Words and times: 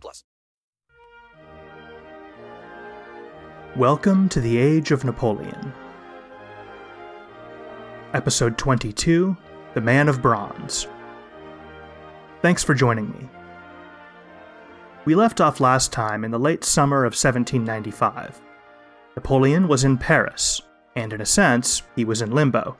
plus. 0.00 0.24
Welcome 3.76 4.28
to 4.28 4.40
the 4.40 4.56
Age 4.56 4.90
of 4.90 5.04
Napoleon. 5.04 5.72
Episode 8.12 8.56
22 8.56 9.36
The 9.74 9.80
Man 9.80 10.08
of 10.08 10.22
Bronze. 10.22 10.86
Thanks 12.42 12.62
for 12.62 12.74
joining 12.74 13.10
me. 13.10 13.28
We 15.04 15.14
left 15.14 15.40
off 15.40 15.60
last 15.60 15.92
time 15.92 16.24
in 16.24 16.30
the 16.30 16.38
late 16.38 16.64
summer 16.64 16.98
of 16.98 17.12
1795. 17.12 18.40
Napoleon 19.16 19.68
was 19.68 19.84
in 19.84 19.98
Paris, 19.98 20.62
and 20.96 21.12
in 21.12 21.20
a 21.20 21.26
sense, 21.26 21.82
he 21.96 22.04
was 22.04 22.22
in 22.22 22.30
limbo. 22.30 22.76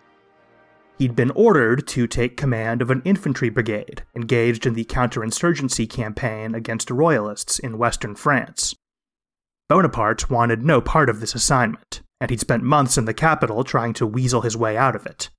He'd 0.98 1.16
been 1.16 1.32
ordered 1.32 1.86
to 1.88 2.06
take 2.06 2.36
command 2.36 2.80
of 2.80 2.90
an 2.90 3.02
infantry 3.04 3.48
brigade 3.48 4.04
engaged 4.14 4.64
in 4.64 4.74
the 4.74 4.84
counterinsurgency 4.84 5.90
campaign 5.90 6.54
against 6.54 6.90
royalists 6.90 7.58
in 7.58 7.78
western 7.78 8.14
France. 8.14 8.74
Bonaparte 9.68 10.30
wanted 10.30 10.62
no 10.62 10.80
part 10.80 11.10
of 11.10 11.20
this 11.20 11.34
assignment, 11.34 12.02
and 12.20 12.30
he'd 12.30 12.40
spent 12.40 12.62
months 12.62 12.96
in 12.96 13.06
the 13.06 13.14
capital 13.14 13.64
trying 13.64 13.92
to 13.94 14.06
weasel 14.06 14.42
his 14.42 14.56
way 14.56 14.76
out 14.76 14.94
of 14.94 15.04
it. 15.04 15.30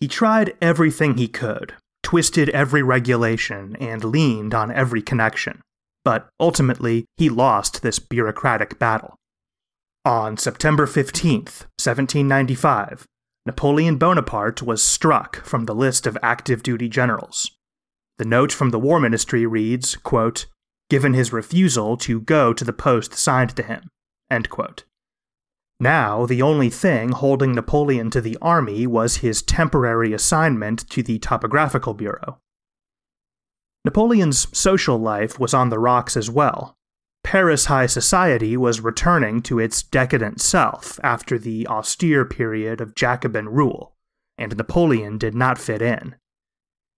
He 0.00 0.08
tried 0.08 0.56
everything 0.62 1.16
he 1.16 1.28
could, 1.28 1.74
twisted 2.02 2.48
every 2.50 2.82
regulation, 2.82 3.76
and 3.76 4.04
leaned 4.04 4.54
on 4.54 4.70
every 4.70 5.02
connection, 5.02 5.60
but 6.04 6.28
ultimately 6.40 7.04
he 7.16 7.28
lost 7.28 7.82
this 7.82 7.98
bureaucratic 7.98 8.78
battle. 8.78 9.16
On 10.04 10.38
September 10.38 10.86
15th, 10.86 11.66
1795, 11.76 13.04
Napoleon 13.48 13.96
Bonaparte 13.96 14.60
was 14.60 14.84
struck 14.84 15.36
from 15.36 15.64
the 15.64 15.74
list 15.74 16.06
of 16.06 16.18
active 16.22 16.62
duty 16.62 16.86
generals. 16.86 17.52
The 18.18 18.26
note 18.26 18.52
from 18.52 18.68
the 18.68 18.78
War 18.78 19.00
Ministry 19.00 19.46
reads, 19.46 19.96
quote, 19.96 20.44
given 20.90 21.14
his 21.14 21.32
refusal 21.32 21.96
to 21.96 22.20
go 22.20 22.52
to 22.52 22.62
the 22.62 22.74
post 22.74 23.14
assigned 23.14 23.56
to 23.56 23.62
him. 23.62 23.88
Now, 25.80 26.26
the 26.26 26.42
only 26.42 26.68
thing 26.68 27.12
holding 27.12 27.54
Napoleon 27.54 28.10
to 28.10 28.20
the 28.20 28.36
army 28.42 28.86
was 28.86 29.24
his 29.24 29.40
temporary 29.40 30.12
assignment 30.12 30.86
to 30.90 31.02
the 31.02 31.18
Topographical 31.18 31.94
Bureau. 31.94 32.40
Napoleon's 33.82 34.46
social 34.52 34.98
life 34.98 35.40
was 35.40 35.54
on 35.54 35.70
the 35.70 35.78
rocks 35.78 36.18
as 36.18 36.28
well. 36.28 36.76
Paris 37.24 37.66
high 37.66 37.86
society 37.86 38.56
was 38.56 38.80
returning 38.80 39.42
to 39.42 39.58
its 39.58 39.82
decadent 39.82 40.40
self 40.40 40.98
after 41.02 41.38
the 41.38 41.66
austere 41.66 42.24
period 42.24 42.80
of 42.80 42.94
Jacobin 42.94 43.48
rule, 43.48 43.94
and 44.38 44.56
Napoleon 44.56 45.18
did 45.18 45.34
not 45.34 45.58
fit 45.58 45.82
in. 45.82 46.14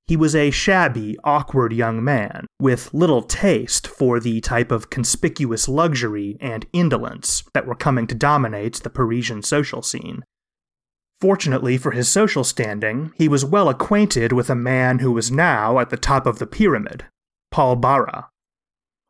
He 0.09 0.17
was 0.17 0.35
a 0.35 0.49
shabby, 0.49 1.17
awkward 1.23 1.71
young 1.71 2.03
man, 2.03 2.47
with 2.59 2.93
little 2.95 3.21
taste 3.21 3.87
for 3.87 4.19
the 4.19 4.41
type 4.41 4.71
of 4.71 4.89
conspicuous 4.89 5.69
luxury 5.69 6.35
and 6.41 6.65
indolence 6.73 7.43
that 7.53 7.67
were 7.67 7.75
coming 7.75 8.07
to 8.07 8.15
dominate 8.15 8.77
the 8.77 8.89
Parisian 8.89 9.43
social 9.43 9.83
scene. 9.83 10.23
Fortunately 11.21 11.77
for 11.77 11.91
his 11.91 12.09
social 12.09 12.43
standing, 12.43 13.11
he 13.15 13.27
was 13.27 13.45
well 13.45 13.69
acquainted 13.69 14.31
with 14.33 14.49
a 14.49 14.55
man 14.55 14.97
who 14.97 15.11
was 15.11 15.29
now 15.29 15.77
at 15.77 15.91
the 15.91 15.97
top 15.97 16.25
of 16.25 16.39
the 16.39 16.47
pyramid, 16.47 17.05
Paul 17.51 17.75
Barras. 17.75 18.25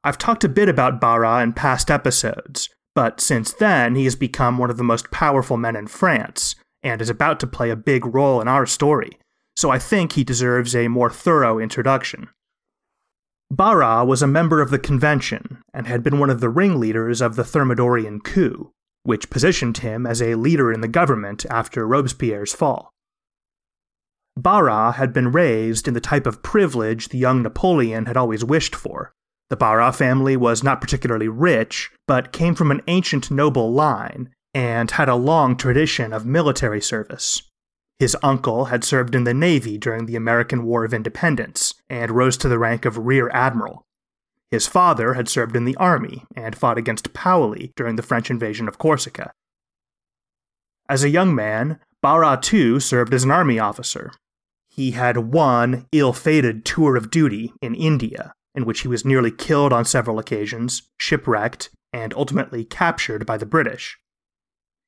I've 0.03 0.17
talked 0.17 0.43
a 0.43 0.49
bit 0.49 0.69
about 0.69 1.01
Barras 1.01 1.43
in 1.43 1.53
past 1.53 1.91
episodes, 1.91 2.69
but 2.95 3.19
since 3.19 3.51
then 3.51 3.95
he 3.95 4.05
has 4.05 4.15
become 4.15 4.57
one 4.57 4.69
of 4.69 4.77
the 4.77 4.83
most 4.83 5.11
powerful 5.11 5.57
men 5.57 5.75
in 5.75 5.87
France, 5.87 6.55
and 6.81 7.01
is 7.01 7.09
about 7.09 7.39
to 7.41 7.47
play 7.47 7.69
a 7.69 7.75
big 7.75 8.05
role 8.05 8.39
in 8.39 8.47
our 8.47 8.65
story, 8.65 9.11
so 9.57 9.69
I 9.69 9.77
think 9.77 10.13
he 10.13 10.23
deserves 10.23 10.73
a 10.73 10.87
more 10.87 11.09
thorough 11.09 11.59
introduction. 11.59 12.29
Barras 13.51 14.07
was 14.07 14.21
a 14.21 14.27
member 14.27 14.61
of 14.61 14.69
the 14.69 14.79
convention 14.79 15.61
and 15.73 15.87
had 15.87 16.03
been 16.03 16.19
one 16.19 16.29
of 16.29 16.39
the 16.39 16.49
ringleaders 16.49 17.19
of 17.19 17.35
the 17.35 17.43
Thermidorian 17.43 18.23
coup, 18.23 18.71
which 19.03 19.29
positioned 19.29 19.79
him 19.79 20.05
as 20.05 20.21
a 20.21 20.35
leader 20.35 20.71
in 20.71 20.81
the 20.81 20.87
government 20.87 21.45
after 21.49 21.85
Robespierre's 21.85 22.53
fall. 22.53 22.91
Barras 24.37 24.95
had 24.95 25.11
been 25.11 25.31
raised 25.31 25.87
in 25.87 25.93
the 25.93 25.99
type 25.99 26.25
of 26.25 26.41
privilege 26.41 27.09
the 27.09 27.17
young 27.17 27.41
Napoleon 27.41 28.05
had 28.05 28.15
always 28.15 28.45
wished 28.45 28.75
for, 28.75 29.11
the 29.49 29.57
Barras 29.57 29.95
family 29.95 30.37
was 30.37 30.63
not 30.63 30.79
particularly 30.79 31.27
rich, 31.27 31.89
but 32.07 32.31
came 32.31 32.55
from 32.55 32.71
an 32.71 32.81
ancient 32.87 33.31
noble 33.31 33.73
line 33.73 34.29
and 34.53 34.91
had 34.91 35.09
a 35.09 35.15
long 35.15 35.55
tradition 35.55 36.13
of 36.13 36.25
military 36.25 36.81
service. 36.81 37.43
His 37.97 38.15
uncle 38.23 38.65
had 38.65 38.83
served 38.83 39.13
in 39.15 39.25
the 39.25 39.33
Navy 39.33 39.77
during 39.77 40.05
the 40.05 40.15
American 40.15 40.63
War 40.63 40.85
of 40.85 40.93
Independence 40.93 41.73
and 41.89 42.11
rose 42.11 42.37
to 42.37 42.47
the 42.47 42.59
rank 42.59 42.85
of 42.85 42.97
Rear 42.97 43.29
Admiral. 43.33 43.83
His 44.51 44.67
father 44.67 45.15
had 45.15 45.27
served 45.27 45.55
in 45.55 45.65
the 45.65 45.75
army 45.75 46.25
and 46.35 46.55
fought 46.55 46.77
against 46.77 47.13
Paoli 47.13 47.71
during 47.75 47.97
the 47.97 48.03
French 48.03 48.31
invasion 48.31 48.67
of 48.67 48.77
Corsica. 48.77 49.31
As 50.87 51.03
a 51.03 51.09
young 51.09 51.35
man, 51.35 51.79
Barras 52.01 52.39
too 52.41 52.79
served 52.79 53.13
as 53.13 53.23
an 53.23 53.31
army 53.31 53.59
officer. 53.59 54.11
He 54.69 54.91
had 54.91 55.17
one 55.17 55.85
ill 55.91 56.13
fated 56.13 56.65
tour 56.65 56.95
of 56.95 57.11
duty 57.11 57.53
in 57.61 57.75
India, 57.75 58.33
in 58.55 58.65
which 58.65 58.81
he 58.81 58.87
was 58.87 59.05
nearly 59.05 59.31
killed 59.31 59.71
on 59.71 59.85
several 59.85 60.19
occasions, 60.19 60.83
shipwrecked, 60.99 61.69
and 61.93 62.13
ultimately 62.13 62.63
captured 62.63 63.25
by 63.25 63.37
the 63.37 63.45
British. 63.45 63.97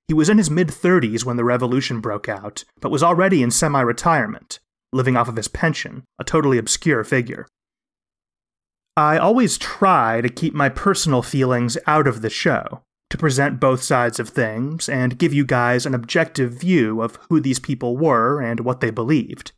He 0.08 0.14
was 0.14 0.30
in 0.30 0.38
his 0.38 0.50
mid 0.50 0.68
30s 0.68 1.24
when 1.24 1.38
the 1.38 1.44
revolution 1.44 2.02
broke 2.02 2.28
out, 2.28 2.64
but 2.80 2.92
was 2.92 3.04
already 3.04 3.42
in 3.42 3.52
semi 3.52 3.82
retirement, 3.82 4.60
living 4.92 5.16
off 5.16 5.30
of 5.30 5.38
his 5.38 5.48
pension, 5.48 6.04
a 6.20 6.24
totally 6.24 6.58
obscure 6.58 7.04
figure. 7.04 7.48
I 8.98 9.18
always 9.18 9.58
try 9.58 10.20
to 10.20 10.28
keep 10.28 10.54
my 10.54 10.68
personal 10.68 11.22
feelings 11.22 11.78
out 11.88 12.08
of 12.08 12.22
the 12.22 12.30
show, 12.30 12.82
to 13.10 13.18
present 13.18 13.60
both 13.60 13.84
sides 13.84 14.20
of 14.20 14.30
things 14.30 14.90
and 14.90 15.18
give 15.18 15.34
you 15.34 15.46
guys 15.46 15.86
an 15.86 15.94
objective 15.94 16.54
view 16.54 17.02
of 17.02 17.18
who 17.30 17.40
these 17.40 17.60
people 17.60 17.96
were 17.96 18.42
and 18.42 18.62
what 18.62 18.80
they 18.80 18.90
believed. 18.90 19.52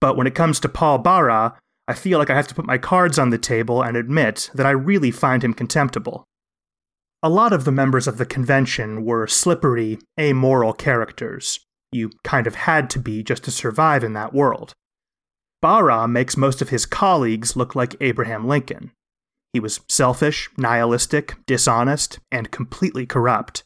But 0.00 0.16
when 0.16 0.26
it 0.26 0.34
comes 0.34 0.60
to 0.60 0.68
Paul 0.68 0.98
Barras, 0.98 1.52
I 1.86 1.94
feel 1.94 2.18
like 2.18 2.30
I 2.30 2.36
have 2.36 2.48
to 2.48 2.54
put 2.54 2.66
my 2.66 2.78
cards 2.78 3.18
on 3.18 3.30
the 3.30 3.38
table 3.38 3.82
and 3.82 3.96
admit 3.96 4.50
that 4.54 4.66
I 4.66 4.70
really 4.70 5.10
find 5.10 5.44
him 5.44 5.52
contemptible. 5.52 6.24
A 7.22 7.28
lot 7.28 7.52
of 7.52 7.64
the 7.64 7.72
members 7.72 8.06
of 8.06 8.18
the 8.18 8.26
convention 8.26 9.04
were 9.04 9.26
slippery, 9.26 9.98
amoral 10.18 10.72
characters, 10.72 11.60
You 11.92 12.10
kind 12.22 12.46
of 12.46 12.54
had 12.54 12.90
to 12.90 12.98
be 12.98 13.22
just 13.22 13.44
to 13.44 13.50
survive 13.50 14.02
in 14.02 14.14
that 14.14 14.34
world. 14.34 14.72
Barras 15.62 16.08
makes 16.08 16.36
most 16.36 16.60
of 16.60 16.68
his 16.68 16.84
colleagues 16.84 17.56
look 17.56 17.74
like 17.74 17.96
Abraham 18.00 18.46
Lincoln. 18.46 18.90
He 19.54 19.60
was 19.60 19.80
selfish, 19.88 20.50
nihilistic, 20.58 21.36
dishonest, 21.46 22.18
and 22.30 22.50
completely 22.50 23.06
corrupt. 23.06 23.62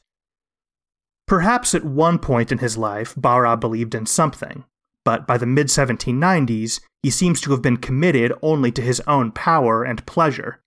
Perhaps 1.26 1.74
at 1.74 1.84
one 1.84 2.18
point 2.18 2.52
in 2.52 2.58
his 2.58 2.76
life, 2.76 3.14
Barras 3.16 3.58
believed 3.58 3.94
in 3.94 4.06
something, 4.06 4.64
but 5.04 5.26
by 5.26 5.38
the 5.38 5.46
mid 5.46 5.68
1790s, 5.68 6.80
he 7.02 7.10
seems 7.10 7.40
to 7.40 7.50
have 7.52 7.62
been 7.62 7.76
committed 7.76 8.32
only 8.42 8.72
to 8.72 8.82
his 8.82 9.00
own 9.06 9.32
power 9.32 9.84
and 9.84 10.04
pleasure. 10.06 10.60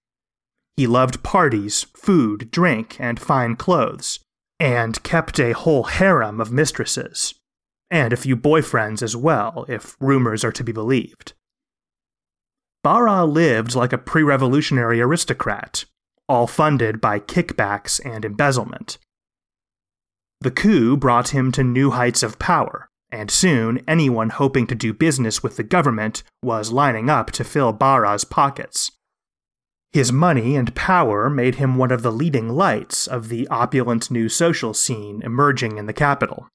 He 0.77 0.87
loved 0.87 1.23
parties, 1.23 1.85
food, 1.95 2.49
drink, 2.51 2.97
and 2.99 3.19
fine 3.19 3.55
clothes, 3.55 4.19
and 4.59 5.01
kept 5.03 5.39
a 5.39 5.53
whole 5.53 5.83
harem 5.83 6.39
of 6.39 6.51
mistresses, 6.51 7.33
and 7.89 8.13
a 8.13 8.17
few 8.17 8.37
boyfriends 8.37 9.01
as 9.01 9.15
well, 9.15 9.65
if 9.67 9.95
rumors 9.99 10.43
are 10.43 10.51
to 10.51 10.63
be 10.63 10.71
believed. 10.71 11.33
Barras 12.83 13.29
lived 13.29 13.75
like 13.75 13.93
a 13.93 13.97
pre 13.97 14.23
revolutionary 14.23 15.01
aristocrat, 15.01 15.85
all 16.27 16.47
funded 16.47 17.01
by 17.01 17.19
kickbacks 17.19 17.99
and 18.03 18.25
embezzlement. 18.25 18.97
The 20.39 20.51
coup 20.51 20.97
brought 20.97 21.29
him 21.29 21.51
to 21.51 21.63
new 21.63 21.91
heights 21.91 22.23
of 22.23 22.39
power, 22.39 22.87
and 23.11 23.29
soon 23.29 23.83
anyone 23.87 24.29
hoping 24.29 24.67
to 24.67 24.75
do 24.75 24.93
business 24.93 25.43
with 25.43 25.57
the 25.57 25.63
government 25.63 26.23
was 26.43 26.71
lining 26.71 27.09
up 27.09 27.31
to 27.31 27.43
fill 27.43 27.73
Barras's 27.73 28.25
pockets. 28.25 28.91
His 29.91 30.11
money 30.11 30.55
and 30.55 30.73
power 30.73 31.29
made 31.29 31.55
him 31.55 31.75
one 31.75 31.91
of 31.91 32.01
the 32.01 32.11
leading 32.11 32.49
lights 32.49 33.07
of 33.07 33.27
the 33.27 33.47
opulent 33.49 34.09
new 34.09 34.29
social 34.29 34.73
scene 34.73 35.21
emerging 35.23 35.77
in 35.77 35.85
the 35.85 35.93
capital. 35.93 36.47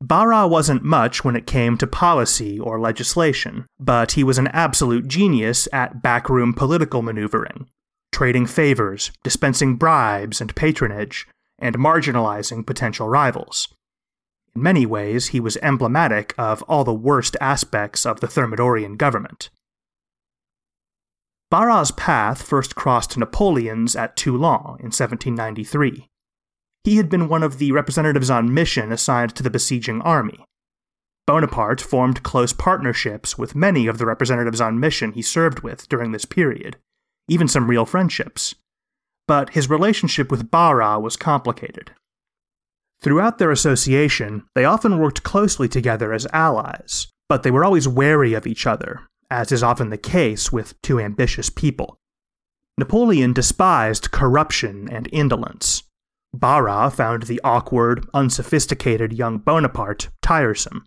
Barras 0.00 0.50
wasn't 0.50 0.84
much 0.84 1.24
when 1.24 1.34
it 1.34 1.46
came 1.46 1.76
to 1.78 1.86
policy 1.86 2.60
or 2.60 2.78
legislation, 2.78 3.66
but 3.80 4.12
he 4.12 4.22
was 4.22 4.38
an 4.38 4.46
absolute 4.48 5.08
genius 5.08 5.66
at 5.72 6.02
backroom 6.02 6.52
political 6.52 7.02
maneuvering, 7.02 7.68
trading 8.12 8.46
favors, 8.46 9.10
dispensing 9.24 9.76
bribes 9.76 10.40
and 10.40 10.54
patronage, 10.54 11.26
and 11.58 11.78
marginalizing 11.78 12.64
potential 12.64 13.08
rivals. 13.08 13.68
In 14.58 14.64
many 14.64 14.86
ways, 14.86 15.28
he 15.28 15.38
was 15.38 15.56
emblematic 15.58 16.34
of 16.36 16.62
all 16.62 16.82
the 16.82 16.92
worst 16.92 17.36
aspects 17.40 18.04
of 18.04 18.18
the 18.18 18.26
Thermidorian 18.26 18.98
government. 18.98 19.50
Barras's 21.48 21.92
path 21.92 22.42
first 22.42 22.74
crossed 22.74 23.16
Napoleon's 23.16 23.94
at 23.94 24.16
Toulon 24.16 24.80
in 24.80 24.90
1793. 24.90 26.08
He 26.82 26.96
had 26.96 27.08
been 27.08 27.28
one 27.28 27.44
of 27.44 27.58
the 27.58 27.70
representatives 27.70 28.30
on 28.30 28.52
mission 28.52 28.90
assigned 28.90 29.36
to 29.36 29.44
the 29.44 29.48
besieging 29.48 30.02
army. 30.02 30.44
Bonaparte 31.24 31.80
formed 31.80 32.24
close 32.24 32.52
partnerships 32.52 33.38
with 33.38 33.54
many 33.54 33.86
of 33.86 33.98
the 33.98 34.06
representatives 34.06 34.60
on 34.60 34.80
mission 34.80 35.12
he 35.12 35.22
served 35.22 35.60
with 35.60 35.88
during 35.88 36.10
this 36.10 36.24
period, 36.24 36.76
even 37.28 37.46
some 37.46 37.70
real 37.70 37.86
friendships. 37.86 38.56
But 39.28 39.50
his 39.50 39.70
relationship 39.70 40.32
with 40.32 40.50
Barras 40.50 41.00
was 41.00 41.16
complicated. 41.16 41.92
Throughout 43.00 43.38
their 43.38 43.50
association, 43.50 44.44
they 44.54 44.64
often 44.64 44.98
worked 44.98 45.22
closely 45.22 45.68
together 45.68 46.12
as 46.12 46.26
allies, 46.32 47.06
but 47.28 47.42
they 47.42 47.50
were 47.50 47.64
always 47.64 47.86
wary 47.86 48.34
of 48.34 48.46
each 48.46 48.66
other, 48.66 49.02
as 49.30 49.52
is 49.52 49.62
often 49.62 49.90
the 49.90 49.98
case 49.98 50.52
with 50.52 50.80
two 50.82 50.98
ambitious 50.98 51.50
people. 51.50 51.96
Napoleon 52.76 53.32
despised 53.32 54.10
corruption 54.10 54.88
and 54.90 55.08
indolence. 55.12 55.82
Barras 56.34 56.94
found 56.94 57.24
the 57.24 57.40
awkward, 57.42 58.06
unsophisticated 58.12 59.12
young 59.12 59.38
Bonaparte 59.38 60.08
tiresome. 60.22 60.84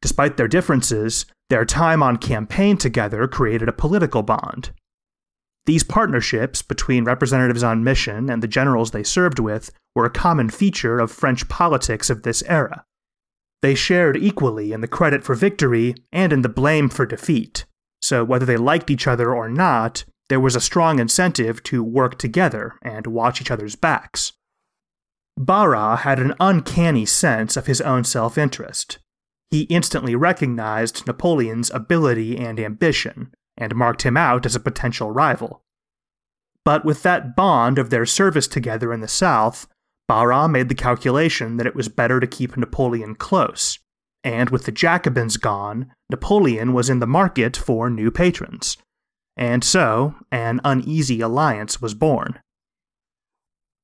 Despite 0.00 0.36
their 0.36 0.48
differences, 0.48 1.26
their 1.48 1.64
time 1.64 2.02
on 2.02 2.16
campaign 2.16 2.76
together 2.76 3.28
created 3.28 3.68
a 3.68 3.72
political 3.72 4.22
bond, 4.22 4.72
these 5.64 5.84
partnerships 5.84 6.60
between 6.60 7.04
representatives 7.04 7.62
on 7.62 7.84
mission 7.84 8.28
and 8.28 8.42
the 8.42 8.48
generals 8.48 8.90
they 8.90 9.04
served 9.04 9.38
with 9.38 9.70
were 9.94 10.04
a 10.04 10.10
common 10.10 10.50
feature 10.50 10.98
of 10.98 11.10
French 11.10 11.48
politics 11.48 12.10
of 12.10 12.22
this 12.22 12.42
era. 12.46 12.84
They 13.62 13.74
shared 13.74 14.16
equally 14.16 14.72
in 14.72 14.80
the 14.80 14.88
credit 14.88 15.22
for 15.22 15.34
victory 15.34 15.94
and 16.12 16.32
in 16.32 16.42
the 16.42 16.48
blame 16.48 16.88
for 16.88 17.06
defeat, 17.06 17.64
so 18.00 18.24
whether 18.24 18.44
they 18.44 18.56
liked 18.56 18.90
each 18.90 19.06
other 19.06 19.34
or 19.34 19.48
not, 19.48 20.04
there 20.28 20.40
was 20.40 20.56
a 20.56 20.60
strong 20.60 20.98
incentive 20.98 21.62
to 21.64 21.84
work 21.84 22.18
together 22.18 22.74
and 22.82 23.06
watch 23.06 23.40
each 23.40 23.50
other's 23.50 23.76
backs. 23.76 24.32
Barras 25.38 26.00
had 26.00 26.18
an 26.18 26.34
uncanny 26.40 27.06
sense 27.06 27.56
of 27.56 27.66
his 27.66 27.80
own 27.80 28.04
self 28.04 28.36
interest. 28.36 28.98
He 29.50 29.62
instantly 29.62 30.16
recognized 30.16 31.06
Napoleon's 31.06 31.70
ability 31.70 32.38
and 32.38 32.58
ambition, 32.58 33.32
and 33.56 33.74
marked 33.74 34.02
him 34.02 34.16
out 34.16 34.46
as 34.46 34.56
a 34.56 34.60
potential 34.60 35.10
rival. 35.10 35.62
But 36.64 36.84
with 36.84 37.02
that 37.02 37.36
bond 37.36 37.78
of 37.78 37.90
their 37.90 38.06
service 38.06 38.46
together 38.46 38.92
in 38.92 39.00
the 39.00 39.08
South, 39.08 39.66
Barras 40.08 40.48
made 40.48 40.68
the 40.68 40.74
calculation 40.74 41.56
that 41.56 41.66
it 41.66 41.74
was 41.74 41.88
better 41.88 42.20
to 42.20 42.26
keep 42.26 42.56
Napoleon 42.56 43.14
close, 43.14 43.78
and 44.24 44.50
with 44.50 44.64
the 44.64 44.72
Jacobins 44.72 45.36
gone, 45.36 45.92
Napoleon 46.10 46.72
was 46.72 46.90
in 46.90 47.00
the 47.00 47.06
market 47.06 47.56
for 47.56 47.88
new 47.88 48.10
patrons. 48.10 48.76
And 49.36 49.64
so, 49.64 50.14
an 50.30 50.60
uneasy 50.64 51.20
alliance 51.20 51.80
was 51.80 51.94
born. 51.94 52.38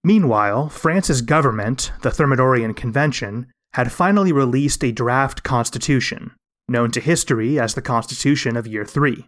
Meanwhile, 0.05 0.69
France's 0.69 1.23
government, 1.23 1.93
the 2.03 2.11
Thermidorian 2.11 2.77
Convention, 2.77 3.47
had 3.73 3.93
finally 3.93 4.33
released 4.33 4.85
a 4.85 4.93
draft 4.93 5.43
constitution, 5.43 6.33
known 6.69 6.91
to 6.93 7.01
history 7.01 7.59
as 7.59 7.75
the 7.75 7.83
Constitution 7.83 8.57
of 8.57 8.67
Year 8.67 8.85
3. 8.85 9.27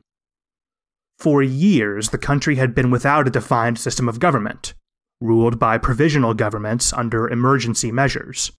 For 1.19 1.43
years, 1.43 2.11
the 2.11 2.19
country 2.19 2.57
had 2.57 2.75
been 2.75 2.91
without 2.91 3.27
a 3.27 3.31
defined 3.31 3.79
system 3.79 4.09
of 4.09 4.21
government, 4.21 4.75
ruled 5.21 5.59
by 5.59 5.79
provisional 5.79 6.35
governments 6.35 6.93
under 6.93 7.29
emergency 7.29 7.93
measures. 7.93 8.53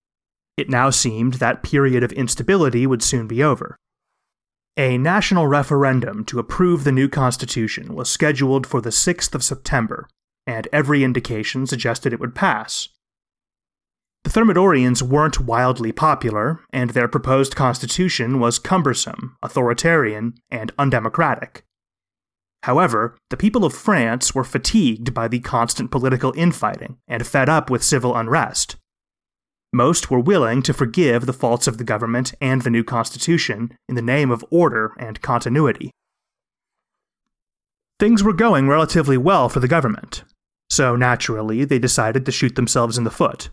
It 0.58 0.69
now 0.69 0.90
seemed 0.90 1.36
that 1.36 1.63
period 1.63 2.04
of 2.04 2.12
instability 2.12 2.86
would 2.86 3.02
soon 3.02 3.28
be 3.28 3.44
over. 3.44 3.78
A 4.78 4.98
national 4.98 5.48
referendum 5.48 6.24
to 6.25 6.40
approve 6.40 6.84
the 6.84 6.92
new 6.92 7.10
constitution 7.10 7.94
was 7.94 8.10
scheduled 8.10 8.66
for 8.66 8.80
the 8.80 8.90
6th 8.90 9.36
of 9.36 9.44
September, 9.44 10.08
and 10.48 10.68
every 10.72 11.04
indication 11.04 11.68
suggested 11.68 12.13
it 12.13 12.19
would 12.19 12.36
pass. 12.36 12.90
The 14.24 14.30
Thermidorians 14.30 15.02
weren't 15.02 15.40
wildly 15.40 15.92
popular, 15.92 16.62
and 16.72 16.92
their 16.92 17.07
proposed 17.07 17.56
constitution 17.56 18.40
was 18.40 18.60
cumbersome, 18.60 19.36
authoritarian, 19.42 20.35
and 20.50 20.71
undemocratic. 20.78 21.66
However, 22.63 23.18
the 23.30 23.37
people 23.37 23.65
of 23.65 23.73
France 23.73 24.35
were 24.35 24.44
fatigued 24.44 25.13
by 25.13 25.27
the 25.27 25.39
constant 25.39 25.89
political 25.89 26.33
infighting 26.35 26.97
and 27.07 27.25
fed 27.25 27.49
up 27.49 27.69
with 27.69 27.83
civil 27.83 28.15
unrest. 28.15 28.75
Most 29.73 30.11
were 30.11 30.19
willing 30.19 30.61
to 30.63 30.73
forgive 30.73 31.25
the 31.25 31.33
faults 31.33 31.65
of 31.65 31.77
the 31.77 31.83
government 31.83 32.33
and 32.41 32.61
the 32.61 32.69
new 32.69 32.83
constitution 32.83 33.75
in 33.87 33.95
the 33.95 34.01
name 34.01 34.30
of 34.30 34.45
order 34.51 34.94
and 34.99 35.21
continuity. 35.21 35.91
Things 37.99 38.23
were 38.23 38.33
going 38.33 38.68
relatively 38.68 39.18
well 39.18 39.47
for 39.47 39.59
the 39.59 39.68
government, 39.68 40.23
so 40.69 40.95
naturally 40.95 41.65
they 41.65 41.80
decided 41.80 42.25
to 42.25 42.31
shoot 42.31 42.56
themselves 42.56 42.97
in 42.97 43.06
the 43.06 43.09
foot. 43.09 43.49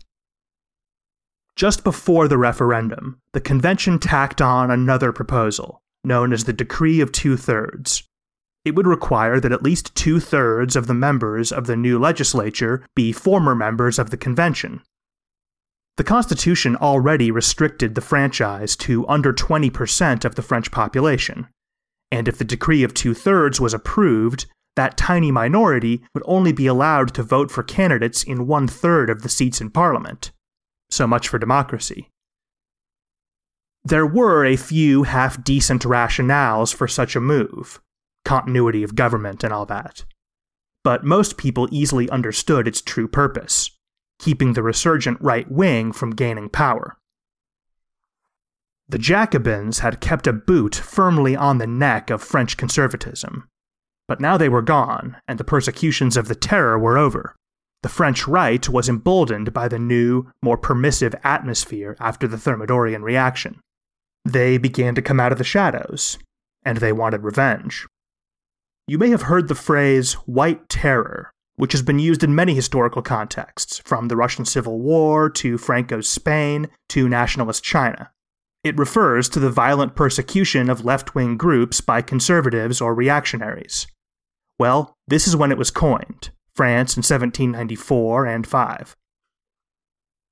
Just 1.55 1.83
before 1.83 2.27
the 2.27 2.37
referendum, 2.37 3.19
the 3.33 3.41
convention 3.41 3.99
tacked 3.99 4.41
on 4.41 4.71
another 4.71 5.11
proposal, 5.11 5.81
known 6.03 6.33
as 6.33 6.45
the 6.45 6.53
Decree 6.53 6.99
of 6.99 7.11
Two 7.11 7.37
Thirds, 7.37 8.08
it 8.65 8.75
would 8.75 8.87
require 8.87 9.39
that 9.39 9.51
at 9.51 9.63
least 9.63 9.95
two 9.95 10.19
thirds 10.19 10.75
of 10.75 10.87
the 10.87 10.93
members 10.93 11.51
of 11.51 11.67
the 11.67 11.75
new 11.75 11.97
legislature 11.97 12.85
be 12.95 13.11
former 13.11 13.55
members 13.55 13.97
of 13.97 14.09
the 14.09 14.17
convention. 14.17 14.81
The 15.97 16.03
Constitution 16.03 16.75
already 16.75 17.31
restricted 17.31 17.95
the 17.95 18.01
franchise 18.01 18.75
to 18.77 19.07
under 19.07 19.33
20% 19.33 20.23
of 20.25 20.35
the 20.35 20.41
French 20.41 20.71
population, 20.71 21.47
and 22.11 22.27
if 22.27 22.37
the 22.37 22.45
decree 22.45 22.83
of 22.83 22.93
two 22.93 23.13
thirds 23.13 23.59
was 23.59 23.73
approved, 23.73 24.45
that 24.75 24.97
tiny 24.97 25.31
minority 25.31 26.01
would 26.13 26.23
only 26.25 26.53
be 26.53 26.67
allowed 26.67 27.13
to 27.13 27.23
vote 27.23 27.51
for 27.51 27.63
candidates 27.63 28.23
in 28.23 28.47
one 28.47 28.67
third 28.67 29.09
of 29.09 29.23
the 29.23 29.29
seats 29.29 29.59
in 29.59 29.69
Parliament. 29.69 30.31
So 30.89 31.05
much 31.05 31.27
for 31.27 31.37
democracy. 31.37 32.09
There 33.83 34.05
were 34.05 34.45
a 34.45 34.55
few 34.55 35.03
half 35.03 35.43
decent 35.43 35.83
rationales 35.83 36.73
for 36.73 36.87
such 36.87 37.15
a 37.15 37.21
move 37.21 37.81
continuity 38.25 38.83
of 38.83 38.95
government 38.95 39.43
and 39.43 39.53
all 39.53 39.65
that. 39.65 40.05
But 40.83 41.03
most 41.03 41.37
people 41.37 41.67
easily 41.71 42.09
understood 42.09 42.67
its 42.67 42.81
true 42.81 43.07
purpose 43.07 43.71
keeping 44.19 44.53
the 44.53 44.61
resurgent 44.61 45.17
right 45.21 45.49
wing 45.49 45.93
from 45.93 46.11
gaining 46.11 46.49
power. 46.49 46.97
The 48.89 48.97
Jacobins 48.97 49.79
had 49.79 50.01
kept 50.01 50.27
a 50.27 50.33
boot 50.33 50.75
firmly 50.75 51.35
on 51.35 51.57
the 51.57 51.67
neck 51.67 52.09
of 52.09 52.21
French 52.21 52.57
conservatism. 52.57 53.47
But 54.07 54.19
now 54.19 54.37
they 54.37 54.49
were 54.49 54.61
gone, 54.61 55.17
and 55.27 55.39
the 55.39 55.43
persecutions 55.43 56.17
of 56.17 56.27
the 56.27 56.35
Terror 56.35 56.77
were 56.77 56.97
over. 56.97 57.35
the 57.81 57.89
French 57.89 58.27
right 58.27 58.67
was 58.67 58.89
emboldened 58.89 59.53
by 59.53 59.67
the 59.67 59.79
new, 59.79 60.25
more 60.43 60.57
permissive 60.57 61.15
atmosphere 61.23 61.95
after 61.99 62.27
the 62.27 62.37
Thermidorian 62.37 63.03
reaction. 63.03 63.59
They 64.25 64.57
began 64.57 64.95
to 64.95 65.01
come 65.01 65.19
out 65.19 65.31
of 65.31 65.37
the 65.37 65.43
shadows, 65.43 66.17
and 66.63 66.77
they 66.77 66.91
wanted 66.91 67.23
revenge. 67.23 67.87
You 68.89 68.97
may 68.97 69.11
have 69.11 69.21
heard 69.21 69.49
the 69.49 69.53
phrase 69.53 70.13
white 70.25 70.67
terror, 70.67 71.31
which 71.57 71.73
has 71.73 71.83
been 71.83 71.99
used 71.99 72.23
in 72.23 72.33
many 72.33 72.55
historical 72.55 73.03
contexts, 73.03 73.77
from 73.77 74.07
the 74.07 74.15
Russian 74.15 74.45
Civil 74.45 74.79
War 74.79 75.29
to 75.29 75.59
Franco's 75.59 76.09
Spain 76.09 76.69
to 76.87 77.07
nationalist 77.07 77.63
China. 77.63 78.09
It 78.63 78.79
refers 78.79 79.29
to 79.29 79.39
the 79.39 79.51
violent 79.51 79.95
persecution 79.95 80.71
of 80.71 80.85
left 80.85 81.13
wing 81.13 81.37
groups 81.37 81.81
by 81.81 82.01
conservatives 82.01 82.81
or 82.81 82.95
reactionaries. 82.95 83.85
Well, 84.57 84.95
this 85.07 85.27
is 85.27 85.35
when 85.35 85.51
it 85.51 85.59
was 85.59 85.69
coined 85.69 86.31
France 86.55 86.97
in 86.97 87.01
1794 87.01 88.25
and 88.25 88.47
5. 88.47 88.95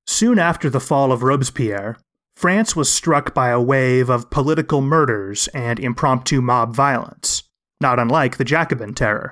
Soon 0.07 0.39
after 0.39 0.67
the 0.67 0.79
fall 0.79 1.11
of 1.11 1.21
Robespierre, 1.21 1.99
France 2.35 2.75
was 2.75 2.89
struck 2.89 3.35
by 3.35 3.49
a 3.49 3.61
wave 3.61 4.09
of 4.09 4.31
political 4.31 4.81
murders 4.81 5.47
and 5.49 5.79
impromptu 5.79 6.41
mob 6.41 6.73
violence, 6.73 7.43
not 7.81 7.99
unlike 7.99 8.37
the 8.37 8.43
Jacobin 8.43 8.93
Terror. 8.93 9.31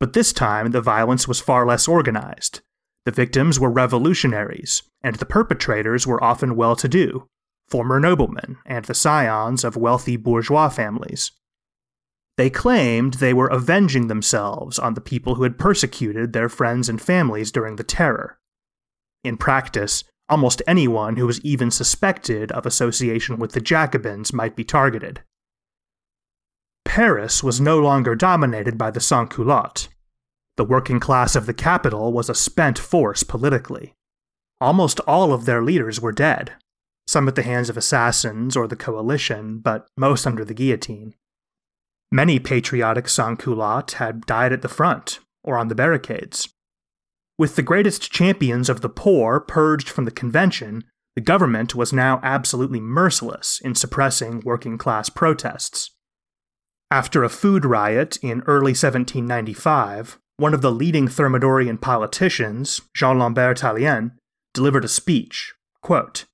But 0.00 0.12
this 0.12 0.32
time, 0.32 0.70
the 0.70 0.80
violence 0.80 1.26
was 1.26 1.40
far 1.40 1.66
less 1.66 1.88
organized. 1.88 2.60
The 3.04 3.12
victims 3.12 3.58
were 3.58 3.70
revolutionaries, 3.70 4.82
and 5.02 5.16
the 5.16 5.26
perpetrators 5.26 6.06
were 6.06 6.22
often 6.22 6.56
well 6.56 6.76
to 6.76 6.88
do, 6.88 7.26
former 7.68 7.98
noblemen 7.98 8.58
and 8.66 8.84
the 8.84 8.94
scions 8.94 9.64
of 9.64 9.76
wealthy 9.76 10.16
bourgeois 10.16 10.68
families. 10.68 11.32
They 12.36 12.50
claimed 12.50 13.14
they 13.14 13.34
were 13.34 13.48
avenging 13.48 14.06
themselves 14.06 14.78
on 14.78 14.94
the 14.94 15.00
people 15.00 15.34
who 15.34 15.42
had 15.42 15.58
persecuted 15.58 16.32
their 16.32 16.48
friends 16.48 16.88
and 16.88 17.02
families 17.02 17.50
during 17.50 17.76
the 17.76 17.82
Terror. 17.82 18.38
In 19.24 19.36
practice, 19.36 20.04
almost 20.28 20.62
anyone 20.66 21.16
who 21.16 21.26
was 21.26 21.40
even 21.40 21.70
suspected 21.72 22.52
of 22.52 22.64
association 22.64 23.38
with 23.38 23.52
the 23.52 23.60
Jacobins 23.60 24.32
might 24.32 24.54
be 24.54 24.62
targeted. 24.62 25.22
Paris 26.98 27.44
was 27.44 27.60
no 27.60 27.78
longer 27.78 28.16
dominated 28.16 28.76
by 28.76 28.90
the 28.90 28.98
sans-culottes. 28.98 29.88
The 30.56 30.64
working 30.64 30.98
class 30.98 31.36
of 31.36 31.46
the 31.46 31.54
capital 31.54 32.12
was 32.12 32.28
a 32.28 32.34
spent 32.34 32.76
force 32.76 33.22
politically. 33.22 33.94
Almost 34.60 34.98
all 35.06 35.32
of 35.32 35.44
their 35.44 35.62
leaders 35.62 36.00
were 36.00 36.10
dead, 36.10 36.54
some 37.06 37.28
at 37.28 37.36
the 37.36 37.44
hands 37.44 37.70
of 37.70 37.76
assassins 37.76 38.56
or 38.56 38.66
the 38.66 38.74
coalition, 38.74 39.60
but 39.60 39.86
most 39.96 40.26
under 40.26 40.44
the 40.44 40.54
guillotine. 40.54 41.14
Many 42.10 42.40
patriotic 42.40 43.08
sans-culottes 43.08 43.94
had 43.94 44.26
died 44.26 44.52
at 44.52 44.62
the 44.62 44.68
front 44.68 45.20
or 45.44 45.56
on 45.56 45.68
the 45.68 45.76
barricades. 45.76 46.48
With 47.38 47.54
the 47.54 47.62
greatest 47.62 48.10
champions 48.10 48.68
of 48.68 48.80
the 48.80 48.88
poor 48.88 49.38
purged 49.38 49.88
from 49.88 50.04
the 50.04 50.10
convention, 50.10 50.82
the 51.14 51.20
government 51.20 51.76
was 51.76 51.92
now 51.92 52.18
absolutely 52.24 52.80
merciless 52.80 53.60
in 53.60 53.76
suppressing 53.76 54.42
working 54.44 54.76
class 54.76 55.08
protests. 55.08 55.92
After 56.90 57.22
a 57.22 57.28
food 57.28 57.64
riot 57.64 58.16
in 58.22 58.42
early 58.46 58.72
1795, 58.72 60.18
one 60.38 60.54
of 60.54 60.62
the 60.62 60.72
leading 60.72 61.06
Thermidorian 61.06 61.80
politicians, 61.80 62.80
Jean 62.94 63.18
Lambert 63.18 63.58
Tallien, 63.58 64.12
delivered 64.54 64.84
a 64.84 64.88
speech. 64.88 65.54
Quote, 65.82 66.24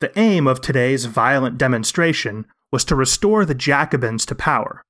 the 0.00 0.18
aim 0.18 0.46
of 0.46 0.60
today's 0.60 1.06
violent 1.06 1.56
demonstration 1.56 2.44
was 2.70 2.84
to 2.84 2.94
restore 2.94 3.44
the 3.44 3.54
Jacobins 3.54 4.26
to 4.26 4.34
power. 4.34 4.82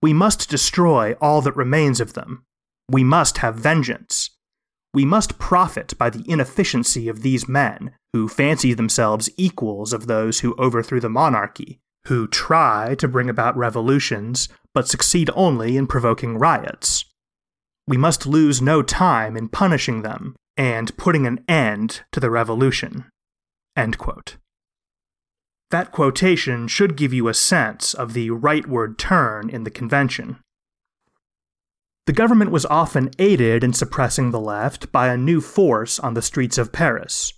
We 0.00 0.14
must 0.14 0.48
destroy 0.48 1.14
all 1.20 1.42
that 1.42 1.56
remains 1.56 2.00
of 2.00 2.14
them. 2.14 2.44
We 2.90 3.04
must 3.04 3.38
have 3.38 3.56
vengeance. 3.56 4.30
We 4.94 5.04
must 5.04 5.38
profit 5.38 5.92
by 5.98 6.08
the 6.08 6.24
inefficiency 6.26 7.08
of 7.08 7.20
these 7.20 7.48
men, 7.48 7.92
who 8.14 8.28
fancy 8.28 8.72
themselves 8.72 9.28
equals 9.36 9.92
of 9.92 10.06
those 10.06 10.40
who 10.40 10.54
overthrew 10.58 11.00
the 11.00 11.10
monarchy, 11.10 11.80
who 12.06 12.26
try 12.26 12.94
to 12.98 13.08
bring 13.08 13.28
about 13.28 13.56
revolutions, 13.56 14.48
but 14.74 14.88
succeed 14.88 15.30
only 15.34 15.76
in 15.76 15.86
provoking 15.86 16.38
riots. 16.38 17.04
We 17.86 17.96
must 17.96 18.26
lose 18.26 18.62
no 18.62 18.82
time 18.82 19.36
in 19.36 19.48
punishing 19.48 20.02
them 20.02 20.34
and 20.56 20.96
putting 20.96 21.26
an 21.26 21.44
end 21.48 22.02
to 22.12 22.20
the 22.20 22.30
revolution. 22.30 23.06
That 25.70 25.92
quotation 25.92 26.68
should 26.68 26.96
give 26.96 27.12
you 27.12 27.28
a 27.28 27.34
sense 27.34 27.92
of 27.92 28.12
the 28.12 28.30
rightward 28.30 28.98
turn 28.98 29.50
in 29.50 29.64
the 29.64 29.70
convention. 29.70 30.38
The 32.06 32.12
government 32.12 32.52
was 32.52 32.66
often 32.66 33.10
aided 33.18 33.64
in 33.64 33.72
suppressing 33.72 34.30
the 34.30 34.40
left 34.40 34.92
by 34.92 35.08
a 35.08 35.16
new 35.16 35.40
force 35.40 35.98
on 35.98 36.14
the 36.14 36.22
streets 36.22 36.56
of 36.56 36.72
Paris 36.72 37.32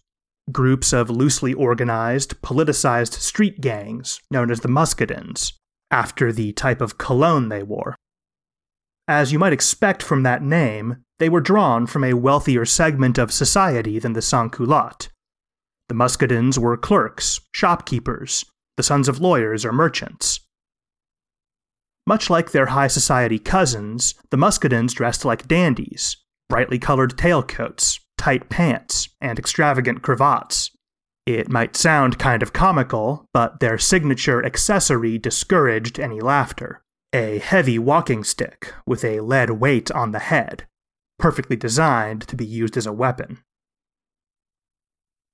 groups 0.53 0.93
of 0.93 1.11
loosely 1.11 1.55
organized, 1.55 2.41
politicized 2.43 3.15
street 3.15 3.61
gangs 3.61 4.21
known 4.31 4.51
as 4.51 4.61
the 4.61 4.69
Muscadins, 4.69 5.53
after 5.91 6.33
the 6.33 6.53
type 6.53 6.81
of 6.81 6.99
cologne 6.99 7.49
they 7.49 7.63
wore. 7.63 7.97
As 9.07 9.33
you 9.33 9.39
might 9.39 9.53
expect 9.53 10.03
from 10.03 10.23
that 10.23 10.43
name, 10.43 11.03
they 11.19 11.29
were 11.29 11.41
drawn 11.41 11.87
from 11.87 12.05
a 12.05 12.15
wealthier 12.15 12.65
segment 12.65 13.19
of 13.19 13.33
society 13.33 13.99
than 13.99 14.13
the 14.13 14.23
sans-culottes. 14.23 15.09
The 15.89 15.95
Muscadins 15.95 16.59
were 16.59 16.77
clerks, 16.77 17.41
shopkeepers, 17.53 18.45
the 18.77 18.83
sons 18.83 19.09
of 19.09 19.21
lawyers 19.21 19.65
or 19.65 19.73
merchants. 19.73 20.41
Much 22.07 22.31
like 22.31 22.53
their 22.53 22.67
high 22.67 22.89
society 22.89 23.39
cousins, 23.39 24.15
the 24.31 24.37
Muscadins 24.37 24.95
dressed 24.95 25.25
like 25.25 25.49
dandies, 25.49 26.17
brightly 26.49 26.79
colored 26.79 27.17
tailcoats, 27.17 28.01
tight 28.19 28.51
pants, 28.51 29.09
and 29.21 29.39
extravagant 29.39 30.03
cravats. 30.03 30.71
It 31.25 31.51
might 31.51 31.77
sound 31.77 32.19
kind 32.19 32.43
of 32.43 32.53
comical, 32.53 33.27
but 33.33 33.61
their 33.61 33.79
signature 33.79 34.45
accessory 34.45 35.19
discouraged 35.19 35.99
any 35.99 36.21
laughter 36.21 36.83
a 37.15 37.39
heavy 37.39 37.79
walking 37.79 38.23
stick 38.23 38.75
with 38.87 39.03
a 39.03 39.21
lead 39.21 39.49
weight 39.51 39.91
on 39.91 40.13
the 40.13 40.19
head, 40.19 40.67
perfectly 41.19 41.57
designed 41.57 42.21
to 42.29 42.37
be 42.37 42.45
used 42.45 42.77
as 42.77 42.85
a 42.85 42.93
weapon. 42.93 43.39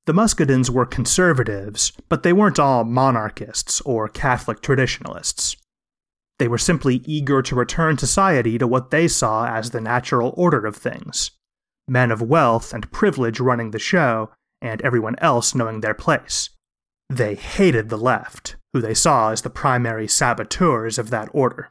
The 0.07 0.12
Muscadins 0.12 0.71
were 0.71 0.87
conservatives, 0.87 1.93
but 2.09 2.23
they 2.23 2.33
weren't 2.33 2.61
all 2.61 2.85
monarchists 2.85 3.81
or 3.81 4.09
Catholic 4.09 4.61
traditionalists. 4.61 5.57
They 6.38 6.47
were 6.47 6.59
simply 6.59 7.03
eager 7.07 7.43
to 7.43 7.57
return 7.57 7.99
society 7.99 8.59
to 8.59 8.67
what 8.67 8.91
they 8.91 9.09
saw 9.09 9.47
as 9.47 9.71
the 9.71 9.81
natural 9.81 10.35
order 10.37 10.67
of 10.67 10.76
things 10.76 11.31
men 11.88 12.11
of 12.11 12.23
wealth 12.23 12.73
and 12.73 12.91
privilege 12.91 13.41
running 13.41 13.71
the 13.71 13.79
show, 13.79 14.31
and 14.61 14.81
everyone 14.83 15.17
else 15.19 15.55
knowing 15.55 15.81
their 15.81 15.95
place. 15.95 16.50
They 17.11 17.35
hated 17.35 17.88
the 17.88 17.99
left, 17.99 18.57
who 18.73 18.81
they 18.81 18.95
saw 18.95 19.31
as 19.31 19.43
the 19.43 19.50
primary 19.50 20.09
saboteurs 20.09 20.99
of 20.99 21.11
that 21.11 21.29
order. 21.33 21.71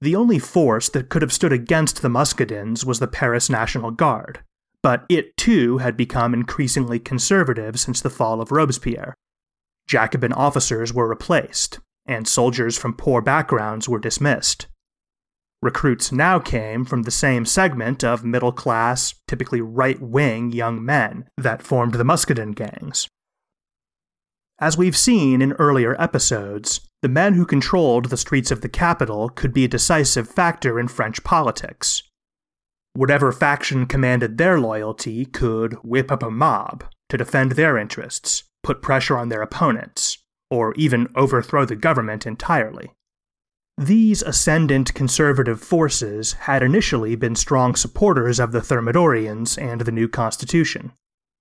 The 0.00 0.16
only 0.16 0.38
force 0.38 0.88
that 0.90 1.08
could 1.08 1.22
have 1.22 1.32
stood 1.32 1.52
against 1.52 2.02
the 2.02 2.08
Muscadins 2.08 2.84
was 2.84 2.98
the 2.98 3.06
Paris 3.06 3.48
National 3.48 3.90
Guard, 3.90 4.40
but 4.82 5.06
it 5.08 5.36
too 5.36 5.78
had 5.78 5.96
become 5.96 6.34
increasingly 6.34 6.98
conservative 6.98 7.80
since 7.80 8.00
the 8.00 8.10
fall 8.10 8.40
of 8.40 8.52
Robespierre. 8.52 9.14
Jacobin 9.86 10.32
officers 10.32 10.92
were 10.92 11.08
replaced, 11.08 11.78
and 12.04 12.28
soldiers 12.28 12.76
from 12.76 12.92
poor 12.92 13.22
backgrounds 13.22 13.88
were 13.88 13.98
dismissed. 13.98 14.66
Recruits 15.62 16.12
now 16.12 16.38
came 16.38 16.84
from 16.84 17.02
the 17.02 17.10
same 17.10 17.46
segment 17.46 18.04
of 18.04 18.24
middle 18.24 18.52
class, 18.52 19.14
typically 19.26 19.60
right 19.60 20.00
wing 20.00 20.52
young 20.52 20.84
men 20.84 21.28
that 21.36 21.62
formed 21.62 21.94
the 21.94 22.04
Muscadin 22.04 22.54
gangs. 22.54 23.08
As 24.58 24.78
we've 24.78 24.96
seen 24.96 25.42
in 25.42 25.52
earlier 25.52 26.00
episodes, 26.00 26.80
the 27.02 27.08
men 27.08 27.34
who 27.34 27.44
controlled 27.44 28.06
the 28.06 28.16
streets 28.16 28.50
of 28.50 28.62
the 28.62 28.68
capital 28.68 29.28
could 29.28 29.52
be 29.52 29.64
a 29.64 29.68
decisive 29.68 30.28
factor 30.28 30.80
in 30.80 30.88
French 30.88 31.22
politics. 31.24 32.02
Whatever 32.94 33.32
faction 33.32 33.86
commanded 33.86 34.38
their 34.38 34.58
loyalty 34.58 35.26
could 35.26 35.74
whip 35.84 36.10
up 36.10 36.22
a 36.22 36.30
mob 36.30 36.84
to 37.10 37.18
defend 37.18 37.52
their 37.52 37.76
interests, 37.76 38.44
put 38.62 38.80
pressure 38.80 39.18
on 39.18 39.28
their 39.28 39.42
opponents, 39.42 40.18
or 40.50 40.72
even 40.74 41.08
overthrow 41.14 41.66
the 41.66 41.76
government 41.76 42.26
entirely. 42.26 42.92
These 43.78 44.22
ascendant 44.22 44.94
conservative 44.94 45.60
forces 45.60 46.32
had 46.32 46.62
initially 46.62 47.14
been 47.14 47.36
strong 47.36 47.74
supporters 47.74 48.40
of 48.40 48.52
the 48.52 48.60
Thermidorians 48.60 49.60
and 49.60 49.82
the 49.82 49.92
new 49.92 50.08
constitution. 50.08 50.92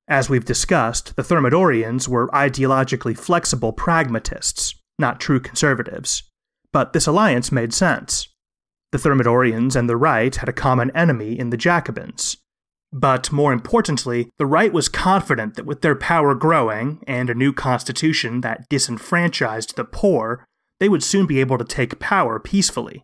As 0.07 0.29
we've 0.29 0.43
discussed, 0.43 1.15
the 1.15 1.23
Thermidorians 1.23 2.07
were 2.09 2.27
ideologically 2.27 3.17
flexible 3.17 3.71
pragmatists, 3.71 4.75
not 4.99 5.21
true 5.21 5.39
conservatives. 5.39 6.23
But 6.73 6.91
this 6.91 7.07
alliance 7.07 7.53
made 7.53 7.73
sense. 7.73 8.27
The 8.91 8.97
Thermidorians 8.97 9.75
and 9.75 9.89
the 9.89 9.97
right 9.97 10.35
had 10.35 10.49
a 10.49 10.53
common 10.53 10.91
enemy 10.91 11.39
in 11.39 11.51
the 11.51 11.57
Jacobins, 11.57 12.37
but 12.91 13.29
more 13.29 13.51
importantly, 13.51 14.29
the 14.37 14.45
right 14.45 14.71
was 14.71 14.87
confident 14.87 15.55
that 15.55 15.65
with 15.65 15.81
their 15.81 15.95
power 15.95 16.33
growing 16.33 17.03
and 17.05 17.29
a 17.29 17.35
new 17.35 17.51
constitution 17.51 18.39
that 18.41 18.69
disenfranchised 18.69 19.75
the 19.75 19.83
poor, 19.83 20.45
they 20.79 20.89
would 20.89 21.03
soon 21.03 21.25
be 21.25 21.39
able 21.39 21.57
to 21.57 21.63
take 21.63 21.99
power 21.99 22.39
peacefully. 22.39 23.03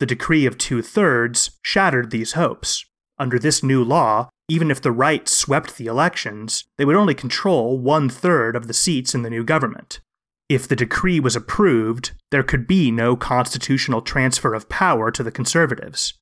The 0.00 0.06
decree 0.06 0.46
of 0.46 0.58
two 0.58 0.82
thirds 0.82 1.58
shattered 1.62 2.10
these 2.10 2.32
hopes, 2.32 2.84
Under 3.18 3.38
this 3.38 3.62
new 3.62 3.82
law, 3.82 4.28
even 4.48 4.70
if 4.70 4.80
the 4.80 4.92
right 4.92 5.28
swept 5.28 5.76
the 5.76 5.86
elections, 5.86 6.64
they 6.76 6.84
would 6.84 6.96
only 6.96 7.14
control 7.14 7.78
one 7.78 8.08
third 8.08 8.56
of 8.56 8.66
the 8.66 8.74
seats 8.74 9.14
in 9.14 9.22
the 9.22 9.30
new 9.30 9.44
government. 9.44 10.00
If 10.48 10.66
the 10.66 10.76
decree 10.76 11.20
was 11.20 11.36
approved, 11.36 12.12
there 12.30 12.42
could 12.42 12.66
be 12.66 12.90
no 12.90 13.16
constitutional 13.16 14.00
transfer 14.00 14.54
of 14.54 14.68
power 14.68 15.10
to 15.10 15.22
the 15.22 15.32
conservatives. 15.32 16.14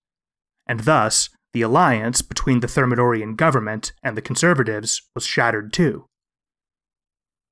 And 0.66 0.80
thus, 0.80 1.28
the 1.52 1.62
alliance 1.62 2.22
between 2.22 2.60
the 2.60 2.66
Thermidorian 2.66 3.36
government 3.36 3.92
and 4.02 4.16
the 4.16 4.22
conservatives 4.22 5.02
was 5.14 5.24
shattered 5.24 5.72
too. 5.72 6.06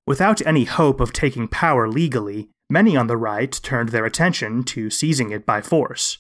Without 0.06 0.44
any 0.44 0.64
hope 0.64 1.00
of 1.00 1.12
taking 1.12 1.46
power 1.46 1.88
legally, 1.88 2.50
many 2.70 2.96
on 2.96 3.06
the 3.06 3.16
right 3.16 3.52
turned 3.62 3.90
their 3.90 4.04
attention 4.04 4.64
to 4.64 4.90
seizing 4.90 5.30
it 5.30 5.46
by 5.46 5.60
force. 5.60 6.18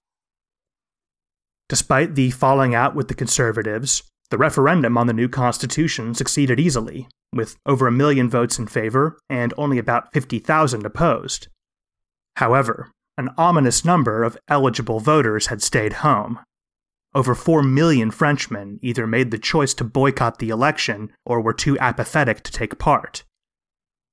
Despite 1.68 2.14
the 2.14 2.30
falling 2.30 2.74
out 2.74 2.94
with 2.94 3.08
the 3.08 3.14
conservatives, 3.14 4.02
the 4.30 4.38
referendum 4.38 4.98
on 4.98 5.06
the 5.06 5.12
new 5.12 5.28
constitution 5.28 6.14
succeeded 6.14 6.60
easily, 6.60 7.08
with 7.32 7.56
over 7.66 7.86
a 7.86 7.92
million 7.92 8.28
votes 8.28 8.58
in 8.58 8.66
favor 8.66 9.18
and 9.28 9.54
only 9.56 9.78
about 9.78 10.12
50,000 10.12 10.84
opposed. 10.84 11.48
However, 12.36 12.90
an 13.16 13.30
ominous 13.38 13.84
number 13.84 14.24
of 14.24 14.36
eligible 14.48 15.00
voters 15.00 15.46
had 15.46 15.62
stayed 15.62 15.94
home. 15.94 16.40
Over 17.14 17.34
4 17.34 17.62
million 17.62 18.10
Frenchmen 18.10 18.80
either 18.82 19.06
made 19.06 19.30
the 19.30 19.38
choice 19.38 19.72
to 19.74 19.84
boycott 19.84 20.40
the 20.40 20.48
election 20.48 21.12
or 21.24 21.40
were 21.40 21.52
too 21.52 21.78
apathetic 21.78 22.42
to 22.42 22.52
take 22.52 22.78
part. 22.78 23.22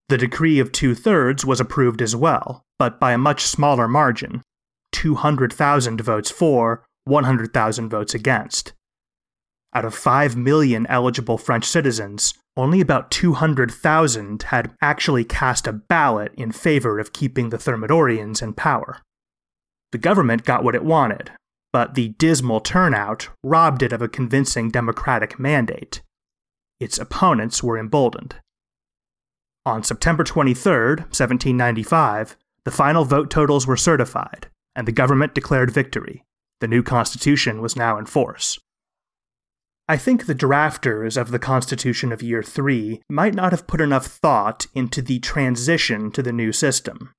The 0.09 0.17
decree 0.17 0.59
of 0.59 0.71
two 0.71 0.93
thirds 0.95 1.45
was 1.45 1.59
approved 1.59 2.01
as 2.01 2.15
well, 2.15 2.63
but 2.77 2.99
by 2.99 3.13
a 3.13 3.17
much 3.17 3.43
smaller 3.43 3.87
margin 3.87 4.41
200,000 4.91 6.01
votes 6.01 6.29
for, 6.29 6.83
100,000 7.05 7.89
votes 7.89 8.13
against. 8.13 8.73
Out 9.73 9.85
of 9.85 9.95
5 9.95 10.35
million 10.35 10.85
eligible 10.87 11.37
French 11.37 11.65
citizens, 11.65 12.33
only 12.57 12.81
about 12.81 13.09
200,000 13.11 14.43
had 14.43 14.75
actually 14.81 15.23
cast 15.23 15.65
a 15.65 15.73
ballot 15.73 16.33
in 16.35 16.51
favor 16.51 16.99
of 16.99 17.13
keeping 17.13 17.49
the 17.49 17.57
Thermidorians 17.57 18.41
in 18.41 18.53
power. 18.53 19.01
The 19.93 19.97
government 19.97 20.43
got 20.43 20.63
what 20.63 20.75
it 20.75 20.83
wanted, 20.83 21.31
but 21.71 21.95
the 21.95 22.09
dismal 22.09 22.59
turnout 22.59 23.29
robbed 23.43 23.81
it 23.81 23.93
of 23.93 24.01
a 24.01 24.09
convincing 24.09 24.69
democratic 24.69 25.39
mandate. 25.39 26.01
Its 26.79 26.97
opponents 26.97 27.63
were 27.63 27.77
emboldened. 27.77 28.35
On 29.65 29.83
September 29.83 30.23
23, 30.23 30.71
1795, 31.11 32.35
the 32.63 32.71
final 32.71 33.05
vote 33.05 33.29
totals 33.29 33.67
were 33.67 33.77
certified, 33.77 34.47
and 34.75 34.87
the 34.87 34.91
government 34.91 35.35
declared 35.35 35.69
victory. 35.69 36.23
The 36.61 36.67
new 36.67 36.81
constitution 36.81 37.61
was 37.61 37.75
now 37.75 37.99
in 37.99 38.07
force. 38.07 38.59
I 39.87 39.97
think 39.97 40.25
the 40.25 40.33
drafters 40.33 41.19
of 41.19 41.31
the 41.31 41.39
Constitution 41.39 42.11
of 42.11 42.23
Year 42.23 42.41
3 42.41 43.01
might 43.09 43.35
not 43.35 43.51
have 43.51 43.67
put 43.67 43.81
enough 43.81 44.05
thought 44.05 44.65
into 44.73 45.01
the 45.01 45.19
transition 45.19 46.11
to 46.11 46.23
the 46.23 46.31
new 46.31 46.51
system. 46.51 47.13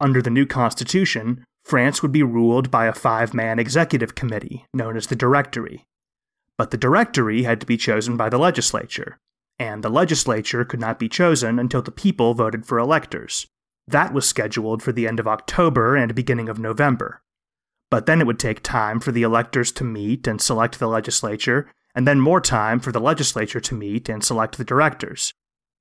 Under 0.00 0.20
the 0.20 0.30
new 0.30 0.46
Constitution, 0.46 1.44
France 1.62 2.02
would 2.02 2.12
be 2.12 2.22
ruled 2.22 2.70
by 2.70 2.86
a 2.86 2.92
five 2.92 3.32
man 3.32 3.58
executive 3.60 4.14
committee 4.14 4.66
known 4.74 4.96
as 4.96 5.06
the 5.06 5.16
Directory. 5.16 5.84
But 6.58 6.72
the 6.72 6.78
Directory 6.78 7.44
had 7.44 7.60
to 7.60 7.66
be 7.66 7.76
chosen 7.76 8.16
by 8.16 8.28
the 8.28 8.38
legislature, 8.38 9.18
and 9.58 9.82
the 9.82 9.90
legislature 9.90 10.64
could 10.64 10.80
not 10.80 10.98
be 10.98 11.08
chosen 11.08 11.58
until 11.58 11.82
the 11.82 11.90
people 11.90 12.34
voted 12.34 12.66
for 12.66 12.78
electors. 12.78 13.46
That 13.86 14.12
was 14.12 14.28
scheduled 14.28 14.82
for 14.82 14.92
the 14.92 15.06
end 15.06 15.20
of 15.20 15.28
October 15.28 15.96
and 15.96 16.14
beginning 16.14 16.48
of 16.48 16.58
November 16.58 17.22
but 17.94 18.06
then 18.06 18.20
it 18.20 18.26
would 18.26 18.40
take 18.40 18.60
time 18.60 18.98
for 18.98 19.12
the 19.12 19.22
electors 19.22 19.70
to 19.70 19.84
meet 19.84 20.26
and 20.26 20.40
select 20.40 20.80
the 20.80 20.88
legislature, 20.88 21.70
and 21.94 22.08
then 22.08 22.20
more 22.20 22.40
time 22.40 22.80
for 22.80 22.90
the 22.90 22.98
legislature 22.98 23.60
to 23.60 23.72
meet 23.72 24.08
and 24.08 24.24
select 24.24 24.58
the 24.58 24.64
directors. 24.64 25.32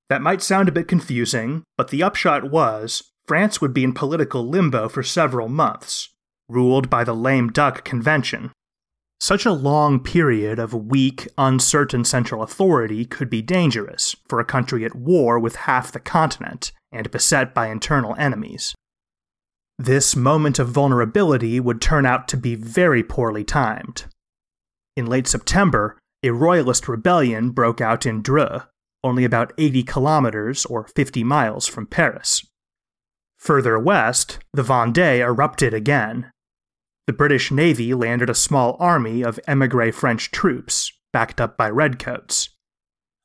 That 0.10 0.22
might 0.22 0.44
sound 0.44 0.70
a 0.70 0.72
bit 0.72 0.88
confusing, 0.88 1.64
but 1.76 1.88
the 1.90 2.04
upshot 2.04 2.52
was 2.52 3.10
France 3.26 3.62
would 3.62 3.74
be 3.74 3.84
in 3.84 3.94
political 3.94 4.48
limbo 4.48 4.90
for 4.90 5.02
several 5.02 5.48
months, 5.50 6.10
ruled 6.48 6.88
by 6.88 7.04
the 7.04 7.16
lame 7.16 7.50
duck 7.50 7.84
convention. 7.84 8.52
Such 9.24 9.46
a 9.46 9.54
long 9.54 10.02
period 10.02 10.60
of 10.60 10.74
weak, 10.74 11.30
uncertain 11.38 12.04
central 12.04 12.44
authority 12.44 13.06
could 13.06 13.30
be 13.30 13.42
dangerous 13.42 14.18
for 14.28 14.42
a 14.42 14.44
country 14.44 14.84
at 14.84 14.96
war 14.98 15.40
with 15.40 15.56
half 15.64 15.94
the 15.94 16.02
continent 16.02 16.74
and 16.92 17.10
beset 17.10 17.54
by 17.54 17.68
internal 17.68 18.16
enemies. 18.18 18.76
This 19.80 20.14
moment 20.14 20.60
of 20.60 20.68
vulnerability 20.68 21.58
would 21.62 21.80
turn 21.80 22.06
out 22.06 22.28
to 22.28 22.36
be 22.36 22.56
very 22.56 23.02
poorly 23.02 23.46
timed. 23.46 24.04
In 24.98 25.06
late 25.06 25.30
September, 25.30 25.98
a 26.22 26.32
royalist 26.32 26.90
rebellion 26.90 27.52
broke 27.52 27.80
out 27.80 28.06
in 28.06 28.22
Dreux, 28.22 28.64
only 29.06 29.24
about 29.24 29.54
80 29.58 29.84
kilometers 29.84 30.66
or 30.66 30.86
50 30.98 31.24
miles 31.24 31.66
from 31.66 31.88
Paris. 31.88 32.46
Further 33.38 33.80
west, 33.80 34.40
the 34.52 34.64
Vendée 34.64 35.20
erupted 35.20 35.74
again. 35.74 36.30
The 37.06 37.14
British 37.14 37.52
Navy 37.52 37.94
landed 37.94 38.30
a 38.30 38.36
small 38.36 38.78
army 38.80 39.24
of 39.24 39.40
emigre 39.46 39.92
French 39.92 40.32
troops, 40.32 40.94
backed 41.12 41.42
up 41.42 41.58
by 41.58 41.70
redcoats. 41.70 42.50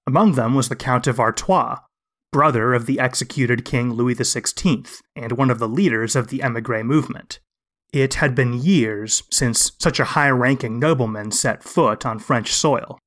Among 0.06 0.32
them 0.32 0.54
was 0.54 0.68
the 0.68 0.74
Count 0.76 1.06
of 1.06 1.20
Artois, 1.20 1.78
brother 2.32 2.74
of 2.74 2.86
the 2.86 2.98
executed 2.98 3.64
King 3.64 3.92
Louis 3.92 4.16
XVI 4.16 5.00
and 5.14 5.32
one 5.32 5.50
of 5.50 5.60
the 5.60 5.68
leaders 5.68 6.16
of 6.16 6.28
the 6.28 6.42
emigre 6.42 6.82
movement. 6.82 7.38
It 7.92 8.14
had 8.14 8.34
been 8.34 8.52
years 8.52 9.22
since 9.30 9.72
such 9.78 10.00
a 10.00 10.06
high 10.16 10.30
ranking 10.30 10.78
nobleman 10.78 11.30
set 11.30 11.62
foot 11.62 12.04
on 12.04 12.18
French 12.18 12.52
soil. 12.52 12.98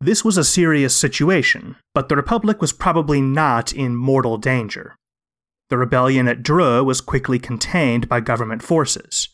This 0.00 0.24
was 0.24 0.36
a 0.36 0.44
serious 0.44 0.96
situation, 0.96 1.76
but 1.94 2.08
the 2.08 2.16
Republic 2.16 2.60
was 2.60 2.72
probably 2.72 3.20
not 3.20 3.72
in 3.72 3.96
mortal 3.96 4.38
danger. 4.38 4.96
The 5.70 5.78
rebellion 5.78 6.26
at 6.26 6.42
Dreux 6.42 6.84
was 6.84 7.00
quickly 7.00 7.38
contained 7.38 8.08
by 8.08 8.20
government 8.20 8.62
forces. 8.62 9.28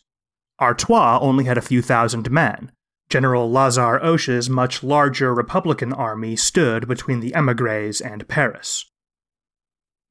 Artois 0.61 1.17
only 1.19 1.45
had 1.45 1.57
a 1.57 1.61
few 1.61 1.81
thousand 1.81 2.29
men. 2.29 2.71
General 3.09 3.51
Lazare 3.51 3.99
Hoche's 4.01 4.49
much 4.49 4.83
larger 4.83 5.33
Republican 5.33 5.91
army 5.91 6.35
stood 6.35 6.87
between 6.87 7.19
the 7.19 7.33
emigres 7.35 7.99
and 7.99 8.27
Paris. 8.27 8.85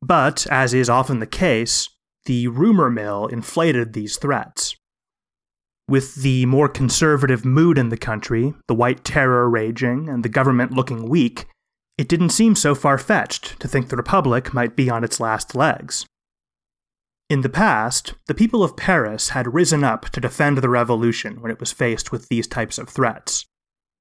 But, 0.03 0.47
as 0.51 0.75
is 0.75 0.91
often 0.91 1.21
the 1.21 1.27
case, 1.27 1.89
the 2.27 2.49
rumor 2.49 2.91
mill 2.91 3.27
inflated 3.27 3.93
these 3.93 4.19
threats. 4.19 4.77
With 5.89 6.17
the 6.17 6.47
more 6.47 6.69
conservative 6.69 7.45
mood 7.45 7.79
in 7.79 7.89
the 7.89 7.97
country, 7.97 8.55
the 8.69 8.75
White 8.75 9.03
Terror 9.05 9.49
raging, 9.49 10.09
and 10.09 10.25
the 10.25 10.29
government 10.29 10.73
looking 10.73 11.09
weak, 11.09 11.47
it 11.97 12.09
didn't 12.09 12.31
seem 12.31 12.55
so 12.55 12.75
far 12.75 12.99
fetched 12.99 13.59
to 13.61 13.69
think 13.69 13.89
the 13.89 13.97
Republic 13.97 14.55
might 14.55 14.77
be 14.77 14.89
on 14.89 15.05
its 15.05 15.21
last 15.21 15.55
legs. 15.55 16.07
In 17.31 17.43
the 17.43 17.49
past, 17.49 18.14
the 18.27 18.35
people 18.35 18.64
of 18.64 18.77
Paris 18.77 19.29
had 19.29 19.55
risen 19.55 19.85
up 19.85 20.09
to 20.09 20.21
defend 20.21 20.59
the 20.59 20.69
revolution 20.69 21.40
when 21.40 21.53
it 21.53 21.61
was 21.61 21.71
faced 21.71 22.11
with 22.11 22.29
these 22.29 22.49
types 22.49 22.77
of 22.77 22.88
threats. 22.88 23.47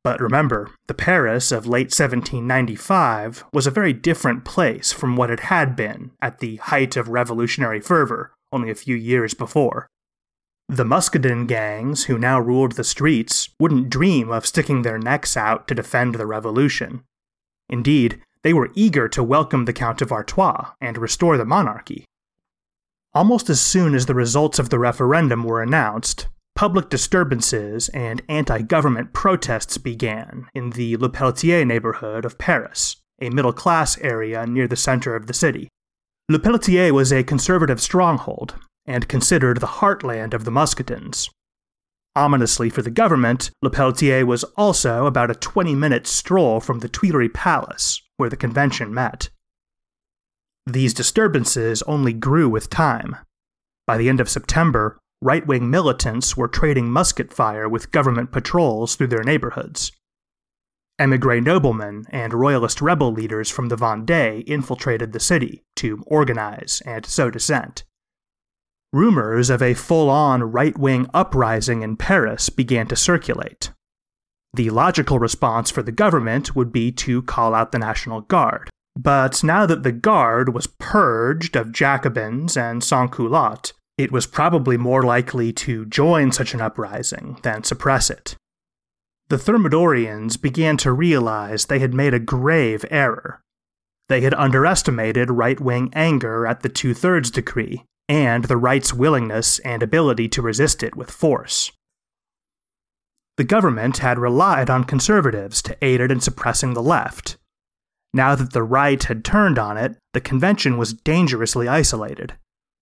But 0.04 0.20
remember, 0.20 0.72
the 0.88 0.96
Paris 0.96 1.52
of 1.52 1.68
late 1.68 1.94
1795 1.94 3.44
was 3.54 3.68
a 3.68 3.72
very 3.72 3.94
different 3.94 4.46
place 4.46 4.92
from 4.92 5.15
what 5.15 5.30
it 5.30 5.42
had 5.42 5.76
been 5.76 6.10
at 6.20 6.39
the 6.39 6.56
height 6.56 6.98
of 6.98 7.08
revolutionary 7.08 7.80
fervor 7.80 8.34
only 8.52 8.72
a 8.72 8.76
few 8.76 8.96
years 8.96 9.36
before. 9.36 9.86
The 10.68 10.84
Muscadin 10.84 11.46
gangs 11.46 12.06
who 12.06 12.18
now 12.18 12.39
ruled 12.39 12.72
the 12.72 12.84
streets 12.84 13.50
wouldn't 13.60 13.92
dream 13.92 14.32
of 14.32 14.48
sticking 14.48 14.82
their 14.82 14.98
necks 14.98 15.38
out 15.38 15.68
to 15.68 15.76
defend 15.76 16.15
the 16.15 16.26
revolution. 16.26 17.04
Indeed, 17.70 18.24
they 18.42 18.54
were 18.54 18.72
eager 18.74 19.08
to 19.10 19.22
welcome 19.22 19.65
the 19.65 19.74
Count 19.74 20.02
of 20.02 20.12
Artois 20.12 20.72
and 20.82 20.98
restore 20.98 21.38
the 21.38 21.46
monarchy. 21.46 22.06
Almost 23.13 23.50
as 23.50 23.60
soon 23.60 23.95
as 23.95 24.06
the 24.06 24.13
results 24.13 24.60
of 24.60 24.69
the 24.69 24.78
referendum 24.78 25.43
were 25.43 25.63
announced, 25.63 26.28
public 26.56 26.89
disturbances 26.89 27.89
and 27.89 28.22
anti 28.30 28.62
government 28.62 29.13
protests 29.13 29.80
began 29.80 30.48
in 30.54 30.72
the 30.72 30.95
Le 30.98 31.10
Pelletier 31.10 31.65
neighborhood 31.65 32.24
of 32.24 32.38
Paris, 32.38 32.98
a 33.19 33.32
middle 33.32 33.54
class 33.54 33.98
area 34.00 34.45
near 34.45 34.67
the 34.67 34.76
center 34.76 35.15
of 35.15 35.26
the 35.26 35.34
city. 35.34 35.67
Le 36.30 36.38
Pelletier 36.38 36.93
was 36.93 37.12
a 37.12 37.24
conservative 37.24 37.82
stronghold 37.82 38.56
and 38.86 39.08
considered 39.08 39.60
the 39.60 39.80
heartland 39.82 40.36
of 40.36 40.45
the 40.45 40.52
Muscadins. 40.52 41.30
Ominously 42.15 42.69
for 42.69 42.84
the 42.84 42.91
government, 42.91 43.50
Le 43.63 43.72
Pelletier 43.72 44.24
was 44.24 44.43
also 44.56 45.08
about 45.08 45.32
a 45.32 45.36
20 45.36 45.74
minute 45.74 46.06
stroll 46.06 46.60
from 46.60 46.80
the 46.80 46.89
Tuileries 46.89 47.32
Palace, 47.34 48.02
where 48.17 48.30
the 48.30 48.38
convention 48.38 48.93
met. 48.93 49.30
These 50.70 50.94
disturbances 50.94 51.82
only 51.84 52.14
grew 52.14 52.48
with 52.48 52.70
time. 52.70 53.18
By 53.88 53.98
the 53.98 54.08
end 54.08 54.20
of 54.20 54.30
September, 54.30 55.00
right 55.20 55.46
wing 55.48 55.72
militants 55.72 56.38
were 56.38 56.48
trading 56.48 56.92
musket 56.92 57.34
fire 57.34 57.68
with 57.68 57.92
government 57.92 58.32
patrols 58.32 58.96
through 58.96 59.08
their 59.08 59.24
neighborhoods. 59.24 59.92
Emigre 61.00 61.42
noblemen 61.42 62.06
and 62.12 62.36
royalist 62.36 62.82
rebel 62.82 63.12
leaders 63.12 63.50
from 63.50 63.70
the 63.70 63.78
Vendée 63.78 64.44
infiltrated 64.46 65.12
the 65.12 65.20
city 65.20 65.64
to 65.78 66.04
organize 66.06 66.84
and 66.86 67.04
sow 67.04 67.32
dissent. 67.32 67.84
Rumors 68.94 69.50
of 69.50 69.64
a 69.64 69.74
full 69.74 70.08
on 70.08 70.44
right 70.44 70.78
wing 70.78 71.10
uprising 71.16 71.82
in 71.82 71.98
Paris 71.98 72.50
began 72.50 72.86
to 72.88 72.96
circulate. 72.96 73.72
The 74.54 74.70
logical 74.70 75.18
response 75.18 75.72
for 75.72 75.82
the 75.82 75.92
government 75.92 76.56
would 76.56 76.72
be 76.72 76.92
to 76.92 77.24
call 77.24 77.56
out 77.56 77.72
the 77.72 77.80
National 77.80 78.22
Guard. 78.22 78.70
But 79.02 79.46
now 79.46 79.66
that 79.66 79.84
the 79.84 79.94
Guard 79.94 80.54
was 80.54 80.68
purged 80.68 81.56
of 81.56 81.72
Jacobins 81.72 82.58
and 82.58 82.84
sans-culottes, 82.84 83.72
it 83.98 84.12
was 84.12 84.28
probably 84.28 84.76
more 84.76 85.04
likely 85.04 85.54
to 85.54 85.86
join 85.86 86.34
such 86.34 86.54
an 86.54 86.60
uprising 86.60 87.40
than 87.44 87.64
suppress 87.64 88.10
it. 88.10 88.36
The 89.30 89.38
Thermidorians 89.38 90.42
began 90.42 90.76
to 90.78 90.92
realize 90.92 91.66
they 91.66 91.80
had 91.80 91.94
made 91.94 92.14
a 92.14 92.20
grave 92.20 92.84
error. 92.92 93.40
They 94.10 94.20
had 94.20 94.34
underestimated 94.34 95.32
right 95.32 95.62
wing 95.62 95.92
anger 95.94 96.46
at 96.46 96.62
the 96.62 96.68
two 96.68 96.94
thirds 96.94 97.32
decree, 97.32 97.86
and 98.10 98.46
the 98.46 98.58
right's 98.58 98.94
willingness 98.94 99.60
and 99.60 99.82
ability 99.82 100.28
to 100.30 100.42
resist 100.42 100.84
it 100.84 100.98
with 100.98 101.10
force. 101.10 101.72
The 103.38 103.46
government 103.46 104.00
had 104.00 104.20
relied 104.20 104.70
on 104.70 104.84
conservatives 104.84 105.62
to 105.62 105.78
aid 105.82 106.02
it 106.02 106.12
in 106.12 106.20
suppressing 106.20 106.74
the 106.74 106.84
left. 106.84 107.38
Now 108.13 108.36
that 108.36 108.54
the 108.54 108.63
right 108.63 109.02
had 109.04 109.24
turned 109.24 109.60
on 109.60 109.78
it, 109.78 109.98
the 110.13 110.22
convention 110.22 110.78
was 110.78 110.93
dangerously 110.93 111.67
isolated 111.67 112.34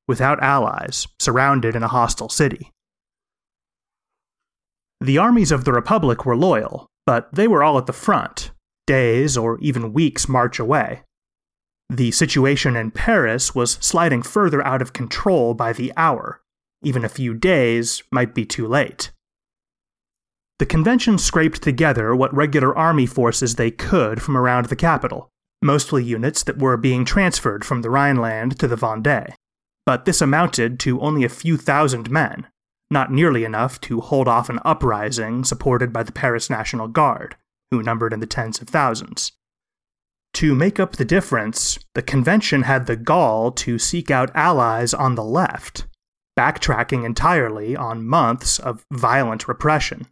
without 0.07 0.41
allies, 0.41 1.07
surrounded 1.19 1.75
in 1.75 1.83
a 1.83 1.89
hostile 1.89 2.29
city. 2.29 2.71
The 5.01 5.17
armies 5.17 5.51
of 5.51 5.65
the 5.65 5.73
Republic 5.73 6.25
were 6.25 6.35
loyal, 6.35 6.87
but 7.05 7.33
they 7.33 7.47
were 7.47 7.61
all 7.61 7.77
at 7.77 7.85
the 7.85 7.93
front, 7.93 8.51
days 8.87 9.37
or 9.37 9.59
even 9.59 9.93
weeks' 9.93 10.29
march 10.29 10.59
away. 10.59 11.03
The 11.89 12.11
situation 12.11 12.75
in 12.75 12.91
Paris 12.91 13.53
was 13.53 13.77
sliding 13.81 14.21
further 14.21 14.65
out 14.65 14.81
of 14.81 14.93
control 14.93 15.53
by 15.53 15.73
the 15.73 15.93
hour. 15.95 16.41
Even 16.83 17.05
a 17.05 17.09
few 17.09 17.33
days 17.33 18.01
might 18.11 18.33
be 18.33 18.45
too 18.45 18.67
late. 18.67 19.11
The 20.59 20.65
convention 20.65 21.17
scraped 21.17 21.61
together 21.61 22.15
what 22.15 22.35
regular 22.35 22.75
army 22.75 23.05
forces 23.05 23.55
they 23.55 23.71
could 23.71 24.21
from 24.21 24.35
around 24.35 24.67
the 24.67 24.75
capital, 24.75 25.29
mostly 25.61 26.03
units 26.03 26.43
that 26.43 26.59
were 26.59 26.77
being 26.77 27.05
transferred 27.05 27.63
from 27.63 27.81
the 27.81 27.89
Rhineland 27.89 28.57
to 28.59 28.67
the 28.67 28.75
Vendée 28.75 29.33
but 29.87 30.03
this 30.03 30.21
amounted 30.21 30.81
to 30.81 30.99
only 30.99 31.23
a 31.23 31.29
few 31.29 31.55
thousand 31.55 32.11
men, 32.11 32.45
not 32.91 33.09
nearly 33.09 33.45
enough 33.45 33.79
to 33.79 34.01
hold 34.01 34.27
off 34.27 34.49
an 34.49 34.59
uprising 34.65 35.45
supported 35.45 35.93
by 35.93 36.03
the 36.03 36.11
Paris 36.11 36.49
National 36.49 36.89
Guard, 36.89 37.37
who 37.71 37.81
numbered 37.81 38.11
in 38.11 38.19
the 38.19 38.25
tens 38.25 38.61
of 38.61 38.67
thousands. 38.67 39.31
To 40.33 40.53
make 40.53 40.77
up 40.77 40.97
the 40.97 41.05
difference, 41.05 41.79
the 41.95 42.01
convention 42.01 42.63
had 42.63 42.85
the 42.85 42.97
gall 42.97 43.49
to 43.53 43.79
seek 43.79 44.11
out 44.11 44.29
allies 44.35 44.93
on 44.93 45.15
the 45.15 45.23
left, 45.23 45.87
backtracking 46.37 47.05
entirely 47.05 47.73
on 47.73 48.05
months 48.05 48.59
of 48.59 48.85
violent 48.91 49.47
repression. 49.47 50.05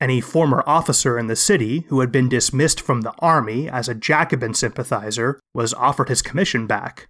Any 0.00 0.20
former 0.20 0.62
officer 0.66 1.18
in 1.18 1.26
the 1.26 1.36
city 1.36 1.84
who 1.88 2.00
had 2.00 2.10
been 2.10 2.28
dismissed 2.28 2.80
from 2.80 3.02
the 3.02 3.14
army 3.18 3.68
as 3.68 3.88
a 3.88 3.94
Jacobin 3.94 4.54
sympathizer 4.54 5.38
was 5.52 5.74
offered 5.74 6.08
his 6.08 6.22
commission 6.22 6.66
back, 6.66 7.08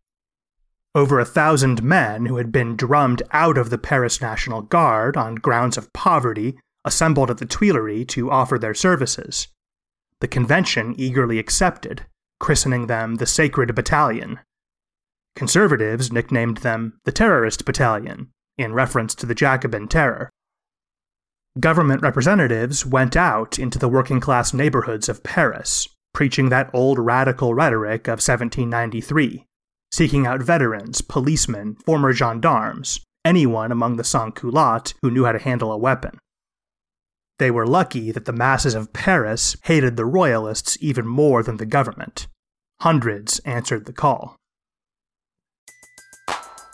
over 0.94 1.20
a 1.20 1.24
thousand 1.24 1.84
men 1.84 2.26
who 2.26 2.36
had 2.36 2.50
been 2.50 2.74
drummed 2.74 3.22
out 3.30 3.56
of 3.56 3.70
the 3.70 3.78
Paris 3.78 4.20
National 4.20 4.60
Guard 4.60 5.16
on 5.16 5.36
grounds 5.36 5.78
of 5.78 5.92
poverty 5.92 6.58
assembled 6.84 7.30
at 7.30 7.38
the 7.38 7.46
Tuileries 7.46 8.08
to 8.08 8.30
offer 8.30 8.58
their 8.58 8.74
services. 8.74 9.46
The 10.20 10.26
convention 10.26 10.94
eagerly 10.98 11.38
accepted, 11.38 12.06
christening 12.40 12.88
them 12.88 13.16
the 13.16 13.26
Sacred 13.26 13.72
Battalion. 13.74 14.40
Conservatives 15.36 16.10
nicknamed 16.10 16.58
them 16.58 16.98
the 17.04 17.12
Terrorist 17.12 17.64
Battalion, 17.64 18.30
in 18.58 18.74
reference 18.74 19.14
to 19.14 19.26
the 19.26 19.34
Jacobin 19.34 19.86
terror. 19.86 20.28
Government 21.58 22.02
representatives 22.02 22.86
went 22.86 23.16
out 23.16 23.58
into 23.58 23.78
the 23.78 23.88
working 23.88 24.20
class 24.20 24.54
neighborhoods 24.54 25.08
of 25.08 25.22
Paris, 25.22 25.88
preaching 26.14 26.48
that 26.48 26.70
old 26.72 26.98
radical 26.98 27.54
rhetoric 27.54 28.06
of 28.06 28.22
1793 28.22 29.46
seeking 29.92 30.26
out 30.26 30.42
veterans, 30.42 31.00
policemen, 31.00 31.76
former 31.84 32.12
gendarmes, 32.12 33.00
anyone 33.24 33.72
among 33.72 33.96
the 33.96 34.04
sans-culottes 34.04 34.94
who 35.02 35.10
knew 35.10 35.24
how 35.24 35.32
to 35.32 35.38
handle 35.38 35.72
a 35.72 35.78
weapon. 35.78 36.18
They 37.38 37.50
were 37.50 37.66
lucky 37.66 38.12
that 38.12 38.26
the 38.26 38.32
masses 38.32 38.74
of 38.74 38.92
Paris 38.92 39.56
hated 39.64 39.96
the 39.96 40.04
royalists 40.04 40.76
even 40.80 41.06
more 41.06 41.42
than 41.42 41.56
the 41.56 41.66
government. 41.66 42.26
Hundreds 42.80 43.38
answered 43.40 43.86
the 43.86 43.92
call. 43.92 44.36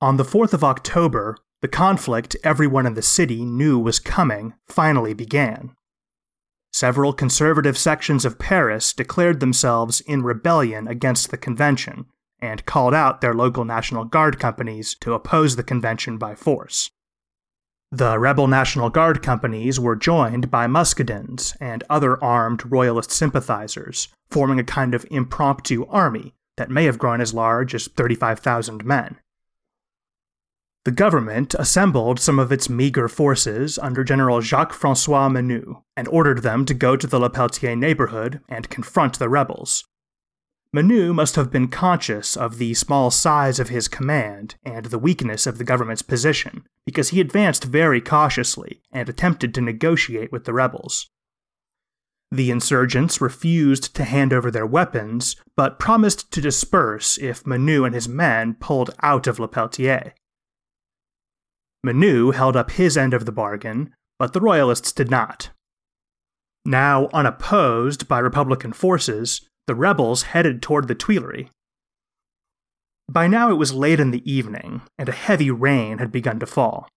On 0.00 0.16
the 0.16 0.24
4th 0.24 0.52
of 0.52 0.62
October, 0.62 1.36
the 1.60 1.66
conflict 1.66 2.36
everyone 2.44 2.86
in 2.86 2.94
the 2.94 3.02
city 3.02 3.44
knew 3.44 3.80
was 3.80 3.98
coming 3.98 4.54
finally 4.68 5.12
began. 5.12 5.74
Several 6.72 7.12
conservative 7.12 7.76
sections 7.76 8.24
of 8.24 8.38
Paris 8.38 8.92
declared 8.92 9.40
themselves 9.40 10.00
in 10.02 10.22
rebellion 10.22 10.86
against 10.86 11.32
the 11.32 11.36
convention 11.36 12.06
and 12.38 12.64
called 12.64 12.94
out 12.94 13.20
their 13.20 13.34
local 13.34 13.64
National 13.64 14.04
Guard 14.04 14.38
companies 14.38 14.94
to 15.00 15.14
oppose 15.14 15.56
the 15.56 15.64
convention 15.64 16.16
by 16.16 16.36
force. 16.36 16.88
The 17.90 18.20
rebel 18.20 18.46
National 18.46 18.90
Guard 18.90 19.20
companies 19.20 19.80
were 19.80 19.96
joined 19.96 20.48
by 20.48 20.68
muscadins 20.68 21.56
and 21.60 21.82
other 21.90 22.22
armed 22.22 22.70
royalist 22.70 23.10
sympathizers, 23.10 24.06
forming 24.30 24.60
a 24.60 24.64
kind 24.64 24.94
of 24.94 25.06
impromptu 25.10 25.86
army 25.86 26.34
that 26.56 26.70
may 26.70 26.84
have 26.84 26.98
grown 26.98 27.20
as 27.20 27.34
large 27.34 27.74
as 27.74 27.88
35,000 27.88 28.84
men. 28.84 29.18
The 30.88 30.92
government 30.92 31.54
assembled 31.58 32.18
some 32.18 32.38
of 32.38 32.50
its 32.50 32.70
meager 32.70 33.08
forces 33.08 33.78
under 33.78 34.02
General 34.02 34.40
Jacques 34.40 34.72
Francois 34.72 35.28
Menou 35.28 35.82
and 35.98 36.08
ordered 36.08 36.38
them 36.42 36.64
to 36.64 36.72
go 36.72 36.96
to 36.96 37.06
the 37.06 37.18
Lepelletier 37.20 37.76
neighborhood 37.76 38.40
and 38.48 38.70
confront 38.70 39.18
the 39.18 39.28
rebels. 39.28 39.84
Menou 40.74 41.14
must 41.14 41.36
have 41.36 41.50
been 41.50 41.68
conscious 41.68 42.38
of 42.38 42.56
the 42.56 42.72
small 42.72 43.10
size 43.10 43.60
of 43.60 43.68
his 43.68 43.86
command 43.86 44.54
and 44.64 44.86
the 44.86 44.98
weakness 44.98 45.46
of 45.46 45.58
the 45.58 45.62
government's 45.62 46.00
position, 46.00 46.64
because 46.86 47.10
he 47.10 47.20
advanced 47.20 47.64
very 47.64 48.00
cautiously 48.00 48.80
and 48.90 49.10
attempted 49.10 49.52
to 49.52 49.60
negotiate 49.60 50.32
with 50.32 50.46
the 50.46 50.54
rebels. 50.54 51.10
The 52.30 52.50
insurgents 52.50 53.20
refused 53.20 53.94
to 53.96 54.04
hand 54.04 54.32
over 54.32 54.50
their 54.50 54.64
weapons, 54.64 55.36
but 55.54 55.78
promised 55.78 56.30
to 56.32 56.40
disperse 56.40 57.18
if 57.18 57.44
Menou 57.44 57.84
and 57.84 57.94
his 57.94 58.08
men 58.08 58.54
pulled 58.54 58.94
out 59.02 59.26
of 59.26 59.36
Lepelletier. 59.36 60.12
Menou 61.86 62.34
held 62.34 62.56
up 62.56 62.72
his 62.72 62.96
end 62.96 63.14
of 63.14 63.24
the 63.24 63.32
bargain, 63.32 63.94
but 64.18 64.32
the 64.32 64.40
Royalists 64.40 64.92
did 64.92 65.10
not. 65.10 65.50
Now 66.64 67.08
unopposed 67.12 68.08
by 68.08 68.18
Republican 68.18 68.72
forces, 68.72 69.48
the 69.66 69.74
rebels 69.74 70.22
headed 70.22 70.60
toward 70.60 70.88
the 70.88 70.94
Tuileries. 70.94 71.48
By 73.08 73.26
now 73.26 73.50
it 73.50 73.54
was 73.54 73.72
late 73.72 74.00
in 74.00 74.10
the 74.10 74.30
evening, 74.30 74.82
and 74.98 75.08
a 75.08 75.12
heavy 75.12 75.50
rain 75.50 75.98
had 75.98 76.12
begun 76.12 76.38
to 76.40 76.46
fall. 76.46 76.88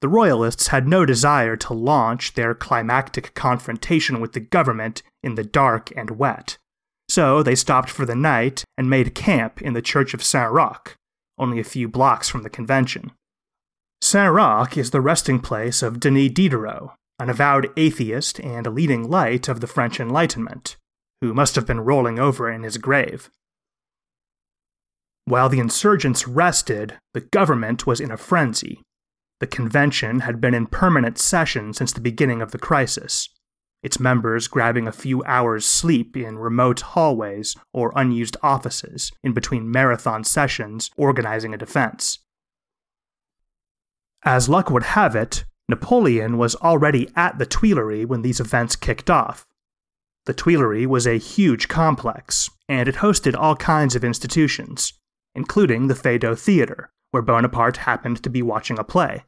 The 0.00 0.08
Royalists 0.08 0.68
had 0.68 0.86
no 0.86 1.04
desire 1.04 1.56
to 1.56 1.74
launch 1.74 2.34
their 2.34 2.54
climactic 2.54 3.34
confrontation 3.34 4.20
with 4.20 4.34
the 4.34 4.40
government 4.40 5.02
in 5.24 5.34
the 5.34 5.42
dark 5.42 5.90
and 5.96 6.12
wet, 6.12 6.56
so 7.08 7.42
they 7.42 7.56
stopped 7.56 7.90
for 7.90 8.06
the 8.06 8.14
night 8.14 8.62
and 8.76 8.88
made 8.88 9.16
camp 9.16 9.60
in 9.60 9.72
the 9.72 9.82
Church 9.82 10.14
of 10.14 10.22
Saint 10.22 10.52
Roch, 10.52 10.94
only 11.38 11.58
a 11.58 11.64
few 11.64 11.88
blocks 11.88 12.28
from 12.28 12.44
the 12.44 12.50
convention. 12.50 13.10
Saint 14.00 14.32
Roch 14.32 14.76
is 14.76 14.90
the 14.90 15.00
resting 15.00 15.40
place 15.40 15.82
of 15.82 16.00
Denis 16.00 16.30
Diderot, 16.32 16.90
an 17.18 17.28
avowed 17.28 17.70
atheist 17.76 18.38
and 18.40 18.66
a 18.66 18.70
leading 18.70 19.10
light 19.10 19.48
of 19.48 19.60
the 19.60 19.66
French 19.66 19.98
Enlightenment, 19.98 20.76
who 21.20 21.34
must 21.34 21.56
have 21.56 21.66
been 21.66 21.80
rolling 21.80 22.18
over 22.18 22.50
in 22.50 22.62
his 22.62 22.78
grave. 22.78 23.28
While 25.24 25.48
the 25.48 25.58
insurgents 25.58 26.26
rested, 26.26 26.94
the 27.12 27.20
government 27.20 27.86
was 27.86 28.00
in 28.00 28.10
a 28.10 28.16
frenzy. 28.16 28.80
The 29.40 29.46
convention 29.46 30.20
had 30.20 30.40
been 30.40 30.54
in 30.54 30.66
permanent 30.66 31.18
session 31.18 31.74
since 31.74 31.92
the 31.92 32.00
beginning 32.00 32.40
of 32.40 32.52
the 32.52 32.58
crisis, 32.58 33.28
its 33.82 34.00
members 34.00 34.48
grabbing 34.48 34.88
a 34.88 34.92
few 34.92 35.22
hours' 35.24 35.66
sleep 35.66 36.16
in 36.16 36.38
remote 36.38 36.80
hallways 36.80 37.56
or 37.74 37.92
unused 37.94 38.36
offices 38.42 39.12
in 39.22 39.32
between 39.32 39.70
marathon 39.70 40.24
sessions 40.24 40.90
organizing 40.96 41.52
a 41.52 41.58
defense. 41.58 42.20
As 44.30 44.46
luck 44.46 44.68
would 44.68 44.82
have 44.82 45.16
it, 45.16 45.46
Napoleon 45.70 46.36
was 46.36 46.54
already 46.56 47.08
at 47.16 47.38
the 47.38 47.46
Tuileries 47.46 48.08
when 48.08 48.20
these 48.20 48.40
events 48.40 48.76
kicked 48.76 49.08
off. 49.08 49.46
The 50.26 50.34
Tuileries 50.34 50.86
was 50.86 51.06
a 51.06 51.16
huge 51.16 51.68
complex, 51.68 52.50
and 52.68 52.90
it 52.90 52.96
hosted 52.96 53.34
all 53.34 53.56
kinds 53.56 53.96
of 53.96 54.04
institutions, 54.04 54.92
including 55.34 55.86
the 55.86 55.94
Feydeau 55.94 56.34
Theatre, 56.38 56.90
where 57.10 57.22
Bonaparte 57.22 57.78
happened 57.78 58.22
to 58.22 58.28
be 58.28 58.42
watching 58.42 58.78
a 58.78 58.84
play. 58.84 59.24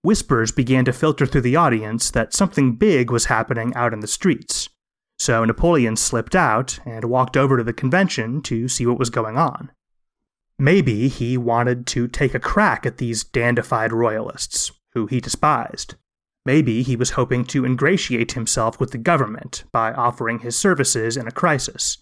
Whispers 0.00 0.52
began 0.52 0.86
to 0.86 0.92
filter 0.94 1.26
through 1.26 1.42
the 1.42 1.56
audience 1.56 2.10
that 2.12 2.32
something 2.32 2.76
big 2.76 3.10
was 3.10 3.26
happening 3.26 3.74
out 3.74 3.92
in 3.92 4.00
the 4.00 4.06
streets, 4.06 4.70
so 5.18 5.44
Napoleon 5.44 5.96
slipped 5.96 6.34
out 6.34 6.78
and 6.86 7.04
walked 7.04 7.36
over 7.36 7.58
to 7.58 7.62
the 7.62 7.74
convention 7.74 8.40
to 8.40 8.68
see 8.68 8.86
what 8.86 8.98
was 8.98 9.10
going 9.10 9.36
on. 9.36 9.70
Maybe 10.58 11.08
he 11.08 11.36
wanted 11.36 11.86
to 11.88 12.08
take 12.08 12.34
a 12.34 12.40
crack 12.40 12.86
at 12.86 12.96
these 12.96 13.24
dandified 13.24 13.92
royalists, 13.92 14.72
who 14.94 15.06
he 15.06 15.20
despised. 15.20 15.96
Maybe 16.46 16.82
he 16.82 16.96
was 16.96 17.10
hoping 17.10 17.44
to 17.46 17.66
ingratiate 17.66 18.32
himself 18.32 18.80
with 18.80 18.92
the 18.92 18.98
government 18.98 19.64
by 19.72 19.92
offering 19.92 20.38
his 20.38 20.56
services 20.56 21.16
in 21.16 21.26
a 21.26 21.32
crisis. 21.32 21.98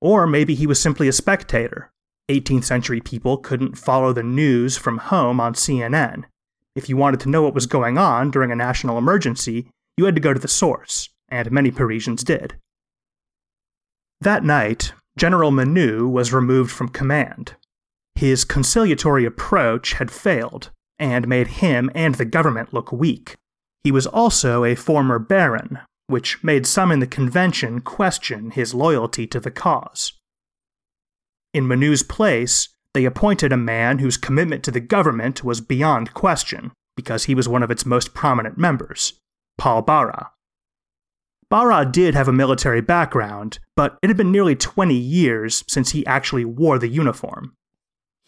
Or 0.00 0.26
maybe 0.26 0.54
he 0.54 0.66
was 0.66 0.80
simply 0.80 1.08
a 1.08 1.12
spectator. 1.12 1.90
18th 2.30 2.64
century 2.64 3.00
people 3.00 3.36
couldn't 3.36 3.76
follow 3.76 4.12
the 4.12 4.22
news 4.22 4.76
from 4.76 4.98
home 4.98 5.40
on 5.40 5.54
CNN. 5.54 6.24
If 6.76 6.88
you 6.88 6.96
wanted 6.96 7.20
to 7.20 7.28
know 7.28 7.42
what 7.42 7.54
was 7.54 7.66
going 7.66 7.98
on 7.98 8.30
during 8.30 8.52
a 8.52 8.56
national 8.56 8.98
emergency, 8.98 9.68
you 9.96 10.04
had 10.04 10.14
to 10.14 10.20
go 10.20 10.32
to 10.32 10.40
the 10.40 10.46
source, 10.46 11.08
and 11.28 11.50
many 11.50 11.70
Parisians 11.70 12.22
did. 12.22 12.54
That 14.20 14.44
night, 14.44 14.92
General 15.16 15.50
Menou 15.50 16.08
was 16.08 16.32
removed 16.32 16.70
from 16.70 16.88
command. 16.88 17.56
His 18.18 18.44
conciliatory 18.44 19.24
approach 19.24 19.92
had 19.92 20.10
failed, 20.10 20.70
and 20.98 21.28
made 21.28 21.46
him 21.62 21.88
and 21.94 22.16
the 22.16 22.24
government 22.24 22.74
look 22.74 22.90
weak. 22.90 23.36
He 23.84 23.92
was 23.92 24.08
also 24.08 24.64
a 24.64 24.74
former 24.74 25.20
baron, 25.20 25.78
which 26.08 26.42
made 26.42 26.66
some 26.66 26.90
in 26.90 26.98
the 26.98 27.06
convention 27.06 27.80
question 27.80 28.50
his 28.50 28.74
loyalty 28.74 29.28
to 29.28 29.38
the 29.38 29.52
cause. 29.52 30.14
In 31.54 31.68
Menou's 31.68 32.02
place, 32.02 32.70
they 32.92 33.04
appointed 33.04 33.52
a 33.52 33.56
man 33.56 34.00
whose 34.00 34.16
commitment 34.16 34.64
to 34.64 34.72
the 34.72 34.80
government 34.80 35.44
was 35.44 35.60
beyond 35.60 36.12
question, 36.12 36.72
because 36.96 37.26
he 37.26 37.36
was 37.36 37.48
one 37.48 37.62
of 37.62 37.70
its 37.70 37.86
most 37.86 38.14
prominent 38.14 38.58
members, 38.58 39.12
Paul 39.58 39.82
Barras. 39.82 40.26
Barras 41.48 41.92
did 41.92 42.16
have 42.16 42.26
a 42.26 42.32
military 42.32 42.80
background, 42.80 43.60
but 43.76 43.96
it 44.02 44.08
had 44.08 44.16
been 44.16 44.32
nearly 44.32 44.56
20 44.56 44.92
years 44.92 45.62
since 45.68 45.90
he 45.90 46.04
actually 46.04 46.44
wore 46.44 46.80
the 46.80 46.88
uniform. 46.88 47.54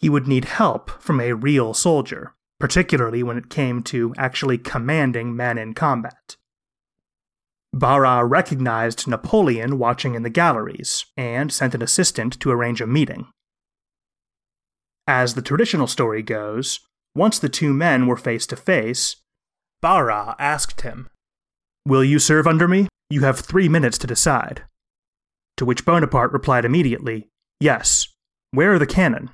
He 0.01 0.09
would 0.09 0.27
need 0.27 0.45
help 0.45 0.89
from 1.01 1.21
a 1.21 1.33
real 1.33 1.73
soldier, 1.75 2.33
particularly 2.59 3.21
when 3.21 3.37
it 3.37 3.49
came 3.49 3.83
to 3.83 4.13
actually 4.17 4.57
commanding 4.57 5.35
men 5.35 5.59
in 5.59 5.75
combat. 5.75 6.37
Barras 7.73 8.29
recognized 8.29 9.07
Napoleon 9.07 9.77
watching 9.77 10.15
in 10.15 10.23
the 10.23 10.29
galleries 10.29 11.05
and 11.15 11.53
sent 11.53 11.75
an 11.75 11.81
assistant 11.81 12.39
to 12.39 12.51
arrange 12.51 12.81
a 12.81 12.87
meeting. 12.87 13.27
As 15.07 15.35
the 15.35 15.41
traditional 15.41 15.87
story 15.87 16.21
goes, 16.21 16.79
once 17.15 17.39
the 17.39 17.49
two 17.49 17.73
men 17.73 18.07
were 18.07 18.17
face 18.17 18.45
to 18.47 18.55
face, 18.55 19.17
Barras 19.81 20.35
asked 20.39 20.81
him, 20.81 21.09
Will 21.87 22.03
you 22.03 22.19
serve 22.19 22.47
under 22.47 22.67
me? 22.67 22.87
You 23.09 23.21
have 23.21 23.39
three 23.39 23.69
minutes 23.69 23.97
to 23.99 24.07
decide. 24.07 24.63
To 25.57 25.65
which 25.65 25.85
Bonaparte 25.85 26.33
replied 26.33 26.65
immediately, 26.65 27.27
Yes. 27.59 28.07
Where 28.51 28.73
are 28.73 28.79
the 28.79 28.85
cannon? 28.85 29.29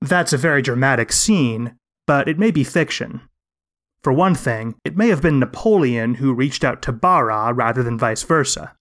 That's 0.00 0.32
a 0.32 0.38
very 0.38 0.62
dramatic 0.62 1.12
scene, 1.12 1.76
but 2.06 2.28
it 2.28 2.38
may 2.38 2.50
be 2.50 2.64
fiction. 2.64 3.22
For 4.02 4.12
one 4.12 4.34
thing, 4.34 4.76
it 4.84 4.96
may 4.96 5.08
have 5.08 5.20
been 5.20 5.38
Napoleon 5.38 6.14
who 6.14 6.32
reached 6.32 6.64
out 6.64 6.80
to 6.82 6.92
Barras 6.92 7.54
rather 7.54 7.82
than 7.82 7.98
vice 7.98 8.22
versa. 8.22 8.74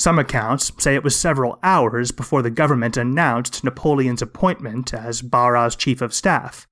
Some 0.00 0.18
accounts 0.18 0.72
say 0.78 0.96
it 0.96 1.04
was 1.04 1.14
several 1.14 1.60
hours 1.62 2.10
before 2.10 2.42
the 2.42 2.50
government 2.50 2.96
announced 2.96 3.62
Napoleon's 3.62 4.22
appointment 4.22 4.92
as 4.92 5.22
Barras's 5.22 5.76
chief 5.76 6.02
of 6.02 6.12
staff. 6.12 6.66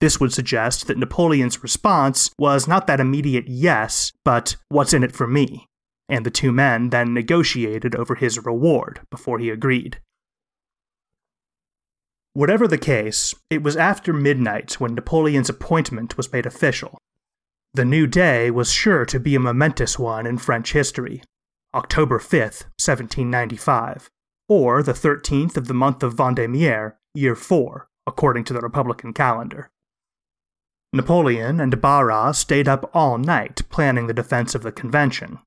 This 0.00 0.20
would 0.20 0.32
suggest 0.32 0.86
that 0.86 0.96
Napoleon's 0.96 1.62
response 1.62 2.30
was 2.38 2.68
not 2.68 2.86
that 2.86 3.00
immediate 3.00 3.48
yes, 3.48 4.12
but 4.24 4.56
what's 4.68 4.94
in 4.94 5.02
it 5.02 5.10
for 5.10 5.26
me, 5.26 5.66
and 6.08 6.24
the 6.24 6.30
two 6.30 6.52
men 6.52 6.90
then 6.90 7.12
negotiated 7.12 7.96
over 7.96 8.14
his 8.14 8.44
reward 8.44 9.00
before 9.10 9.40
he 9.40 9.50
agreed. 9.50 9.98
Whatever 12.38 12.68
the 12.68 12.78
case, 12.78 13.34
it 13.50 13.64
was 13.64 13.76
after 13.76 14.12
midnight 14.12 14.78
when 14.78 14.94
Napoleon's 14.94 15.48
appointment 15.48 16.16
was 16.16 16.32
made 16.32 16.46
official. 16.46 16.96
The 17.74 17.84
new 17.84 18.06
day 18.06 18.48
was 18.48 18.72
sure 18.72 19.04
to 19.06 19.18
be 19.18 19.34
a 19.34 19.40
momentous 19.40 19.98
one 19.98 20.24
in 20.24 20.38
French 20.38 20.72
history, 20.72 21.20
October 21.74 22.20
5th, 22.20 22.70
1795, 22.78 24.08
or 24.48 24.84
the 24.84 24.92
13th 24.92 25.56
of 25.56 25.66
the 25.66 25.74
month 25.74 26.04
of 26.04 26.14
Vendémiaire, 26.14 26.94
year 27.12 27.34
4, 27.34 27.88
according 28.06 28.44
to 28.44 28.52
the 28.52 28.60
Republican 28.60 29.12
calendar. 29.12 29.68
Napoleon 30.92 31.58
and 31.58 31.80
Barras 31.80 32.38
stayed 32.38 32.68
up 32.68 32.88
all 32.94 33.18
night 33.18 33.62
planning 33.68 34.06
the 34.06 34.14
defense 34.14 34.54
of 34.54 34.62
the 34.62 34.70
convention. 34.70 35.40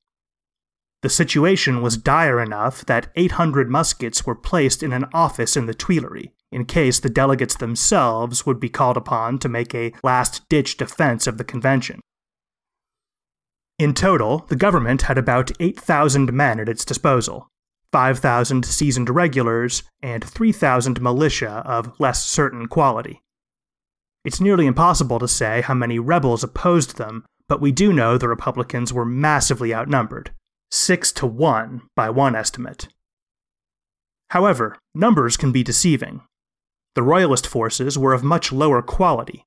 The 1.04 1.10
situation 1.10 1.82
was 1.82 1.96
dire 1.96 2.42
enough 2.42 2.86
that 2.88 3.14
800 3.16 3.70
muskets 3.70 4.26
were 4.26 4.36
placed 4.36 4.84
in 4.84 4.92
an 4.92 5.06
office 5.14 5.56
in 5.56 5.68
the 5.68 5.74
Tuileries, 5.74 6.32
in 6.52 6.66
case 6.66 7.00
the 7.00 7.10
delegates 7.10 7.56
themselves 7.56 8.46
would 8.46 8.60
be 8.60 8.70
called 8.70 8.98
upon 8.98 9.40
to 9.40 9.50
make 9.50 9.74
a 9.74 9.94
last 10.04 10.48
ditch 10.50 10.78
defense 10.78 11.28
of 11.28 11.38
the 11.38 11.44
convention. 11.44 12.00
In 13.80 13.94
total, 13.94 14.46
the 14.50 14.56
government 14.56 15.04
had 15.04 15.18
about 15.18 15.52
8,000 15.60 16.32
men 16.32 16.60
at 16.60 16.70
its 16.70 16.86
disposal 16.86 17.48
5,000 17.92 18.64
seasoned 18.66 19.10
regulars 19.10 19.84
and 20.02 20.24
3,000 20.24 21.02
militia 21.02 21.62
of 21.66 22.00
less 22.00 22.24
certain 22.24 22.68
quality. 22.68 23.22
It's 24.24 24.40
nearly 24.40 24.66
impossible 24.66 25.20
to 25.20 25.28
say 25.28 25.62
how 25.62 25.74
many 25.74 26.00
rebels 26.00 26.44
opposed 26.44 26.98
them, 26.98 27.26
but 27.50 27.60
we 27.60 27.72
do 27.72 27.92
know 27.92 28.18
the 28.18 28.30
Republicans 28.30 28.94
were 28.94 29.04
massively 29.04 29.74
outnumbered, 29.74 30.32
six 30.70 31.12
to 31.14 31.26
one 31.26 31.82
by 31.96 32.10
one 32.10 32.36
estimate. 32.36 32.88
However, 34.30 34.78
numbers 34.96 35.36
can 35.36 35.52
be 35.52 35.64
deceiving. 35.64 36.22
The 36.96 37.04
Royalist 37.04 37.48
forces 37.48 37.98
were 37.98 38.14
of 38.14 38.24
much 38.24 38.52
lower 38.52 38.82
quality. 38.82 39.46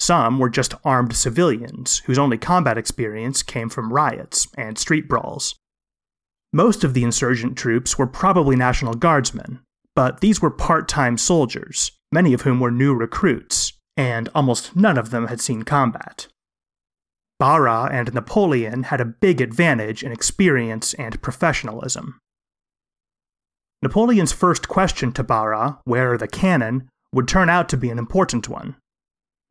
Some 0.00 0.38
were 0.38 0.48
just 0.48 0.74
armed 0.84 1.14
civilians 1.14 1.98
whose 2.06 2.18
only 2.18 2.38
combat 2.38 2.78
experience 2.78 3.42
came 3.42 3.68
from 3.68 3.92
riots 3.92 4.48
and 4.56 4.78
street 4.78 5.08
brawls. 5.08 5.56
Most 6.52 6.84
of 6.84 6.94
the 6.94 7.04
insurgent 7.04 7.58
troops 7.58 7.98
were 7.98 8.06
probably 8.06 8.56
National 8.56 8.94
Guardsmen, 8.94 9.60
but 9.94 10.20
these 10.20 10.40
were 10.40 10.50
part 10.50 10.88
time 10.88 11.18
soldiers, 11.18 11.92
many 12.10 12.32
of 12.32 12.42
whom 12.42 12.60
were 12.60 12.70
new 12.70 12.94
recruits, 12.94 13.72
and 13.96 14.28
almost 14.34 14.74
none 14.74 14.96
of 14.96 15.10
them 15.10 15.26
had 15.26 15.40
seen 15.40 15.64
combat. 15.64 16.28
Barras 17.38 17.90
and 17.92 18.14
Napoleon 18.14 18.84
had 18.84 19.00
a 19.00 19.04
big 19.04 19.40
advantage 19.40 20.02
in 20.02 20.10
experience 20.10 20.94
and 20.94 21.20
professionalism. 21.20 22.18
Napoleon's 23.82 24.32
first 24.32 24.68
question 24.68 25.12
to 25.12 25.22
Barras, 25.22 25.74
where 25.84 26.12
are 26.12 26.18
the 26.18 26.26
cannon, 26.26 26.88
would 27.12 27.28
turn 27.28 27.48
out 27.48 27.68
to 27.68 27.76
be 27.76 27.90
an 27.90 27.98
important 27.98 28.48
one. 28.48 28.76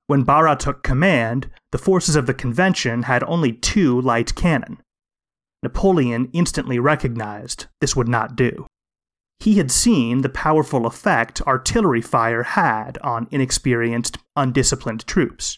When 0.08 0.24
Barras 0.24 0.63
took 0.63 0.84
command, 0.84 1.50
the 1.72 1.78
forces 1.78 2.16
of 2.16 2.28
the 2.28 2.34
convention 2.34 3.04
had 3.04 3.24
only 3.24 3.54
two 3.54 4.00
light 4.00 4.36
cannon. 4.36 4.80
Napoleon 5.63 6.30
instantly 6.34 6.80
recognized 6.80 7.66
this 7.82 7.96
would 7.96 8.08
not 8.08 8.36
do. 8.36 8.68
He 9.40 9.56
had 9.56 9.72
seen 9.72 10.22
the 10.22 10.30
powerful 10.30 10.86
effect 10.86 11.42
artillery 11.44 12.02
fire 12.02 12.44
had 12.44 12.98
on 13.00 13.28
inexperienced, 13.32 14.18
undisciplined 14.36 15.06
troops. 15.08 15.58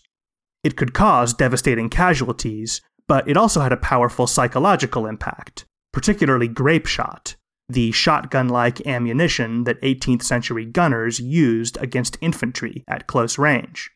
It 0.63 0.75
could 0.75 0.93
cause 0.93 1.33
devastating 1.33 1.89
casualties, 1.89 2.81
but 3.07 3.27
it 3.27 3.37
also 3.37 3.61
had 3.61 3.71
a 3.71 3.77
powerful 3.77 4.27
psychological 4.27 5.05
impact, 5.05 5.65
particularly 5.93 6.47
grape 6.47 6.85
shot, 6.85 7.35
the 7.69 7.91
shotgun 7.91 8.49
like 8.49 8.85
ammunition 8.87 9.63
that 9.63 9.81
18th 9.81 10.23
century 10.23 10.65
gunners 10.65 11.19
used 11.19 11.77
against 11.77 12.17
infantry 12.19 12.83
at 12.87 13.07
close 13.07 13.37
range. 13.37 13.91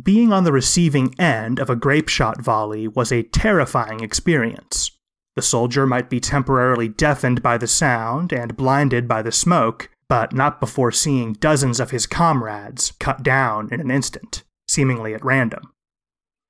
Being 0.00 0.32
on 0.32 0.44
the 0.44 0.52
receiving 0.52 1.14
end 1.18 1.58
of 1.58 1.70
a 1.70 1.76
grape 1.76 2.08
shot 2.08 2.42
volley 2.42 2.86
was 2.86 3.10
a 3.10 3.22
terrifying 3.22 4.00
experience. 4.00 4.90
The 5.36 5.42
soldier 5.42 5.86
might 5.86 6.10
be 6.10 6.20
temporarily 6.20 6.88
deafened 6.88 7.42
by 7.42 7.56
the 7.56 7.66
sound 7.66 8.32
and 8.32 8.56
blinded 8.56 9.08
by 9.08 9.22
the 9.22 9.32
smoke, 9.32 9.90
but 10.08 10.34
not 10.34 10.60
before 10.60 10.92
seeing 10.92 11.32
dozens 11.32 11.80
of 11.80 11.90
his 11.90 12.06
comrades 12.06 12.92
cut 13.00 13.22
down 13.22 13.68
in 13.72 13.80
an 13.80 13.90
instant, 13.90 14.44
seemingly 14.68 15.14
at 15.14 15.24
random. 15.24 15.72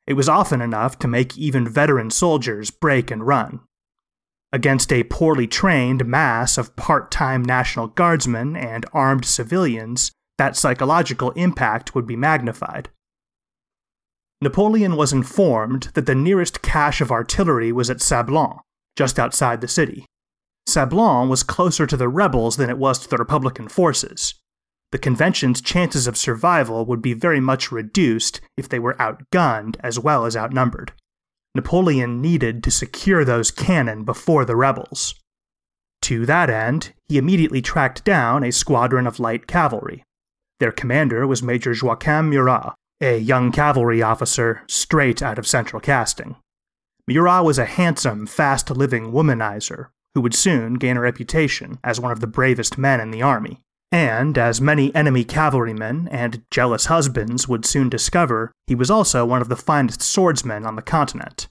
It 0.06 0.14
was 0.14 0.28
often 0.28 0.60
enough 0.60 0.98
to 1.00 1.08
make 1.08 1.36
even 1.36 1.68
veteran 1.68 2.10
soldiers 2.10 2.70
break 2.70 3.10
and 3.10 3.26
run. 3.26 3.60
Against 4.56 4.90
a 4.90 5.04
poorly 5.04 5.46
trained 5.46 6.06
mass 6.06 6.56
of 6.56 6.74
part 6.76 7.10
time 7.10 7.44
National 7.44 7.88
Guardsmen 7.88 8.56
and 8.56 8.86
armed 8.94 9.26
civilians, 9.26 10.12
that 10.38 10.56
psychological 10.56 11.32
impact 11.32 11.94
would 11.94 12.06
be 12.06 12.16
magnified. 12.16 12.88
Napoleon 14.40 14.96
was 14.96 15.12
informed 15.12 15.90
that 15.92 16.06
the 16.06 16.14
nearest 16.14 16.62
cache 16.62 17.02
of 17.02 17.12
artillery 17.12 17.70
was 17.70 17.90
at 17.90 17.98
Sablon, 17.98 18.60
just 18.96 19.18
outside 19.18 19.60
the 19.60 19.68
city. 19.68 20.06
Sablon 20.66 21.28
was 21.28 21.42
closer 21.42 21.86
to 21.86 21.96
the 21.98 22.08
rebels 22.08 22.56
than 22.56 22.70
it 22.70 22.78
was 22.78 22.98
to 23.00 23.10
the 23.10 23.18
Republican 23.18 23.68
forces. 23.68 24.36
The 24.90 24.98
convention's 24.98 25.60
chances 25.60 26.06
of 26.06 26.16
survival 26.16 26.86
would 26.86 27.02
be 27.02 27.12
very 27.12 27.40
much 27.40 27.70
reduced 27.70 28.40
if 28.56 28.70
they 28.70 28.78
were 28.78 28.94
outgunned 28.94 29.76
as 29.80 29.98
well 29.98 30.24
as 30.24 30.34
outnumbered. 30.34 30.92
Napoleon 31.56 32.22
needed 32.22 32.62
to 32.62 32.70
secure 32.70 33.24
those 33.24 33.50
cannon 33.50 34.04
before 34.04 34.44
the 34.44 34.56
rebels. 34.56 35.14
To 36.02 36.24
that 36.26 36.48
end, 36.48 36.92
he 37.08 37.18
immediately 37.18 37.60
tracked 37.60 38.04
down 38.04 38.44
a 38.44 38.52
squadron 38.52 39.06
of 39.06 39.18
light 39.18 39.46
cavalry. 39.46 40.04
Their 40.60 40.72
commander 40.72 41.26
was 41.26 41.42
Major 41.42 41.72
Joachim 41.72 42.30
Murat, 42.30 42.74
a 43.00 43.18
young 43.18 43.50
cavalry 43.50 44.02
officer 44.02 44.62
straight 44.68 45.22
out 45.22 45.38
of 45.38 45.46
central 45.46 45.80
casting. 45.80 46.36
Murat 47.08 47.44
was 47.44 47.58
a 47.58 47.64
handsome, 47.64 48.26
fast 48.26 48.70
living 48.70 49.12
womanizer 49.12 49.88
who 50.14 50.22
would 50.22 50.34
soon 50.34 50.74
gain 50.74 50.96
a 50.96 51.00
reputation 51.00 51.78
as 51.84 52.00
one 52.00 52.10
of 52.10 52.20
the 52.20 52.26
bravest 52.26 52.78
men 52.78 53.00
in 53.00 53.10
the 53.10 53.20
army. 53.20 53.60
And, 53.92 54.36
as 54.36 54.60
many 54.60 54.94
enemy 54.94 55.24
cavalrymen 55.24 56.08
and 56.08 56.42
jealous 56.50 56.86
husbands 56.86 57.46
would 57.46 57.64
soon 57.64 57.88
discover, 57.88 58.52
he 58.66 58.74
was 58.74 58.90
also 58.90 59.24
one 59.24 59.40
of 59.40 59.48
the 59.48 59.56
finest 59.56 60.02
swordsmen 60.02 60.66
on 60.66 60.76
the 60.76 60.82
continent. 60.82 61.48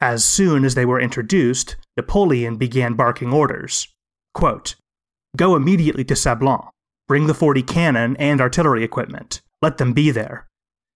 As 0.00 0.24
soon 0.24 0.64
as 0.64 0.74
they 0.74 0.86
were 0.86 1.00
introduced, 1.00 1.76
Napoleon 1.96 2.56
began 2.56 2.94
barking 2.94 3.32
orders. 3.32 3.88
Quote, 4.34 4.74
Go 5.36 5.54
immediately 5.54 6.04
to 6.04 6.14
Sablon. 6.14 6.68
Bring 7.06 7.26
the 7.26 7.34
40 7.34 7.62
cannon 7.62 8.16
and 8.16 8.40
artillery 8.40 8.82
equipment. 8.82 9.42
Let 9.62 9.78
them 9.78 9.92
be 9.92 10.10
there. 10.10 10.46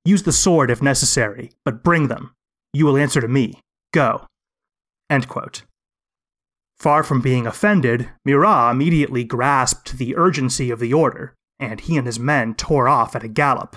Use 0.04 0.22
the 0.22 0.32
sword 0.32 0.70
if 0.70 0.82
necessary, 0.82 1.50
but 1.64 1.82
bring 1.82 2.08
them. 2.08 2.32
You 2.72 2.86
will 2.86 2.96
answer 2.96 3.20
to 3.20 3.28
me. 3.28 3.60
Go. 3.92 4.26
End 5.08 5.28
quote. 5.28 5.62
Far 6.78 7.02
from 7.02 7.20
being 7.20 7.46
offended, 7.46 8.10
Murat 8.24 8.72
immediately 8.72 9.24
grasped 9.24 9.96
the 9.96 10.16
urgency 10.16 10.70
of 10.70 10.80
the 10.80 10.92
order, 10.92 11.34
and 11.58 11.80
he 11.80 11.96
and 11.96 12.06
his 12.06 12.18
men 12.18 12.54
tore 12.54 12.88
off 12.88 13.14
at 13.16 13.24
a 13.24 13.28
gallop. 13.28 13.76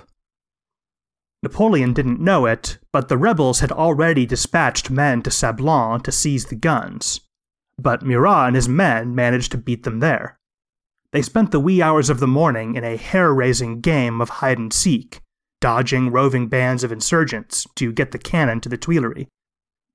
Napoleon 1.44 1.94
didn't 1.94 2.20
know 2.20 2.46
it, 2.46 2.80
but 2.92 3.10
the 3.10 3.18
rebels 3.18 3.60
had 3.60 3.72
already 3.72 4.26
dispatched 4.26 4.90
men 4.90 5.22
to 5.22 5.30
Sablon 5.30 6.02
to 6.04 6.12
seize 6.12 6.46
the 6.46 6.56
guns. 6.56 7.22
But 7.78 8.04
Murat 8.04 8.48
and 8.48 8.56
his 8.56 8.68
men 8.68 9.14
managed 9.14 9.52
to 9.52 9.58
beat 9.58 9.84
them 9.84 10.00
there. 10.00 10.40
They 11.12 11.22
spent 11.22 11.52
the 11.52 11.60
wee 11.60 11.82
hours 11.82 12.10
of 12.10 12.20
the 12.20 12.28
morning 12.28 12.76
in 12.76 12.84
a 12.84 12.98
hair 12.98 13.34
raising 13.34 13.82
game 13.82 14.20
of 14.20 14.30
hide 14.30 14.58
and 14.58 14.74
seek, 14.74 15.22
dodging 15.62 16.12
roving 16.12 16.48
bands 16.48 16.84
of 16.84 16.92
insurgents 16.92 17.66
to 17.76 17.94
get 17.94 18.12
the 18.12 18.20
cannon 18.20 18.60
to 18.62 18.70
the 18.70 18.78
Tuileries. 18.78 19.28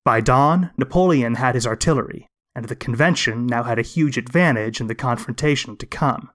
By 0.05 0.21
dawn, 0.21 0.71
Napoleon 0.79 1.35
had 1.35 1.55
his 1.55 1.67
artillery, 1.67 2.27
and 2.55 2.67
the 2.67 2.77
convention 2.77 3.47
now 3.47 3.63
had 3.63 3.79
a 3.79 3.83
huge 3.83 4.17
advantage 4.17 4.81
in 4.81 4.87
the 4.87 4.95
confrontation 4.95 5.77
to 5.77 5.87
come. 5.87 6.31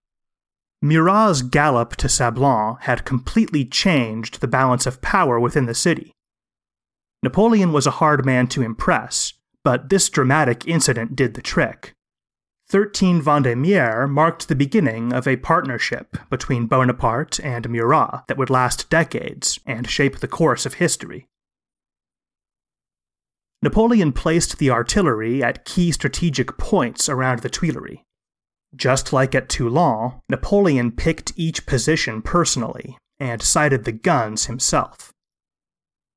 Murat's 0.81 1.41
gallop 1.41 1.95
to 1.95 2.07
Sablon 2.07 2.77
had 2.81 3.05
completely 3.05 3.65
changed 3.65 4.39
the 4.39 4.47
balance 4.47 4.85
of 4.85 5.01
power 5.01 5.39
within 5.39 5.65
the 5.65 5.73
city. 5.73 6.11
Napoleon 7.23 7.73
was 7.73 7.87
a 7.87 7.97
hard 7.99 8.25
man 8.25 8.47
to 8.47 8.61
impress, 8.61 9.33
but 9.63 9.89
this 9.89 10.09
dramatic 10.09 10.67
incident 10.67 11.15
did 11.15 11.33
the 11.33 11.41
trick. 11.41 11.93
13 12.69 13.21
Vendémiaire 13.21 14.09
marked 14.09 14.47
the 14.47 14.55
beginning 14.55 15.13
of 15.13 15.27
a 15.27 15.37
partnership 15.37 16.17
between 16.29 16.67
Bonaparte 16.67 17.39
and 17.39 17.69
Murat 17.69 18.25
that 18.27 18.37
would 18.37 18.49
last 18.49 18.89
decades 18.89 19.59
and 19.65 19.89
shape 19.89 20.19
the 20.19 20.27
course 20.27 20.65
of 20.65 20.75
history. 20.75 21.27
Napoleon 23.61 24.13
placed 24.13 24.59
the 24.59 24.69
artillery 24.69 25.43
at 25.43 25.65
key 25.65 25.91
strategic 25.91 26.57
points 26.57 27.09
around 27.09 27.39
the 27.39 27.49
Tuileries. 27.49 27.99
Just 28.75 29.11
like 29.11 29.33
at 29.33 29.49
Toulon, 29.49 30.21
Napoleon 30.29 30.91
picked 30.91 31.33
each 31.35 31.65
position 31.65 32.21
personally 32.21 32.97
and 33.19 33.41
sighted 33.41 33.83
the 33.83 33.91
guns 33.91 34.45
himself. 34.45 35.11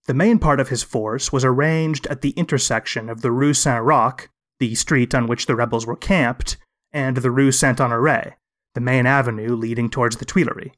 The 0.07 0.14
main 0.14 0.38
part 0.38 0.61
of 0.61 0.68
his 0.68 0.83
force 0.83 1.33
was 1.33 1.44
arranged 1.44 2.07
at 2.09 2.20
the 2.20 2.31
intersection 2.31 3.09
of 3.09 3.22
the 3.22 3.31
Rue 3.31 3.55
Saint 3.55 3.85
Roch, 3.85 4.29
the 4.59 4.74
street 4.74 5.14
on 5.14 5.26
which 5.26 5.46
the 5.46 5.57
rebels 5.57 5.87
were 5.87 5.96
camped, 5.96 6.59
and 6.92 7.18
the 7.18 7.31
Rue 7.31 7.53
Saint 7.53 7.81
Honore, 7.81 8.37
the 8.74 8.81
main 8.81 9.07
avenue 9.07 9.55
leading 9.55 9.88
towards 9.88 10.16
the 10.16 10.24
Tuileries. 10.24 10.72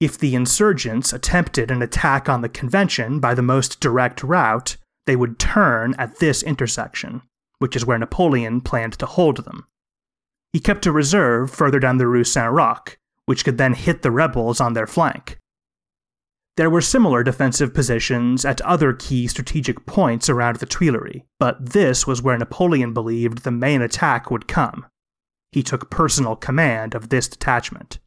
If 0.00 0.16
the 0.16 0.34
insurgents 0.34 1.12
attempted 1.12 1.70
an 1.70 1.82
attack 1.82 2.28
on 2.28 2.40
the 2.40 2.48
convention 2.48 3.20
by 3.20 3.34
the 3.34 3.42
most 3.42 3.80
direct 3.80 4.22
route, 4.22 4.76
they 5.06 5.16
would 5.16 5.38
turn 5.38 5.94
at 5.98 6.18
this 6.18 6.42
intersection, 6.42 7.22
which 7.58 7.76
is 7.76 7.84
where 7.84 7.98
Napoleon 7.98 8.60
planned 8.60 8.94
to 8.98 9.06
hold 9.06 9.44
them. 9.44 9.66
He 10.52 10.60
kept 10.60 10.86
a 10.86 10.92
reserve 10.92 11.50
further 11.50 11.78
down 11.78 11.98
the 11.98 12.06
Rue 12.06 12.24
Saint 12.24 12.52
Roch, 12.52 12.98
which 13.26 13.44
could 13.44 13.58
then 13.58 13.74
hit 13.74 14.02
the 14.02 14.10
rebels 14.10 14.60
on 14.60 14.74
their 14.74 14.86
flank. 14.86 15.38
There 16.58 16.68
were 16.68 16.82
similar 16.82 17.22
defensive 17.22 17.72
positions 17.72 18.44
at 18.44 18.60
other 18.60 18.92
key 18.92 19.26
strategic 19.26 19.86
points 19.86 20.28
around 20.28 20.56
the 20.56 20.66
Tuileries, 20.66 21.22
but 21.40 21.72
this 21.72 22.06
was 22.06 22.20
where 22.20 22.36
Napoleon 22.36 22.92
believed 22.92 23.38
the 23.38 23.50
main 23.50 23.80
attack 23.80 24.30
would 24.30 24.46
come. 24.46 24.84
He 25.50 25.62
took 25.62 25.90
personal 25.90 26.36
command 26.36 26.94
of 26.94 27.08
this 27.08 27.26
detachment. 27.26 27.98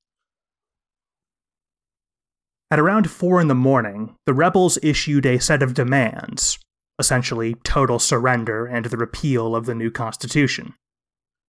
At 2.69 2.79
around 2.79 3.09
4 3.09 3.41
in 3.41 3.47
the 3.47 3.55
morning, 3.55 4.15
the 4.27 4.33
rebels 4.33 4.77
issued 4.83 5.25
a 5.25 5.39
set 5.39 5.63
of 5.63 5.73
demands, 5.73 6.59
essentially 6.99 7.55
total 7.63 7.99
surrender 7.99 8.65
and 8.65 8.85
the 8.85 8.97
repeal 8.97 9.55
of 9.55 9.65
the 9.65 9.75
new 9.75 9.91
constitution. 9.91 10.73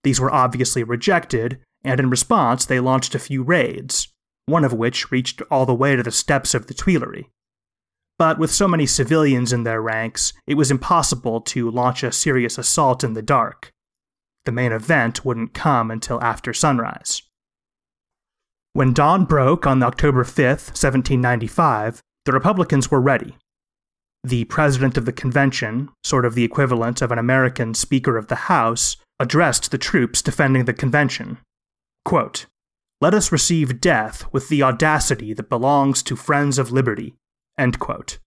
These 0.03 0.21
were 0.21 0.33
obviously 0.33 0.83
rejected, 0.83 1.59
and 1.83 2.01
in 2.01 2.11
response, 2.11 2.65
they 2.65 2.81
launched 2.81 3.15
a 3.15 3.21
few 3.21 3.43
raids, 3.43 4.09
one 4.47 4.65
of 4.65 4.73
which 4.73 5.11
reached 5.11 5.43
all 5.51 5.67
the 5.67 5.75
way 5.75 5.97
to 5.97 6.03
the 6.03 6.11
steps 6.11 6.55
of 6.55 6.67
the 6.67 6.75
Tuileries. 6.75 7.27
But 8.19 8.39
with 8.39 8.51
so 8.51 8.67
many 8.67 8.87
civilians 8.87 9.53
in 9.53 9.65
their 9.65 9.83
ranks, 9.83 10.33
it 10.47 10.55
was 10.55 10.71
impossible 10.71 11.41
to 11.43 11.71
launch 11.71 12.03
a 12.03 12.13
serious 12.13 12.57
assault 12.57 13.05
in 13.05 13.13
the 13.13 13.23
dark. 13.23 13.73
The 14.47 14.53
main 14.53 14.73
event 14.73 15.25
wouldn't 15.25 15.55
come 15.55 15.91
until 15.91 16.23
after 16.23 16.55
sunrise. 16.55 17.23
When 18.73 18.93
dawn 18.93 19.25
broke 19.25 19.67
on 19.67 19.83
October 19.83 20.23
5th, 20.25 20.73
1795, 20.73 22.01
the 22.25 22.33
Republicans 22.33 22.91
were 22.91 23.01
ready 23.01 23.37
the 24.27 24.45
president 24.47 24.97
of 24.97 25.05
the 25.05 25.13
convention, 25.13 25.89
sort 26.03 26.25
of 26.25 26.35
the 26.35 26.43
equivalent 26.43 27.01
of 27.01 27.13
an 27.13 27.19
American 27.19 27.75
Speaker 27.75 28.17
of 28.17 28.27
the 28.27 28.51
House, 28.51 28.97
addressed 29.21 29.71
the 29.71 29.79
troops 29.79 30.21
defending 30.21 30.65
the 30.65 30.75
convention. 30.75 31.39
Quote, 32.05 32.47
Let 33.01 33.15
us 33.15 33.31
receive 33.31 33.81
death 33.81 34.25
with 34.33 34.49
the 34.49 34.65
audacity 34.65 35.33
that 35.33 35.49
belongs 35.49 36.03
to 36.03 36.17
friends 36.17 36.59
of 36.59 36.73
liberty. 36.73 37.15
End 37.57 37.79
quote. 37.79 38.19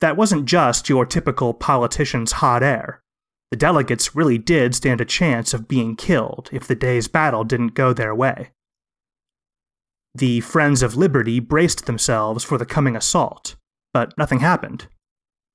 That 0.00 0.16
wasn't 0.16 0.44
just 0.44 0.88
your 0.88 1.06
typical 1.06 1.54
politician's 1.54 2.32
hot 2.32 2.62
air. 2.62 3.02
The 3.50 3.56
delegates 3.56 4.14
really 4.14 4.38
did 4.38 4.76
stand 4.76 5.00
a 5.00 5.04
chance 5.04 5.52
of 5.52 5.66
being 5.66 5.96
killed 5.96 6.48
if 6.52 6.68
the 6.68 6.76
day's 6.76 7.08
battle 7.08 7.42
didn't 7.42 7.74
go 7.74 7.92
their 7.92 8.14
way. 8.14 8.50
The 10.14 10.40
Friends 10.40 10.82
of 10.82 10.96
Liberty 10.96 11.40
braced 11.40 11.86
themselves 11.86 12.44
for 12.44 12.58
the 12.58 12.66
coming 12.66 12.94
assault 12.94 13.56
but 13.92 14.16
nothing 14.16 14.40
happened. 14.40 14.86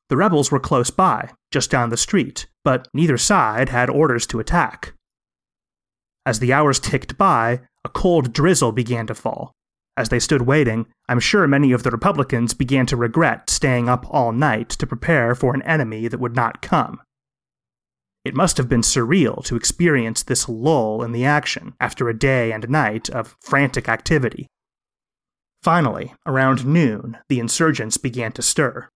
The 0.10 0.18
rebels 0.18 0.52
were 0.52 0.60
close 0.60 0.90
by, 0.90 1.32
just 1.52 1.70
down 1.70 1.90
the 1.90 1.98
street, 1.98 2.48
but 2.64 2.88
neither 2.94 3.18
side 3.18 3.70
had 3.70 3.90
orders 3.90 4.26
to 4.28 4.40
attack. 4.40 4.94
As 6.26 6.40
the 6.40 6.54
hours 6.54 6.80
ticked 6.80 7.18
by, 7.18 7.62
a 7.84 7.90
cold 7.90 8.34
drizzle 8.34 8.72
began 8.72 9.08
to 9.08 9.16
fall. 9.16 9.54
As 9.98 10.10
they 10.10 10.20
stood 10.20 10.44
waiting, 10.44 10.86
I'm 11.10 11.20
sure 11.20 11.48
many 11.48 11.72
of 11.72 11.84
the 11.84 11.90
Republicans 11.90 12.54
began 12.54 12.86
to 12.88 12.96
regret 12.96 13.50
staying 13.50 13.90
up 13.90 14.06
all 14.10 14.32
night 14.32 14.70
to 14.70 14.86
prepare 14.86 15.34
for 15.34 15.56
an 15.56 15.64
enemy 15.64 16.08
that 16.08 16.20
would 16.20 16.36
not 16.36 16.62
come. 16.62 17.02
It 18.24 18.36
must 18.36 18.58
have 18.58 18.68
been 18.68 18.82
surreal 18.82 19.44
to 19.46 19.56
experience 19.56 20.22
this 20.22 20.48
lull 20.50 21.02
in 21.02 21.14
the 21.14 21.26
action 21.26 21.74
after 21.80 22.10
a 22.10 22.18
day 22.18 22.52
and 22.52 22.70
night 22.70 23.10
of 23.10 23.38
frantic 23.42 23.88
activity. 23.88 24.48
Finally, 25.68 26.14
around 26.26 26.66
noon, 26.66 27.18
the 27.28 27.42
insurgents 27.42 27.98
began 27.98 28.32
to 28.32 28.42
stir. 28.42 28.88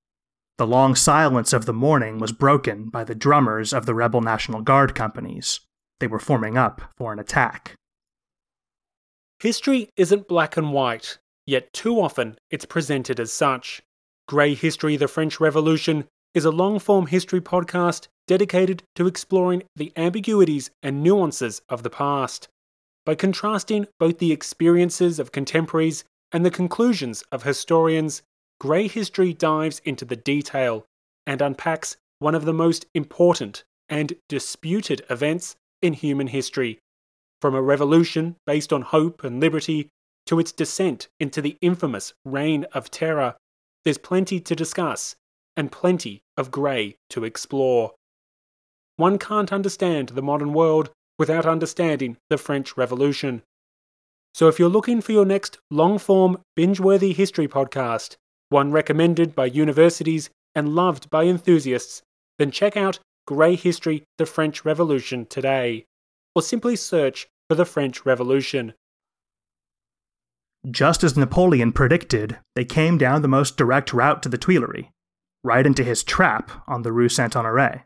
The 0.58 0.66
long 0.66 0.96
silence 0.96 1.52
of 1.52 1.66
the 1.66 1.74
morning 1.74 2.18
was 2.18 2.32
broken 2.32 2.88
by 2.88 3.04
the 3.04 3.14
drummers 3.14 3.74
of 3.74 3.86
the 3.86 3.94
rebel 3.94 4.22
National 4.22 4.62
Guard 4.62 4.96
companies. 4.96 5.60
They 6.00 6.08
were 6.08 6.18
forming 6.18 6.58
up 6.58 6.82
for 6.96 7.12
an 7.12 7.20
attack. 7.20 7.76
History 9.42 9.90
isn't 9.98 10.30
black 10.30 10.56
and 10.56 10.72
white, 10.72 11.18
yet 11.46 11.74
too 11.74 12.00
often 12.00 12.38
it's 12.50 12.64
presented 12.64 13.20
as 13.20 13.34
such. 13.34 13.82
Grey 14.30 14.54
History 14.54 14.96
The 14.96 15.10
French 15.10 15.42
Revolution 15.42 16.06
is 16.34 16.46
a 16.46 16.52
long 16.52 16.80
form 16.80 17.08
history 17.08 17.42
podcast 17.42 18.08
dedicated 18.28 18.82
to 18.96 19.08
exploring 19.08 19.64
the 19.76 19.92
ambiguities 19.98 20.72
and 20.82 21.04
nuances 21.04 21.62
of 21.68 21.84
the 21.84 21.90
past. 21.90 22.48
By 23.06 23.16
contrasting 23.16 23.88
both 24.00 24.20
the 24.20 24.32
experiences 24.32 25.20
of 25.20 25.34
contemporaries 25.34 26.06
and 26.32 26.46
the 26.46 26.52
conclusions 26.52 27.24
of 27.32 27.44
historians, 27.44 28.22
Grey 28.60 28.88
History 28.88 29.34
dives 29.34 29.80
into 29.86 30.06
the 30.06 30.16
detail 30.16 30.86
and 31.26 31.42
unpacks 31.42 31.98
one 32.20 32.36
of 32.36 32.46
the 32.46 32.54
most 32.54 32.86
important 32.94 33.64
and 33.90 34.14
disputed 34.30 35.04
events 35.10 35.56
in 35.82 35.94
human 35.94 36.28
history, 36.28 36.80
from 37.42 37.56
a 37.56 37.62
revolution 37.62 38.36
based 38.46 38.72
on 38.72 38.84
hope 38.84 39.24
and 39.24 39.40
liberty 39.40 39.90
to 40.28 40.40
its 40.40 40.52
descent 40.52 41.10
into 41.20 41.42
the 41.42 41.58
infamous 41.62 42.14
Reign 42.24 42.66
of 42.74 42.92
Terror. 42.92 43.36
There's 43.84 43.98
plenty 43.98 44.40
to 44.40 44.56
discuss 44.56 45.16
and 45.58 45.72
plenty 45.72 46.22
of 46.38 46.52
grey 46.52 46.96
to 47.10 47.24
explore. 47.24 47.94
One 48.98 49.18
can't 49.18 49.52
understand 49.52 50.10
the 50.10 50.22
modern 50.22 50.54
world 50.54 50.92
without 51.18 51.46
understanding 51.46 52.18
the 52.30 52.38
French 52.38 52.78
Revolution. 52.78 53.42
So 54.34 54.48
if 54.48 54.60
you're 54.60 54.70
looking 54.70 55.02
for 55.02 55.12
your 55.12 55.26
next 55.26 55.58
long 55.70 55.98
form, 55.98 56.38
binge 56.56 56.80
worthy 56.80 57.14
history 57.14 57.48
podcast, 57.48 58.16
one 58.50 58.72
recommended 58.72 59.36
by 59.36 59.46
universities 59.46 60.30
and 60.56 60.76
loved 60.76 61.10
by 61.10 61.26
enthusiasts, 61.26 62.02
then 62.40 62.52
check 62.52 62.76
out 62.76 63.00
Grey 63.28 63.56
History 63.56 64.04
The 64.18 64.26
French 64.26 64.66
Revolution 64.66 65.26
today, 65.26 65.86
or 66.36 66.42
simply 66.42 66.76
search 66.76 67.28
for 67.50 67.56
the 67.56 67.66
French 67.66 68.06
Revolution. 68.06 68.74
Just 70.70 71.04
as 71.04 71.18
Napoleon 71.18 71.72
predicted, 71.72 72.38
they 72.56 72.66
came 72.66 72.98
down 72.98 73.22
the 73.22 73.28
most 73.28 73.58
direct 73.58 73.94
route 73.94 74.22
to 74.24 74.30
the 74.30 74.38
Tuileries, 74.38 74.90
right 75.44 75.66
into 75.66 75.84
his 75.84 76.04
trap 76.04 76.52
on 76.68 76.84
the 76.84 76.92
Rue 76.92 77.10
Saint 77.10 77.36
Honore. 77.36 77.86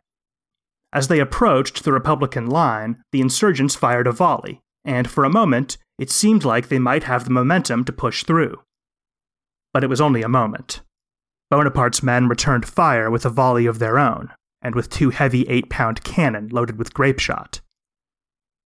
As 0.92 1.08
they 1.08 1.20
approached 1.20 1.84
the 1.84 1.94
Republican 1.94 2.48
line, 2.48 3.02
the 3.12 3.22
insurgents 3.22 3.76
fired 3.76 4.08
a 4.08 4.12
volley, 4.12 4.62
and 4.84 5.10
for 5.10 5.24
a 5.24 5.30
moment, 5.30 5.78
it 5.98 6.12
seemed 6.12 6.44
like 6.44 6.68
they 6.68 6.80
might 6.80 7.04
have 7.04 7.24
the 7.24 7.32
momentum 7.32 7.84
to 7.86 7.94
push 7.94 8.24
through. 8.24 8.62
But 9.74 9.84
it 9.84 9.90
was 9.90 10.02
only 10.02 10.22
a 10.22 10.30
moment. 10.30 10.82
Bonaparte's 11.50 12.04
men 12.04 12.28
returned 12.28 12.68
fire 12.68 13.10
with 13.10 13.26
a 13.26 13.30
volley 13.30 13.66
of 13.66 13.80
their 13.80 14.00
own, 14.00 14.32
and 14.62 14.76
with 14.76 14.90
two 14.90 15.12
heavy 15.12 15.44
8 15.44 15.70
pound 15.70 16.04
cannon 16.04 16.50
loaded 16.50 16.78
with 16.78 16.94
grape 16.94 17.20
shot. 17.20 17.62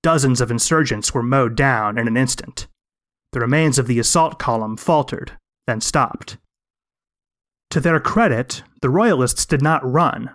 Dozens 0.02 0.40
of 0.40 0.50
insurgents 0.50 1.14
were 1.14 1.24
mowed 1.24 1.56
down 1.56 1.98
in 1.98 2.08
an 2.08 2.16
instant. 2.16 2.68
The 3.34 3.42
remains 3.42 3.78
of 3.78 3.88
the 3.88 4.00
assault 4.00 4.40
column 4.40 4.78
faltered, 4.78 5.34
then 5.68 5.82
stopped. 5.82 6.38
To 7.72 7.80
their 7.80 8.00
credit, 8.00 8.64
the 8.82 8.90
Royalists 8.90 9.46
did 9.46 9.62
not 9.62 9.86
run. 9.86 10.32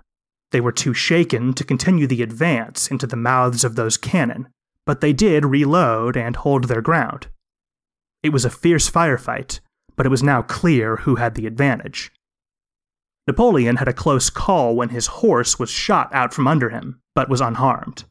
They 0.52 0.60
were 0.60 0.70
too 0.70 0.94
shaken 0.94 1.54
to 1.54 1.64
continue 1.64 2.06
the 2.06 2.22
advance 2.22 2.88
into 2.88 3.06
the 3.06 3.16
mouths 3.16 3.64
of 3.64 3.74
those 3.74 3.96
cannon, 3.96 4.48
but 4.86 5.00
they 5.00 5.12
did 5.12 5.44
reload 5.44 6.16
and 6.16 6.36
hold 6.36 6.64
their 6.64 6.82
ground. 6.82 7.28
It 8.22 8.32
was 8.32 8.44
a 8.44 8.50
fierce 8.50 8.90
firefight, 8.90 9.60
but 9.96 10.06
it 10.06 10.10
was 10.10 10.22
now 10.22 10.42
clear 10.42 10.96
who 10.96 11.16
had 11.16 11.34
the 11.34 11.46
advantage. 11.46 12.10
Napoleon 13.26 13.76
had 13.76 13.88
a 13.88 13.92
close 13.92 14.28
call 14.28 14.76
when 14.76 14.90
his 14.90 15.06
horse 15.06 15.58
was 15.58 15.70
shot 15.70 16.12
out 16.12 16.34
from 16.34 16.46
under 16.46 16.70
him, 16.70 17.00
but 17.14 17.28
was 17.28 17.40
unharmed. 17.40 18.04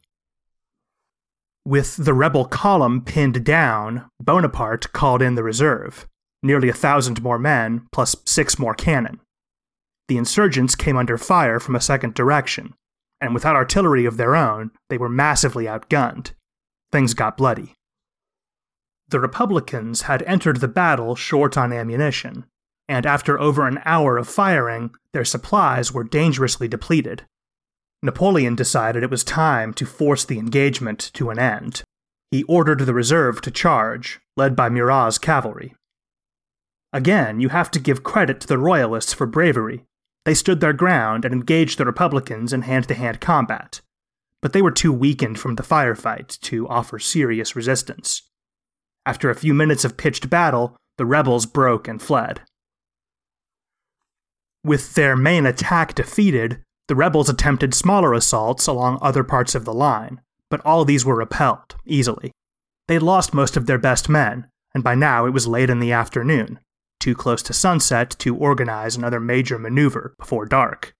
With 1.66 1.96
the 1.98 2.14
rebel 2.14 2.46
column 2.46 3.02
pinned 3.02 3.46
down, 3.46 4.10
Bonaparte 4.20 4.92
called 4.92 5.22
in 5.22 5.36
the 5.36 5.44
reserve, 5.44 6.08
nearly 6.42 6.68
a 6.68 6.74
thousand 6.74 7.22
more 7.24 7.40
men, 7.40 7.88
plus 7.92 8.16
six 8.26 8.60
more 8.60 8.74
cannon. 8.74 9.20
The 10.10 10.18
insurgents 10.18 10.76
came 10.76 10.98
under 10.98 11.18
fire 11.18 11.60
from 11.60 11.76
a 11.76 11.82
second 11.82 12.16
direction, 12.16 12.74
and 13.22 13.34
without 13.34 13.56
artillery 13.56 14.06
of 14.06 14.18
their 14.18 14.36
own, 14.36 14.72
they 14.90 14.98
were 14.98 15.10
massively 15.10 15.66
outgunned. 15.66 16.34
Things 16.94 17.16
got 17.16 17.38
bloody. 17.38 17.74
The 19.08 19.20
Republicans 19.20 20.04
had 20.04 20.22
entered 20.28 20.58
the 20.58 20.68
battle 20.68 21.16
short 21.16 21.58
on 21.58 21.74
ammunition, 21.74 22.46
and 22.88 23.08
after 23.08 23.40
over 23.40 23.66
an 23.66 23.80
hour 23.84 24.16
of 24.16 24.28
firing, 24.28 24.92
their 25.12 25.26
supplies 25.26 25.92
were 25.92 26.04
dangerously 26.04 26.68
depleted. 26.68 27.26
Napoleon 28.04 28.54
decided 28.54 29.02
it 29.02 29.10
was 29.10 29.24
time 29.24 29.74
to 29.74 29.88
force 29.88 30.24
the 30.24 30.38
engagement 30.38 31.10
to 31.16 31.32
an 31.32 31.40
end. 31.40 31.82
He 32.30 32.44
ordered 32.44 32.82
the 32.82 32.94
reserve 32.94 33.42
to 33.42 33.50
charge, 33.50 34.20
led 34.38 34.56
by 34.56 34.70
Murat's 34.70 35.18
cavalry. 35.18 35.74
Again, 36.94 37.40
you 37.40 37.50
have 37.50 37.72
to 37.72 37.80
give 37.80 38.04
credit 38.04 38.40
to 38.42 38.48
the 38.48 38.60
Royalists 38.60 39.14
for 39.14 39.26
bravery. 39.26 39.84
They 40.26 40.36
stood 40.36 40.60
their 40.60 40.74
ground 40.74 41.26
and 41.26 41.34
engaged 41.34 41.80
the 41.80 41.86
Republicans 41.86 42.54
in 42.54 42.62
hand 42.62 42.88
to 42.90 42.94
hand 42.94 43.20
combat, 43.20 43.82
but 44.44 44.52
they 44.52 44.62
were 44.62 44.72
too 44.72 44.92
weakened 44.92 45.40
from 45.40 45.56
the 45.56 45.64
firefight 45.64 46.38
to 46.42 46.68
offer 46.68 47.00
serious 47.00 47.56
resistance. 47.56 48.24
After 49.06 49.30
a 49.30 49.36
few 49.36 49.54
minutes 49.54 49.86
of 49.86 49.96
pitched 49.96 50.30
battle, 50.30 50.76
the 50.98 51.06
rebels 51.06 51.46
broke 51.46 51.88
and 51.88 52.02
fled. 52.02 52.42
With 54.62 54.96
their 54.96 55.16
main 55.16 55.46
attack 55.46 55.96
defeated, 55.96 56.62
the 56.90 56.96
rebels 56.96 57.30
attempted 57.30 57.74
smaller 57.74 58.14
assaults 58.14 58.68
along 58.68 59.00
other 59.02 59.24
parts 59.24 59.56
of 59.56 59.64
the 59.64 59.74
line, 59.74 60.20
but 60.50 60.60
all 60.66 60.84
these 60.84 61.06
were 61.06 61.16
repelled 61.16 61.76
easily. 61.86 62.34
They 62.90 63.00
lost 63.00 63.34
most 63.34 63.56
of 63.56 63.66
their 63.66 63.78
best 63.78 64.10
men, 64.10 64.48
and 64.76 64.84
by 64.84 64.94
now 64.94 65.26
it 65.26 65.32
was 65.32 65.48
late 65.48 65.70
in 65.70 65.80
the 65.80 65.94
afternoon, 65.94 66.60
too 67.00 67.16
close 67.16 67.42
to 67.44 67.54
sunset 67.54 68.10
to 68.20 68.36
organize 68.36 68.98
another 68.98 69.22
major 69.22 69.58
maneuver 69.58 70.16
before 70.20 70.46
dark. 70.46 70.94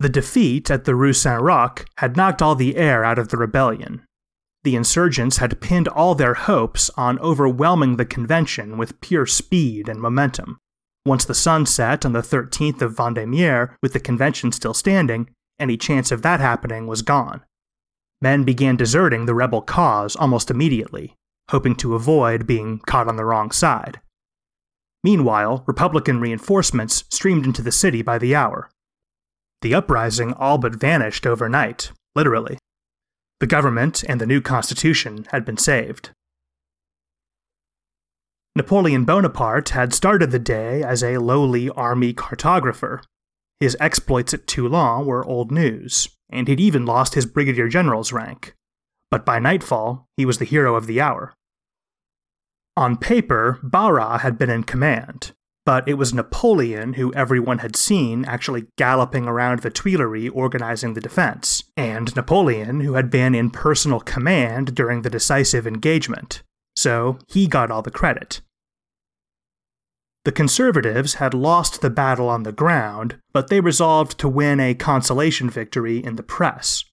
The 0.00 0.08
defeat 0.08 0.70
at 0.70 0.84
the 0.84 0.94
Rue 0.94 1.12
Saint 1.12 1.42
Roch 1.42 1.84
had 1.98 2.16
knocked 2.16 2.40
all 2.40 2.54
the 2.54 2.76
air 2.76 3.04
out 3.04 3.18
of 3.18 3.28
the 3.28 3.36
rebellion. 3.36 4.02
The 4.64 4.74
insurgents 4.74 5.36
had 5.36 5.60
pinned 5.60 5.88
all 5.88 6.14
their 6.14 6.34
hopes 6.34 6.90
on 6.96 7.18
overwhelming 7.18 7.96
the 7.96 8.06
convention 8.06 8.78
with 8.78 9.00
pure 9.02 9.26
speed 9.26 9.90
and 9.90 10.00
momentum, 10.00 10.58
once 11.04 11.26
the 11.26 11.34
sun 11.34 11.66
set 11.66 12.06
on 12.06 12.12
the 12.12 12.22
13th 12.22 12.80
of 12.80 12.94
Vendémiaire, 12.94 13.74
with 13.82 13.92
the 13.92 14.00
convention 14.00 14.52
still 14.52 14.74
standing, 14.74 15.28
any 15.58 15.76
chance 15.76 16.10
of 16.10 16.22
that 16.22 16.40
happening 16.40 16.86
was 16.86 17.02
gone. 17.02 17.42
Men 18.22 18.44
began 18.44 18.76
deserting 18.76 19.26
the 19.26 19.34
rebel 19.34 19.60
cause 19.60 20.16
almost 20.16 20.50
immediately, 20.50 21.14
hoping 21.50 21.74
to 21.76 21.94
avoid 21.94 22.46
being 22.46 22.78
caught 22.86 23.08
on 23.08 23.16
the 23.16 23.24
wrong 23.26 23.50
side. 23.50 24.00
Meanwhile, 25.04 25.62
Republican 25.66 26.20
reinforcements 26.20 27.04
streamed 27.10 27.44
into 27.44 27.60
the 27.60 27.72
city 27.72 28.00
by 28.00 28.18
the 28.18 28.34
hour. 28.34 28.70
The 29.62 29.74
uprising 29.74 30.32
all 30.34 30.58
but 30.58 30.74
vanished 30.74 31.26
overnight, 31.26 31.92
literally. 32.14 32.58
The 33.40 33.46
government 33.46 34.02
and 34.08 34.20
the 34.20 34.26
new 34.26 34.40
constitution 34.40 35.26
had 35.30 35.44
been 35.44 35.56
saved. 35.56 36.10
Napoleon 38.56 39.04
Bonaparte 39.04 39.70
had 39.70 39.94
started 39.94 40.30
the 40.30 40.38
day 40.38 40.82
as 40.82 41.02
a 41.02 41.18
lowly 41.18 41.70
army 41.70 42.12
cartographer. 42.12 43.02
His 43.60 43.76
exploits 43.78 44.34
at 44.34 44.46
Toulon 44.46 45.06
were 45.06 45.24
old 45.24 45.52
news, 45.52 46.08
and 46.30 46.48
he'd 46.48 46.60
even 46.60 46.84
lost 46.84 47.14
his 47.14 47.26
brigadier 47.26 47.68
general's 47.68 48.12
rank. 48.12 48.54
But 49.10 49.24
by 49.24 49.38
nightfall, 49.38 50.06
he 50.16 50.24
was 50.24 50.38
the 50.38 50.44
hero 50.44 50.74
of 50.74 50.86
the 50.86 51.00
hour. 51.00 51.34
On 52.76 52.96
paper, 52.96 53.58
Barras 53.62 54.22
had 54.22 54.38
been 54.38 54.50
in 54.50 54.64
command, 54.64 55.32
but 55.64 55.88
it 55.88 55.94
was 55.94 56.14
Napoleon 56.14 56.94
who 56.94 57.12
everyone 57.14 57.58
had 57.58 57.76
seen 57.76 58.24
actually 58.24 58.66
galloping 58.76 59.26
around 59.26 59.60
the 59.60 59.70
Tuileries 59.70 60.30
organizing 60.32 60.94
the 60.94 61.00
defense, 61.00 61.64
and 61.76 62.14
Napoleon 62.16 62.80
who 62.80 62.94
had 62.94 63.10
been 63.10 63.34
in 63.34 63.50
personal 63.50 64.00
command 64.00 64.74
during 64.74 65.02
the 65.02 65.10
decisive 65.10 65.66
engagement 65.66 66.42
so 66.80 67.18
he 67.28 67.46
got 67.46 67.70
all 67.70 67.82
the 67.82 67.90
credit. 67.90 68.40
The 70.24 70.32
Conservatives 70.32 71.14
had 71.14 71.34
lost 71.34 71.80
the 71.80 71.90
battle 71.90 72.28
on 72.28 72.42
the 72.42 72.52
ground, 72.52 73.18
but 73.32 73.48
they 73.48 73.60
resolved 73.60 74.18
to 74.18 74.28
win 74.28 74.60
a 74.60 74.74
consolation 74.74 75.48
victory 75.48 76.02
in 76.02 76.16
the 76.16 76.22
press. 76.22 76.84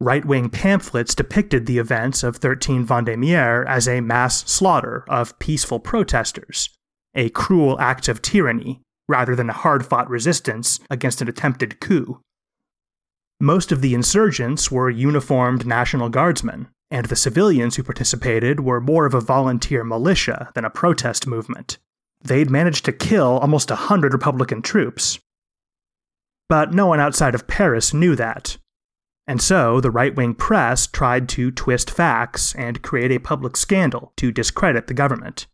Right 0.00 0.24
wing 0.24 0.50
pamphlets 0.50 1.14
depicted 1.14 1.66
the 1.66 1.78
events 1.78 2.22
of 2.22 2.36
13 2.36 2.86
Vendémiaire 2.86 3.64
as 3.66 3.88
a 3.88 4.00
mass 4.00 4.48
slaughter 4.50 5.04
of 5.08 5.38
peaceful 5.38 5.80
protesters, 5.80 6.68
a 7.16 7.30
cruel 7.30 7.80
act 7.80 8.06
of 8.08 8.22
tyranny, 8.22 8.80
rather 9.08 9.34
than 9.34 9.50
a 9.50 9.54
hard 9.54 9.84
fought 9.84 10.08
resistance 10.08 10.78
against 10.90 11.20
an 11.20 11.28
attempted 11.28 11.80
coup. 11.80 12.20
Most 13.40 13.72
of 13.72 13.80
the 13.82 13.94
insurgents 13.94 14.70
were 14.70 14.88
uniformed 14.88 15.66
National 15.66 16.08
Guardsmen, 16.08 16.68
and 16.90 17.06
the 17.06 17.16
civilians 17.16 17.76
who 17.76 17.82
participated 17.82 18.60
were 18.60 18.80
more 18.80 19.06
of 19.06 19.14
a 19.14 19.20
volunteer 19.20 19.82
militia 19.82 20.50
than 20.54 20.64
a 20.64 20.70
protest 20.70 21.26
movement. 21.26 21.78
They'd 22.22 22.50
managed 22.50 22.84
to 22.84 22.92
kill 22.92 23.38
almost 23.38 23.70
a 23.70 23.76
hundred 23.76 24.12
Republican 24.12 24.62
troops. 24.62 25.18
But 26.48 26.72
no 26.72 26.86
one 26.86 27.00
outside 27.00 27.34
of 27.34 27.48
Paris 27.48 27.92
knew 27.92 28.14
that. 28.16 28.56
And 29.26 29.42
so 29.42 29.80
the 29.80 29.90
right 29.90 30.14
wing 30.14 30.34
press 30.34 30.86
tried 30.86 31.28
to 31.30 31.50
twist 31.50 31.90
facts 31.90 32.54
and 32.54 32.82
create 32.82 33.10
a 33.10 33.18
public 33.18 33.56
scandal 33.56 34.12
to 34.16 34.30
discredit 34.30 34.86
the 34.86 34.94
government. 34.94 35.46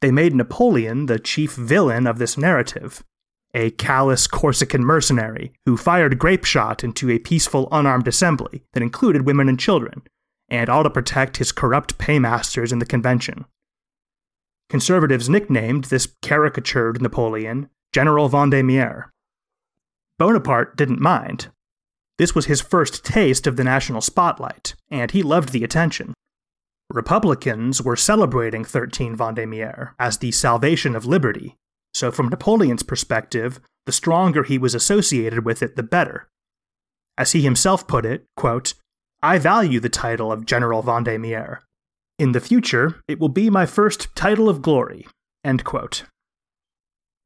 They 0.00 0.10
made 0.10 0.34
Napoleon 0.34 1.06
the 1.06 1.18
chief 1.18 1.54
villain 1.54 2.06
of 2.06 2.18
this 2.18 2.38
narrative, 2.38 3.04
a 3.52 3.70
callous 3.72 4.26
Corsican 4.26 4.82
mercenary 4.84 5.52
who 5.66 5.76
fired 5.76 6.18
grape 6.18 6.44
shot 6.44 6.82
into 6.82 7.10
a 7.10 7.18
peaceful 7.18 7.68
unarmed 7.70 8.08
assembly 8.08 8.64
that 8.72 8.82
included 8.82 9.26
women 9.26 9.48
and 9.48 9.60
children, 9.60 10.02
and 10.48 10.70
all 10.70 10.82
to 10.84 10.90
protect 10.90 11.36
his 11.36 11.52
corrupt 11.52 11.98
paymasters 11.98 12.72
in 12.72 12.78
the 12.78 12.86
convention. 12.86 13.44
conservatives 14.70 15.28
nicknamed 15.28 15.84
this 15.84 16.08
caricatured 16.22 17.02
Napoleon 17.02 17.68
General 17.92 18.30
Vendémiaire. 18.30 19.06
Bonaparte 20.16 20.76
didn't 20.76 21.00
mind. 21.00 21.48
This 22.18 22.34
was 22.34 22.46
his 22.46 22.60
first 22.60 23.04
taste 23.04 23.46
of 23.46 23.56
the 23.56 23.64
national 23.64 24.00
spotlight, 24.00 24.74
and 24.90 25.10
he 25.10 25.22
loved 25.22 25.50
the 25.50 25.64
attention. 25.64 26.14
Republicans 26.90 27.80
were 27.80 27.96
celebrating 27.96 28.64
13 28.64 29.16
Vendémiaire 29.16 29.92
as 29.98 30.18
the 30.18 30.32
salvation 30.32 30.96
of 30.96 31.06
liberty, 31.06 31.56
so 31.94 32.10
from 32.10 32.28
Napoleon's 32.28 32.82
perspective, 32.82 33.60
the 33.86 33.92
stronger 33.92 34.42
he 34.42 34.58
was 34.58 34.74
associated 34.74 35.44
with 35.44 35.62
it, 35.62 35.76
the 35.76 35.82
better. 35.82 36.28
As 37.16 37.32
he 37.32 37.42
himself 37.42 37.86
put 37.86 38.04
it, 38.04 38.24
quote, 38.36 38.74
I 39.22 39.38
value 39.38 39.80
the 39.80 39.88
title 39.88 40.32
of 40.32 40.46
General 40.46 40.82
Vendémiaire. 40.82 41.58
In 42.18 42.32
the 42.32 42.40
future, 42.40 43.00
it 43.06 43.18
will 43.18 43.28
be 43.28 43.50
my 43.50 43.66
first 43.66 44.14
title 44.14 44.48
of 44.48 44.62
glory. 44.62 45.06
End 45.44 45.64
quote. 45.64 46.04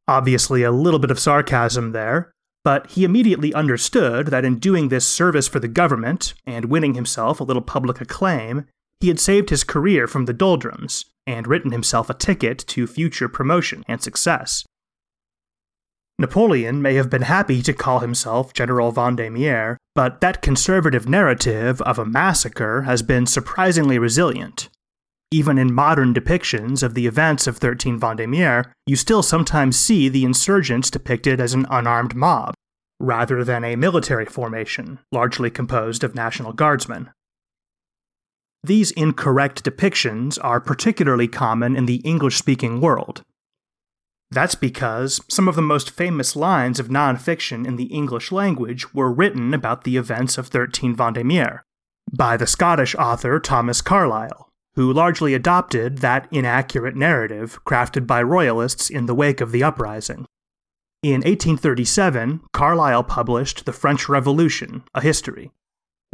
Obviously, 0.06 0.62
a 0.62 0.70
little 0.70 0.98
bit 0.98 1.10
of 1.10 1.18
sarcasm 1.18 1.92
there, 1.92 2.32
but 2.64 2.90
he 2.90 3.04
immediately 3.04 3.54
understood 3.54 4.28
that 4.28 4.44
in 4.44 4.58
doing 4.58 4.88
this 4.88 5.06
service 5.06 5.48
for 5.48 5.60
the 5.60 5.68
government 5.68 6.34
and 6.46 6.66
winning 6.66 6.94
himself 6.94 7.40
a 7.40 7.44
little 7.44 7.62
public 7.62 8.00
acclaim, 8.00 8.66
he 9.00 9.08
had 9.08 9.20
saved 9.20 9.50
his 9.50 9.64
career 9.64 10.06
from 10.06 10.24
the 10.24 10.32
doldrums 10.32 11.04
and 11.26 11.46
written 11.46 11.72
himself 11.72 12.10
a 12.10 12.14
ticket 12.14 12.58
to 12.58 12.86
future 12.86 13.28
promotion 13.28 13.84
and 13.88 14.02
success. 14.02 14.64
Napoleon 16.18 16.80
may 16.80 16.94
have 16.94 17.10
been 17.10 17.22
happy 17.22 17.60
to 17.62 17.72
call 17.72 17.98
himself 17.98 18.52
General 18.52 18.92
Vendémiaire, 18.92 19.76
but 19.94 20.20
that 20.20 20.42
conservative 20.42 21.08
narrative 21.08 21.82
of 21.82 21.98
a 21.98 22.04
massacre 22.04 22.82
has 22.82 23.02
been 23.02 23.26
surprisingly 23.26 23.98
resilient. 23.98 24.68
Even 25.32 25.58
in 25.58 25.74
modern 25.74 26.14
depictions 26.14 26.84
of 26.84 26.94
the 26.94 27.08
events 27.08 27.48
of 27.48 27.56
13 27.56 27.98
Vendémiaire, 27.98 28.70
you 28.86 28.94
still 28.94 29.22
sometimes 29.22 29.76
see 29.76 30.08
the 30.08 30.24
insurgents 30.24 30.90
depicted 30.90 31.40
as 31.40 31.52
an 31.52 31.66
unarmed 31.68 32.14
mob, 32.14 32.54
rather 33.00 33.42
than 33.42 33.64
a 33.64 33.74
military 33.74 34.26
formation, 34.26 35.00
largely 35.10 35.50
composed 35.50 36.04
of 36.04 36.14
National 36.14 36.52
Guardsmen. 36.52 37.10
These 38.64 38.90
incorrect 38.92 39.62
depictions 39.62 40.38
are 40.42 40.60
particularly 40.60 41.28
common 41.28 41.76
in 41.76 41.86
the 41.86 41.96
English 41.96 42.36
speaking 42.36 42.80
world, 42.80 43.22
that's 44.34 44.56
because 44.56 45.20
some 45.28 45.46
of 45.46 45.54
the 45.54 45.62
most 45.62 45.90
famous 45.90 46.34
lines 46.34 46.80
of 46.80 46.88
nonfiction 46.88 47.64
in 47.66 47.76
the 47.76 47.84
English 47.84 48.32
language 48.32 48.92
were 48.92 49.12
written 49.12 49.54
about 49.54 49.84
the 49.84 49.96
events 49.96 50.36
of 50.38 50.48
13 50.48 50.96
Vendémiaire 50.96 51.60
by 52.12 52.36
the 52.36 52.46
Scottish 52.46 52.96
author 52.96 53.38
Thomas 53.38 53.80
Carlyle, 53.80 54.48
who 54.74 54.92
largely 54.92 55.34
adopted 55.34 55.98
that 55.98 56.26
inaccurate 56.32 56.96
narrative 56.96 57.62
crafted 57.64 58.08
by 58.08 58.22
royalists 58.22 58.90
in 58.90 59.06
the 59.06 59.14
wake 59.14 59.40
of 59.40 59.52
the 59.52 59.62
uprising. 59.62 60.26
In 61.02 61.20
1837, 61.20 62.40
Carlyle 62.52 63.04
published 63.04 63.66
The 63.66 63.72
French 63.72 64.08
Revolution, 64.08 64.82
a 64.94 65.00
history, 65.00 65.52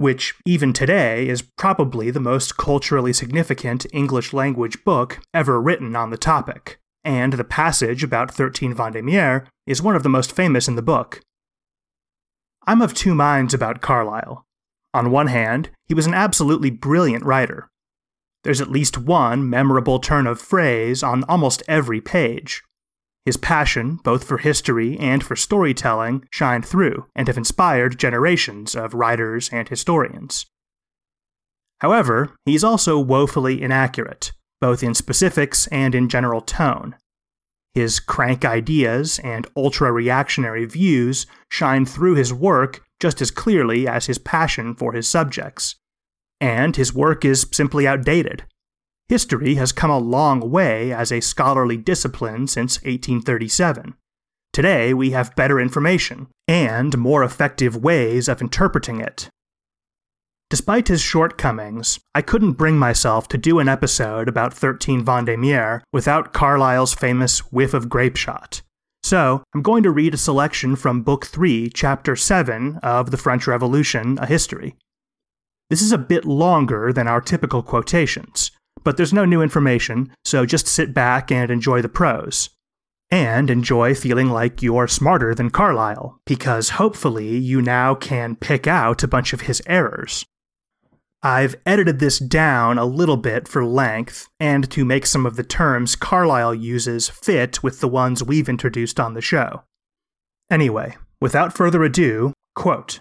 which, 0.01 0.35
even 0.47 0.73
today, 0.73 1.29
is 1.29 1.43
probably 1.59 2.11
the 2.11 2.19
most 2.19 2.57
culturally 2.57 3.13
significant 3.13 3.87
English 3.93 4.33
language 4.33 4.83
book 4.85 5.21
ever 5.35 5.61
written 5.61 5.95
on 5.95 6.11
the 6.11 6.17
topic 6.17 6.81
and 7.05 7.35
the 7.35 7.45
passage 7.45 8.03
about 8.03 8.31
13 8.31 8.75
Vendémiaire 8.75 9.47
is 9.67 9.83
one 9.83 9.97
of 9.97 10.03
the 10.03 10.09
most 10.09 10.33
famous 10.33 10.69
in 10.69 10.77
the 10.77 10.83
book. 10.83 11.21
I'm 12.67 12.83
of 12.83 12.95
two 12.95 13.15
minds 13.15 13.55
about 13.55 13.81
Carlyle. 13.81 14.45
On 14.93 15.11
one 15.11 15.29
hand, 15.29 15.71
he 15.87 15.95
was 15.95 16.07
an 16.07 16.15
absolutely 16.15 16.71
brilliant 16.71 17.25
writer. 17.25 17.69
There's 18.43 18.61
at 18.61 18.71
least 18.71 18.99
one 18.99 19.49
memorable 19.49 19.99
turn 19.99 20.27
of 20.27 20.41
phrase 20.41 21.03
on 21.03 21.25
almost 21.25 21.63
every 21.69 22.01
page. 22.01 22.63
His 23.31 23.37
passion, 23.37 24.01
both 24.03 24.25
for 24.25 24.39
history 24.39 24.99
and 24.99 25.23
for 25.23 25.37
storytelling, 25.37 26.27
shined 26.33 26.67
through 26.67 27.07
and 27.15 27.29
have 27.29 27.39
inspired 27.39 27.97
generations 27.97 28.75
of 28.75 28.93
writers 28.93 29.49
and 29.53 29.69
historians. 29.69 30.47
However, 31.79 32.35
he's 32.45 32.65
also 32.65 32.99
woefully 32.99 33.63
inaccurate, 33.63 34.33
both 34.61 34.83
in 34.83 34.95
specifics 34.95 35.69
and 35.69 35.95
in 35.95 36.09
general 36.09 36.41
tone. 36.41 36.97
His 37.73 38.01
crank 38.01 38.45
ideas 38.45 39.21
and 39.23 39.47
ultra 39.57 39.93
reactionary 39.93 40.65
views 40.65 41.25
shine 41.49 41.87
through 41.87 42.17
his 42.17 42.35
work 42.35 42.83
just 42.99 43.23
as 43.23 43.31
clearly 43.31 43.87
as 43.87 44.07
his 44.07 44.19
passion 44.19 44.75
for 44.75 44.93
his 44.93 45.09
subjects. 45.09 45.77
And 46.41 46.75
his 46.75 46.93
work 46.93 47.25
is 47.25 47.47
simply 47.53 47.87
outdated. 47.87 48.43
History 49.11 49.57
has 49.57 49.73
come 49.73 49.91
a 49.91 49.99
long 49.99 50.53
way 50.53 50.93
as 50.93 51.11
a 51.11 51.21
scholarly 51.21 51.77
discipline 51.77 52.47
since 52.47 52.77
1837. 52.83 53.95
Today, 54.53 54.95
we 54.95 55.11
have 55.11 55.35
better 55.35 55.59
information 55.59 56.29
and 56.47 56.97
more 56.97 57.25
effective 57.25 57.75
ways 57.75 58.29
of 58.29 58.41
interpreting 58.41 59.01
it. 59.01 59.29
Despite 60.49 60.87
his 60.87 61.01
shortcomings, 61.01 61.99
I 62.15 62.23
couldn't 62.23 62.53
bring 62.53 62.79
myself 62.79 63.27
to 63.31 63.37
do 63.37 63.59
an 63.59 63.69
episode 63.69 64.29
about 64.29 64.55
13 64.55 65.05
Vendémiaire 65.05 65.81
without 65.93 66.33
Carlyle's 66.33 66.95
famous 66.95 67.41
whiff 67.51 67.75
of 67.75 67.89
grape 67.89 68.17
shot. 68.17 68.63
So, 69.03 69.43
I'm 69.53 69.63
going 69.63 69.83
to 69.83 69.91
read 69.91 70.15
a 70.15 70.19
selection 70.19 70.77
from 70.77 71.03
Book 71.03 71.27
3, 71.27 71.69
Chapter 71.71 72.15
7 72.15 72.77
of 72.77 73.11
The 73.11 73.17
French 73.17 73.49
Revolution, 73.49 74.19
A 74.21 74.27
History. 74.27 74.77
This 75.69 75.83
is 75.83 75.91
a 75.91 75.99
bit 75.99 76.25
longer 76.25 76.93
than 76.93 77.09
our 77.09 77.21
typical 77.21 77.65
quotations, 77.65 78.53
but 78.85 78.97
there's 78.97 79.13
no 79.13 79.25
new 79.25 79.43
information, 79.43 80.13
so 80.25 80.47
just 80.47 80.67
sit 80.67 80.95
back 80.95 81.31
and 81.31 81.51
enjoy 81.51 81.83
the 81.83 81.89
prose. 81.89 82.51
And 83.11 83.51
enjoy 83.51 83.95
feeling 83.95 84.31
like 84.31 84.63
you're 84.63 84.87
smarter 84.87 85.35
than 85.35 85.51
Carlyle, 85.51 86.21
because 86.27 86.71
hopefully 86.71 87.37
you 87.37 87.61
now 87.61 87.95
can 87.95 88.37
pick 88.37 88.67
out 88.67 89.03
a 89.03 89.09
bunch 89.09 89.33
of 89.33 89.43
his 89.43 89.61
errors. 89.67 90.25
I've 91.23 91.57
edited 91.67 91.99
this 91.99 92.19
down 92.19 92.79
a 92.79 92.87
little 92.87 93.19
bit 93.19 93.47
for 93.47 93.65
length 93.65 94.29
and 94.39 94.71
to 94.71 94.87
make 94.87 95.05
some 95.05 95.27
of 95.27 95.37
the 95.37 95.43
terms 95.43 95.95
Carlyle 95.95 96.55
uses 96.55 97.11
fit 97.11 97.63
with 97.63 97.81
the 97.81 97.89
ones 97.89 98.25
we've 98.25 98.49
introduced 98.49 98.99
on 98.99 99.13
the 99.13 99.21
show. 99.21 99.65
Anyway, 100.51 100.97
without 101.21 101.53
further 101.53 101.83
ado, 101.83 102.33
quote 102.55 103.01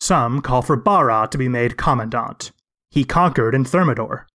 Some 0.00 0.40
call 0.40 0.62
for 0.62 0.76
Barras 0.76 1.28
to 1.30 1.38
be 1.38 1.48
made 1.48 1.76
commandant. 1.76 2.50
He 2.90 3.04
conquered 3.04 3.54
in 3.54 3.64
Thermidor. 3.64 4.26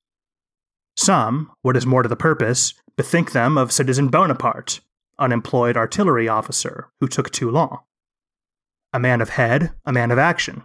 Some, 0.97 1.51
what 1.61 1.77
is 1.77 1.85
more 1.85 2.03
to 2.03 2.09
the 2.09 2.15
purpose, 2.15 2.73
bethink 2.97 3.31
them 3.31 3.57
of 3.57 3.71
Citizen 3.71 4.09
Bonaparte, 4.09 4.81
unemployed 5.17 5.77
artillery 5.77 6.27
officer 6.27 6.89
who 6.99 7.07
took 7.07 7.31
too 7.31 7.49
long. 7.49 7.79
A 8.93 8.99
man 8.99 9.21
of 9.21 9.29
head, 9.29 9.71
a 9.85 9.93
man 9.93 10.11
of 10.11 10.19
action, 10.19 10.63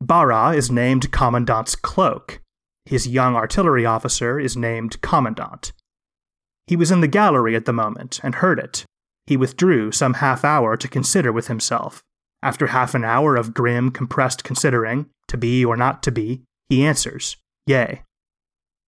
Barras 0.00 0.56
is 0.56 0.70
named 0.70 1.10
Commandant's 1.10 1.74
cloak. 1.74 2.40
His 2.86 3.08
young 3.08 3.34
artillery 3.34 3.84
officer 3.84 4.38
is 4.38 4.56
named 4.56 5.00
Commandant. 5.02 5.72
He 6.66 6.76
was 6.76 6.90
in 6.90 7.00
the 7.00 7.08
gallery 7.08 7.56
at 7.56 7.64
the 7.64 7.72
moment 7.72 8.20
and 8.22 8.36
heard 8.36 8.58
it. 8.58 8.84
He 9.26 9.36
withdrew 9.36 9.92
some 9.92 10.14
half 10.14 10.44
hour 10.44 10.76
to 10.76 10.88
consider 10.88 11.32
with 11.32 11.48
himself. 11.48 12.02
After 12.42 12.68
half 12.68 12.94
an 12.94 13.04
hour 13.04 13.36
of 13.36 13.52
grim, 13.52 13.90
compressed 13.90 14.44
considering, 14.44 15.10
to 15.26 15.36
be 15.36 15.64
or 15.64 15.76
not 15.76 16.02
to 16.04 16.12
be, 16.12 16.42
he 16.68 16.84
answers, 16.86 17.36
Yea. 17.66 18.02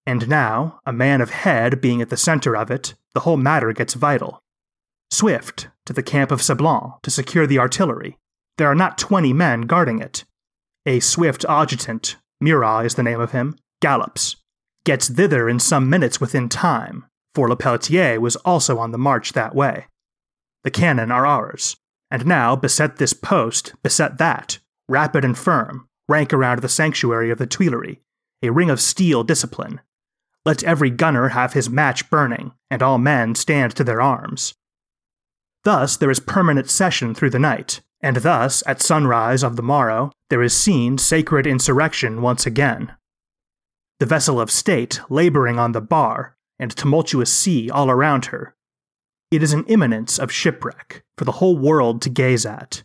And 0.10 0.28
now, 0.28 0.80
a 0.88 0.92
man 0.92 1.22
of 1.22 1.30
head 1.30 1.80
being 1.82 2.02
at 2.02 2.10
the 2.10 2.18
center 2.18 2.58
of 2.58 2.72
it, 2.72 2.96
the 3.14 3.20
whole 3.20 3.38
matter 3.38 3.72
gets 3.74 3.94
vital. 3.94 4.42
Swift, 5.12 5.68
to 5.86 5.94
the 5.94 6.02
camp 6.02 6.32
of 6.32 6.42
Sablon 6.42 7.00
to 7.04 7.12
secure 7.12 7.46
the 7.46 7.60
artillery. 7.60 8.18
There 8.58 8.66
are 8.66 8.74
not 8.74 8.98
twenty 8.98 9.34
men 9.34 9.68
guarding 9.68 10.00
it. 10.00 10.26
A 10.88 11.00
swift 11.00 11.46
adjutant, 11.48 12.16
Murat 12.42 12.88
is 12.88 12.96
the 12.96 13.04
name 13.04 13.20
of 13.20 13.34
him, 13.34 13.56
gallops, 13.84 14.38
gets 14.84 15.10
thither 15.10 15.48
in 15.48 15.60
some 15.60 15.92
minutes 15.92 16.20
within 16.20 16.50
time, 16.50 17.06
for 17.36 17.48
Lepelletier 17.48 18.18
was 18.18 18.36
also 18.38 18.80
on 18.80 18.92
the 18.92 18.98
march 18.98 19.34
that 19.34 19.54
way. 19.54 19.86
The 20.64 20.72
cannon 20.72 21.12
are 21.12 21.28
ours, 21.28 21.78
and 22.10 22.26
now 22.26 22.56
beset 22.56 22.98
this 22.98 23.14
post, 23.14 23.76
beset 23.84 24.18
that, 24.18 24.58
rapid 24.88 25.24
and 25.24 25.38
firm, 25.38 25.88
rank 26.08 26.34
around 26.34 26.64
the 26.64 26.68
sanctuary 26.68 27.30
of 27.30 27.38
the 27.38 27.46
Tuileries, 27.46 28.00
a 28.42 28.50
ring 28.50 28.72
of 28.72 28.82
steel 28.82 29.24
discipline. 29.24 29.82
Let 30.46 30.64
every 30.64 30.90
gunner 30.90 31.30
have 31.30 31.54
his 31.54 31.70
match 31.70 32.10
burning, 32.10 32.54
and 32.70 32.82
all 32.82 32.98
men 32.98 33.36
stand 33.36 33.76
to 33.76 33.84
their 33.84 34.02
arms. 34.02 34.54
Thus 35.64 35.98
there 35.98 36.10
is 36.10 36.20
permanent 36.20 36.70
session 36.70 37.14
through 37.14 37.32
the 37.32 37.40
night, 37.40 37.82
and 38.02 38.18
thus, 38.18 38.64
at 38.66 38.82
sunrise 38.82 39.44
of 39.44 39.56
the 39.56 39.64
morrow, 39.64 40.12
there 40.30 40.42
is 40.42 40.54
seen 40.54 40.98
sacred 40.98 41.46
insurrection 41.46 42.22
once 42.22 42.46
again. 42.46 42.94
The 44.00 44.06
vessel 44.06 44.40
of 44.40 44.50
state 44.50 45.02
laboring 45.10 45.60
on 45.60 45.74
the 45.74 45.82
bar, 45.82 46.38
and 46.58 46.72
tumultuous 46.72 47.32
sea 47.32 47.70
all 47.70 47.92
around 47.92 48.28
her. 48.28 48.56
It 49.32 49.44
is 49.44 49.54
an 49.54 49.66
imminence 49.66 50.18
of 50.18 50.32
shipwreck 50.32 51.04
for 51.18 51.26
the 51.26 51.34
whole 51.34 51.58
world 51.58 52.02
to 52.04 52.10
gaze 52.10 52.46
at. 52.46 52.84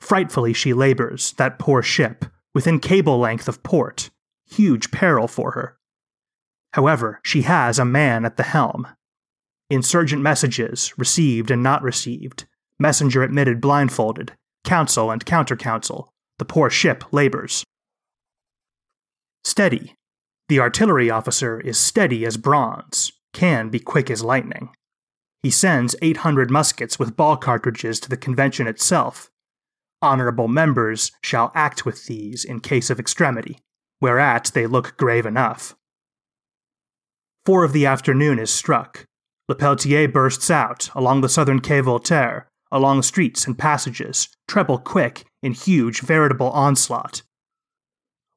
Frightfully 0.00 0.52
she 0.52 0.72
labors, 0.72 1.32
that 1.32 1.58
poor 1.58 1.82
ship, 1.82 2.26
within 2.54 2.78
cable 2.78 3.18
length 3.18 3.48
of 3.48 3.62
port, 3.62 4.10
huge 4.48 4.90
peril 4.90 5.26
for 5.26 5.52
her. 5.52 5.76
However, 6.72 7.20
she 7.22 7.42
has 7.42 7.78
a 7.78 7.84
man 7.84 8.24
at 8.24 8.36
the 8.36 8.42
helm. 8.42 8.86
Insurgent 9.68 10.22
messages, 10.22 10.92
received 10.96 11.50
and 11.50 11.62
not 11.62 11.82
received, 11.82 12.46
messenger 12.78 13.22
admitted 13.22 13.60
blindfolded, 13.60 14.32
counsel 14.64 15.10
and 15.10 15.24
counter 15.24 15.56
counsel, 15.56 16.12
the 16.38 16.44
poor 16.44 16.70
ship 16.70 17.04
labors. 17.12 17.64
Steady. 19.44 19.94
The 20.48 20.60
artillery 20.60 21.10
officer 21.10 21.60
is 21.60 21.78
steady 21.78 22.26
as 22.26 22.36
bronze, 22.36 23.12
can 23.32 23.68
be 23.68 23.78
quick 23.78 24.10
as 24.10 24.24
lightning. 24.24 24.70
He 25.42 25.50
sends 25.50 25.96
800 26.02 26.50
muskets 26.50 26.98
with 26.98 27.16
ball 27.16 27.36
cartridges 27.36 28.00
to 28.00 28.10
the 28.10 28.16
convention 28.16 28.66
itself. 28.66 29.30
Honorable 30.02 30.48
members 30.48 31.12
shall 31.22 31.52
act 31.54 31.86
with 31.86 32.06
these 32.06 32.44
in 32.44 32.60
case 32.60 32.90
of 32.90 32.98
extremity, 32.98 33.58
whereat 34.00 34.50
they 34.54 34.66
look 34.66 34.96
grave 34.96 35.26
enough. 35.26 35.76
Four 37.50 37.64
of 37.64 37.72
the 37.72 37.84
afternoon 37.84 38.38
is 38.38 38.48
struck. 38.52 39.06
Lepelletier 39.50 40.12
bursts 40.12 40.52
out 40.52 40.88
along 40.94 41.20
the 41.20 41.28
southern 41.28 41.58
Quai 41.58 41.80
Voltaire, 41.80 42.46
along 42.70 43.02
streets 43.02 43.44
and 43.44 43.58
passages, 43.58 44.28
treble 44.46 44.78
quick 44.78 45.24
in 45.42 45.54
huge, 45.54 46.00
veritable 46.00 46.50
onslaught. 46.50 47.22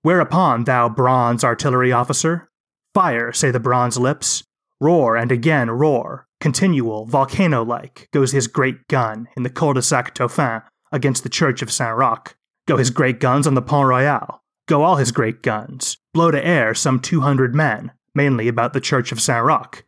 Whereupon, 0.02 0.64
thou 0.64 0.90
bronze 0.90 1.44
artillery 1.44 1.92
officer, 1.92 2.50
fire, 2.96 3.32
say 3.32 3.52
the 3.52 3.60
bronze 3.60 4.00
lips, 4.00 4.46
roar 4.82 5.16
and 5.16 5.32
again 5.32 5.70
roar, 5.70 6.26
continual, 6.42 7.06
volcano 7.06 7.64
like, 7.64 8.10
goes 8.14 8.32
his 8.32 8.48
great 8.48 8.88
gun 8.88 9.28
in 9.38 9.44
the 9.44 9.52
cul 9.52 9.74
de 9.74 9.84
sac 9.84 10.16
Dauphin 10.16 10.64
against 10.92 11.22
the 11.22 11.30
church 11.30 11.62
of 11.62 11.72
Saint 11.72 11.96
Roch. 11.96 12.36
Go 12.68 12.78
his 12.78 12.90
great 12.90 13.20
guns 13.20 13.46
on 13.46 13.54
the 13.54 13.62
Pont 13.62 13.88
Royal. 13.88 14.42
Go 14.68 14.82
all 14.82 14.96
his 14.96 15.12
great 15.12 15.44
guns. 15.44 15.98
Blow 16.16 16.32
to 16.32 16.44
air 16.44 16.74
some 16.74 17.00
200 17.00 17.54
men, 17.54 17.92
mainly 18.16 18.48
about 18.48 18.74
the 18.74 18.82
church 18.82 19.12
of 19.12 19.22
Saint 19.22 19.44
Roch. 19.44 19.84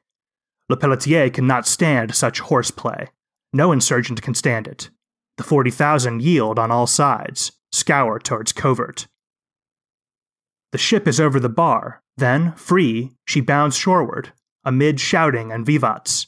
Lepelletier 0.71 1.31
cannot 1.33 1.67
stand 1.67 2.15
such 2.15 2.39
horseplay. 2.39 3.09
No 3.53 3.71
insurgent 3.71 4.21
can 4.21 4.33
stand 4.33 4.67
it. 4.67 4.89
The 5.37 5.43
40,000 5.43 6.21
yield 6.21 6.57
on 6.57 6.71
all 6.71 6.87
sides, 6.87 7.51
scour 7.71 8.19
towards 8.19 8.51
covert. 8.53 9.07
The 10.71 10.77
ship 10.77 11.07
is 11.07 11.19
over 11.19 11.39
the 11.39 11.49
bar, 11.49 12.01
then, 12.17 12.53
free, 12.53 13.11
she 13.25 13.41
bounds 13.41 13.77
shoreward, 13.77 14.31
amid 14.63 14.99
shouting 14.99 15.51
and 15.51 15.65
vivats. 15.65 16.27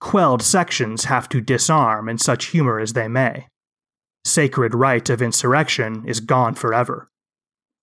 Quelled 0.00 0.42
sections 0.42 1.04
have 1.04 1.28
to 1.30 1.40
disarm 1.40 2.08
in 2.08 2.18
such 2.18 2.46
humor 2.46 2.78
as 2.78 2.92
they 2.92 3.08
may. 3.08 3.48
Sacred 4.24 4.74
right 4.74 5.08
of 5.08 5.22
insurrection 5.22 6.04
is 6.06 6.20
gone 6.20 6.54
forever. 6.54 7.08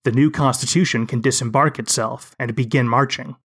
The 0.04 0.12
new 0.12 0.30
Constitution 0.30 1.08
can 1.08 1.22
disembark 1.22 1.80
itself 1.80 2.36
and 2.38 2.56
begin 2.56 2.88
marching. 2.88 3.38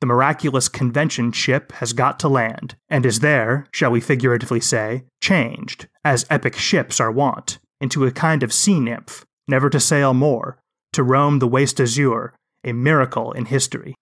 The 0.00 0.06
miraculous 0.06 0.68
convention 0.68 1.32
ship 1.32 1.72
has 1.72 1.92
got 1.92 2.18
to 2.20 2.28
land, 2.28 2.76
and 2.88 3.04
is 3.04 3.20
there, 3.20 3.66
shall 3.72 3.90
we 3.90 4.00
figuratively 4.00 4.60
say, 4.60 5.04
changed, 5.20 5.88
as 6.04 6.24
epic 6.30 6.56
ships 6.56 7.00
are 7.00 7.10
wont, 7.10 7.58
into 7.80 8.06
a 8.06 8.12
kind 8.12 8.42
of 8.42 8.52
sea 8.52 8.80
nymph, 8.80 9.26
never 9.48 9.68
to 9.68 9.80
sail 9.80 10.14
more, 10.14 10.58
to 10.92 11.02
roam 11.02 11.40
the 11.40 11.48
waste 11.48 11.80
azure, 11.80 12.32
a 12.64 12.72
miracle 12.72 13.32
in 13.32 13.46
history. 13.46 13.94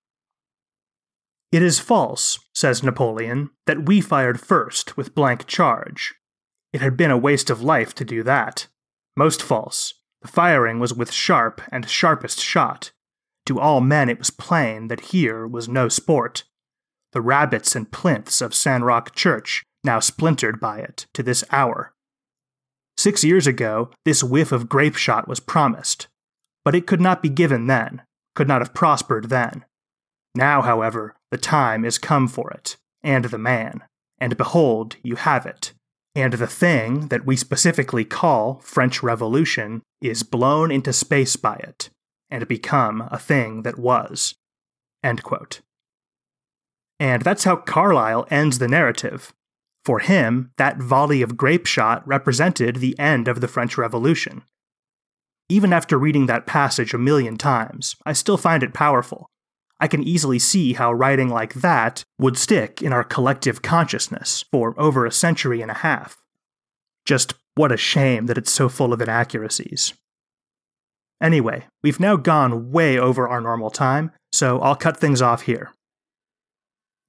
It 1.51 1.63
is 1.63 1.81
false, 1.81 2.39
says 2.55 2.83
Napoleon, 2.83 3.51
that 3.67 3.87
we 3.87 4.01
fired 4.01 4.41
first 4.41 4.97
with 4.97 5.15
blank 5.15 5.47
charge. 5.47 6.15
It 6.73 6.81
had 6.81 6.97
been 6.97 7.11
a 7.11 7.19
waste 7.19 7.51
of 7.51 7.63
life 7.63 7.95
to 7.95 8.05
do 8.05 8.23
that. 8.25 8.67
Most 9.17 9.43
false. 9.43 9.95
Firing 10.27 10.79
was 10.79 10.95
with 10.95 11.12
sharp 11.12 11.61
and 11.70 11.89
sharpest 11.89 12.41
shot. 12.41 12.91
To 13.47 13.61
all 13.61 13.81
men 13.81 14.09
it 14.09 14.18
was 14.18 14.31
plain 14.31 14.89
that 14.89 15.12
here 15.12 15.47
was 15.47 15.68
no 15.68 15.89
sport. 15.89 16.45
The 17.12 17.20
rabbets 17.20 17.77
and 17.77 17.91
plinths 17.91 18.43
of 18.43 18.55
San 18.55 18.83
Roch 18.83 19.14
Church 19.14 19.62
now 19.85 20.01
splintered 20.01 20.61
by 20.61 20.81
it 20.81 21.07
to 21.14 21.22
this 21.22 21.45
hour. 21.51 21.93
Six 22.97 23.22
years 23.22 23.47
ago, 23.47 23.91
this 24.05 24.24
whiff 24.24 24.53
of 24.53 24.68
grape 24.68 24.97
shot 24.97 25.29
was 25.29 25.39
promised, 25.39 26.09
but 26.64 26.74
it 26.74 26.87
could 26.87 27.01
not 27.01 27.22
be 27.22 27.29
given 27.29 27.66
then, 27.66 28.03
could 28.35 28.49
not 28.49 28.61
have 28.61 28.74
prospered 28.74 29.29
then. 29.29 29.64
Now, 30.35 30.62
however, 30.62 31.14
the 31.31 31.39
time 31.39 31.85
is 31.85 31.99
come 31.99 32.27
for 32.27 32.51
it, 32.51 32.77
and 33.03 33.27
the 33.27 33.39
man, 33.39 33.83
and 34.18 34.37
behold, 34.37 34.97
you 35.03 35.16
have 35.16 35.47
it. 35.47 35.72
And 36.14 36.33
the 36.33 36.47
thing 36.47 37.09
that 37.09 37.27
we 37.27 37.37
specifically 37.37 38.05
call 38.05 38.61
French 38.61 39.03
Revolution 39.03 39.83
is 40.01 40.23
blown 40.23 40.71
into 40.71 40.93
space 40.93 41.37
by 41.37 41.57
it, 41.57 41.91
and 42.31 42.49
become 42.49 43.09
a 43.11 43.19
thing 43.19 43.63
that 43.63 43.79
was. 43.79 44.35
And 46.99 47.23
that's 47.23 47.45
how 47.45 47.57
Carlyle 47.57 48.27
ends 48.31 48.59
the 48.59 48.69
narrative. 48.69 49.33
For 49.85 50.01
him, 50.01 50.51
that 50.57 50.79
volley 50.79 51.23
of 51.23 51.37
grape 51.37 51.67
shot 51.67 52.07
represented 52.07 52.77
the 52.77 52.99
end 52.99 53.29
of 53.29 53.41
the 53.41 53.49
French 53.49 53.79
Revolution. 53.79 54.43
Even 55.49 55.73
after 55.73 55.97
reading 55.97 56.27
that 56.27 56.47
passage 56.47 56.93
a 56.93 56.99
million 56.99 57.37
times, 57.37 57.95
I 58.05 58.13
still 58.13 58.37
find 58.37 58.65
it 58.65 58.75
powerful. 58.75 59.31
I 59.79 59.87
can 59.87 60.03
easily 60.03 60.39
see 60.39 60.73
how 60.73 60.93
writing 60.93 61.29
like 61.29 61.55
that 61.55 62.03
would 62.19 62.39
stick 62.39 62.83
in 62.83 62.93
our 62.93 63.05
collective 63.05 63.63
consciousness 63.63 64.45
for 64.51 64.75
over 64.81 65.07
a 65.07 65.13
century 65.13 65.63
and 65.63 65.71
a 65.71 65.75
half. 65.75 66.23
Just 67.05 67.35
what 67.57 67.73
a 67.73 67.77
shame 67.77 68.27
that 68.27 68.39
it's 68.39 68.53
so 68.53 68.69
full 68.69 68.93
of 68.93 69.01
inaccuracies. 69.01 69.95
Anyway, 71.21 71.65
we've 71.83 71.99
now 71.99 72.15
gone 72.17 72.71
way 72.71 72.99
over 72.99 73.27
our 73.27 73.41
normal 73.41 73.71
time, 73.71 74.13
so 74.31 74.61
I'll 74.61 74.77
cut 74.77 74.99
things 74.99 75.23
off 75.23 75.43
here. 75.43 75.73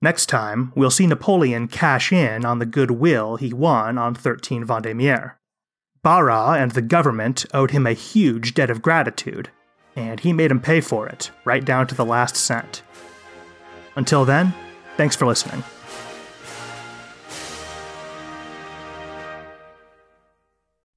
Next 0.01 0.27
time, 0.27 0.71
we'll 0.75 0.91
see 0.91 1.07
Napoleon 1.07 1.67
cash 1.67 2.13
in 2.13 2.45
on 2.45 2.59
the 2.59 2.65
goodwill 2.65 3.35
he 3.35 3.51
won 3.51 3.97
on 3.97 4.15
13 4.15 4.65
Vendémiaire. 4.65 5.33
Barras 6.03 6.57
and 6.57 6.71
the 6.71 6.81
government 6.81 7.45
owed 7.53 7.71
him 7.71 7.85
a 7.85 7.93
huge 7.93 8.53
debt 8.53 8.69
of 8.69 8.81
gratitude, 8.81 9.49
and 9.95 10.19
he 10.19 10.31
made 10.31 10.51
him 10.51 10.61
pay 10.61 10.79
for 10.79 11.07
it, 11.07 11.31
right 11.43 11.65
down 11.65 11.87
to 11.87 11.95
the 11.95 12.05
last 12.05 12.37
cent. 12.37 12.83
Until 13.95 14.23
then, 14.23 14.53
thanks 14.95 15.15
for 15.15 15.25
listening. 15.25 15.63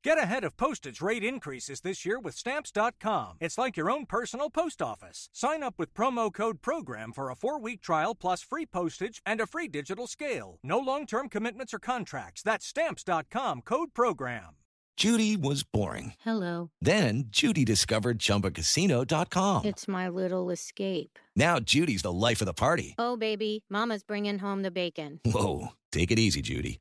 Get 0.02 0.16
ahead 0.16 0.44
of 0.44 0.56
postage 0.56 1.02
rate 1.02 1.22
increases 1.22 1.82
this 1.82 2.06
year 2.06 2.18
with 2.18 2.34
Stamps.com. 2.34 3.36
It's 3.38 3.58
like 3.58 3.76
your 3.76 3.90
own 3.90 4.06
personal 4.06 4.48
post 4.48 4.80
office. 4.80 5.28
Sign 5.34 5.62
up 5.62 5.74
with 5.76 5.92
promo 5.92 6.32
code 6.32 6.62
PROGRAM 6.62 7.12
for 7.12 7.28
a 7.30 7.34
four 7.34 7.60
week 7.60 7.82
trial 7.82 8.14
plus 8.14 8.42
free 8.42 8.64
postage 8.64 9.20
and 9.26 9.42
a 9.42 9.46
free 9.46 9.68
digital 9.68 10.06
scale. 10.06 10.58
No 10.62 10.78
long 10.78 11.06
term 11.06 11.28
commitments 11.28 11.74
or 11.74 11.78
contracts. 11.78 12.42
That's 12.42 12.64
Stamps.com 12.66 13.60
code 13.62 13.92
PROGRAM. 13.92 14.56
Judy 14.96 15.36
was 15.36 15.62
boring. 15.62 16.14
Hello. 16.20 16.70
Then 16.80 17.24
Judy 17.28 17.64
discovered 17.64 18.18
ChumbaCasino.com. 18.18 19.64
It's 19.64 19.88
my 19.88 20.08
little 20.08 20.50
escape. 20.50 21.18
Now 21.36 21.58
Judy's 21.58 22.02
the 22.02 22.12
life 22.12 22.40
of 22.42 22.46
the 22.46 22.52
party. 22.52 22.94
Oh, 22.98 23.16
baby, 23.16 23.64
Mama's 23.70 24.02
bringing 24.02 24.38
home 24.38 24.62
the 24.62 24.70
bacon. 24.70 25.20
Whoa. 25.24 25.68
Take 25.90 26.10
it 26.10 26.18
easy, 26.18 26.42
Judy. 26.42 26.80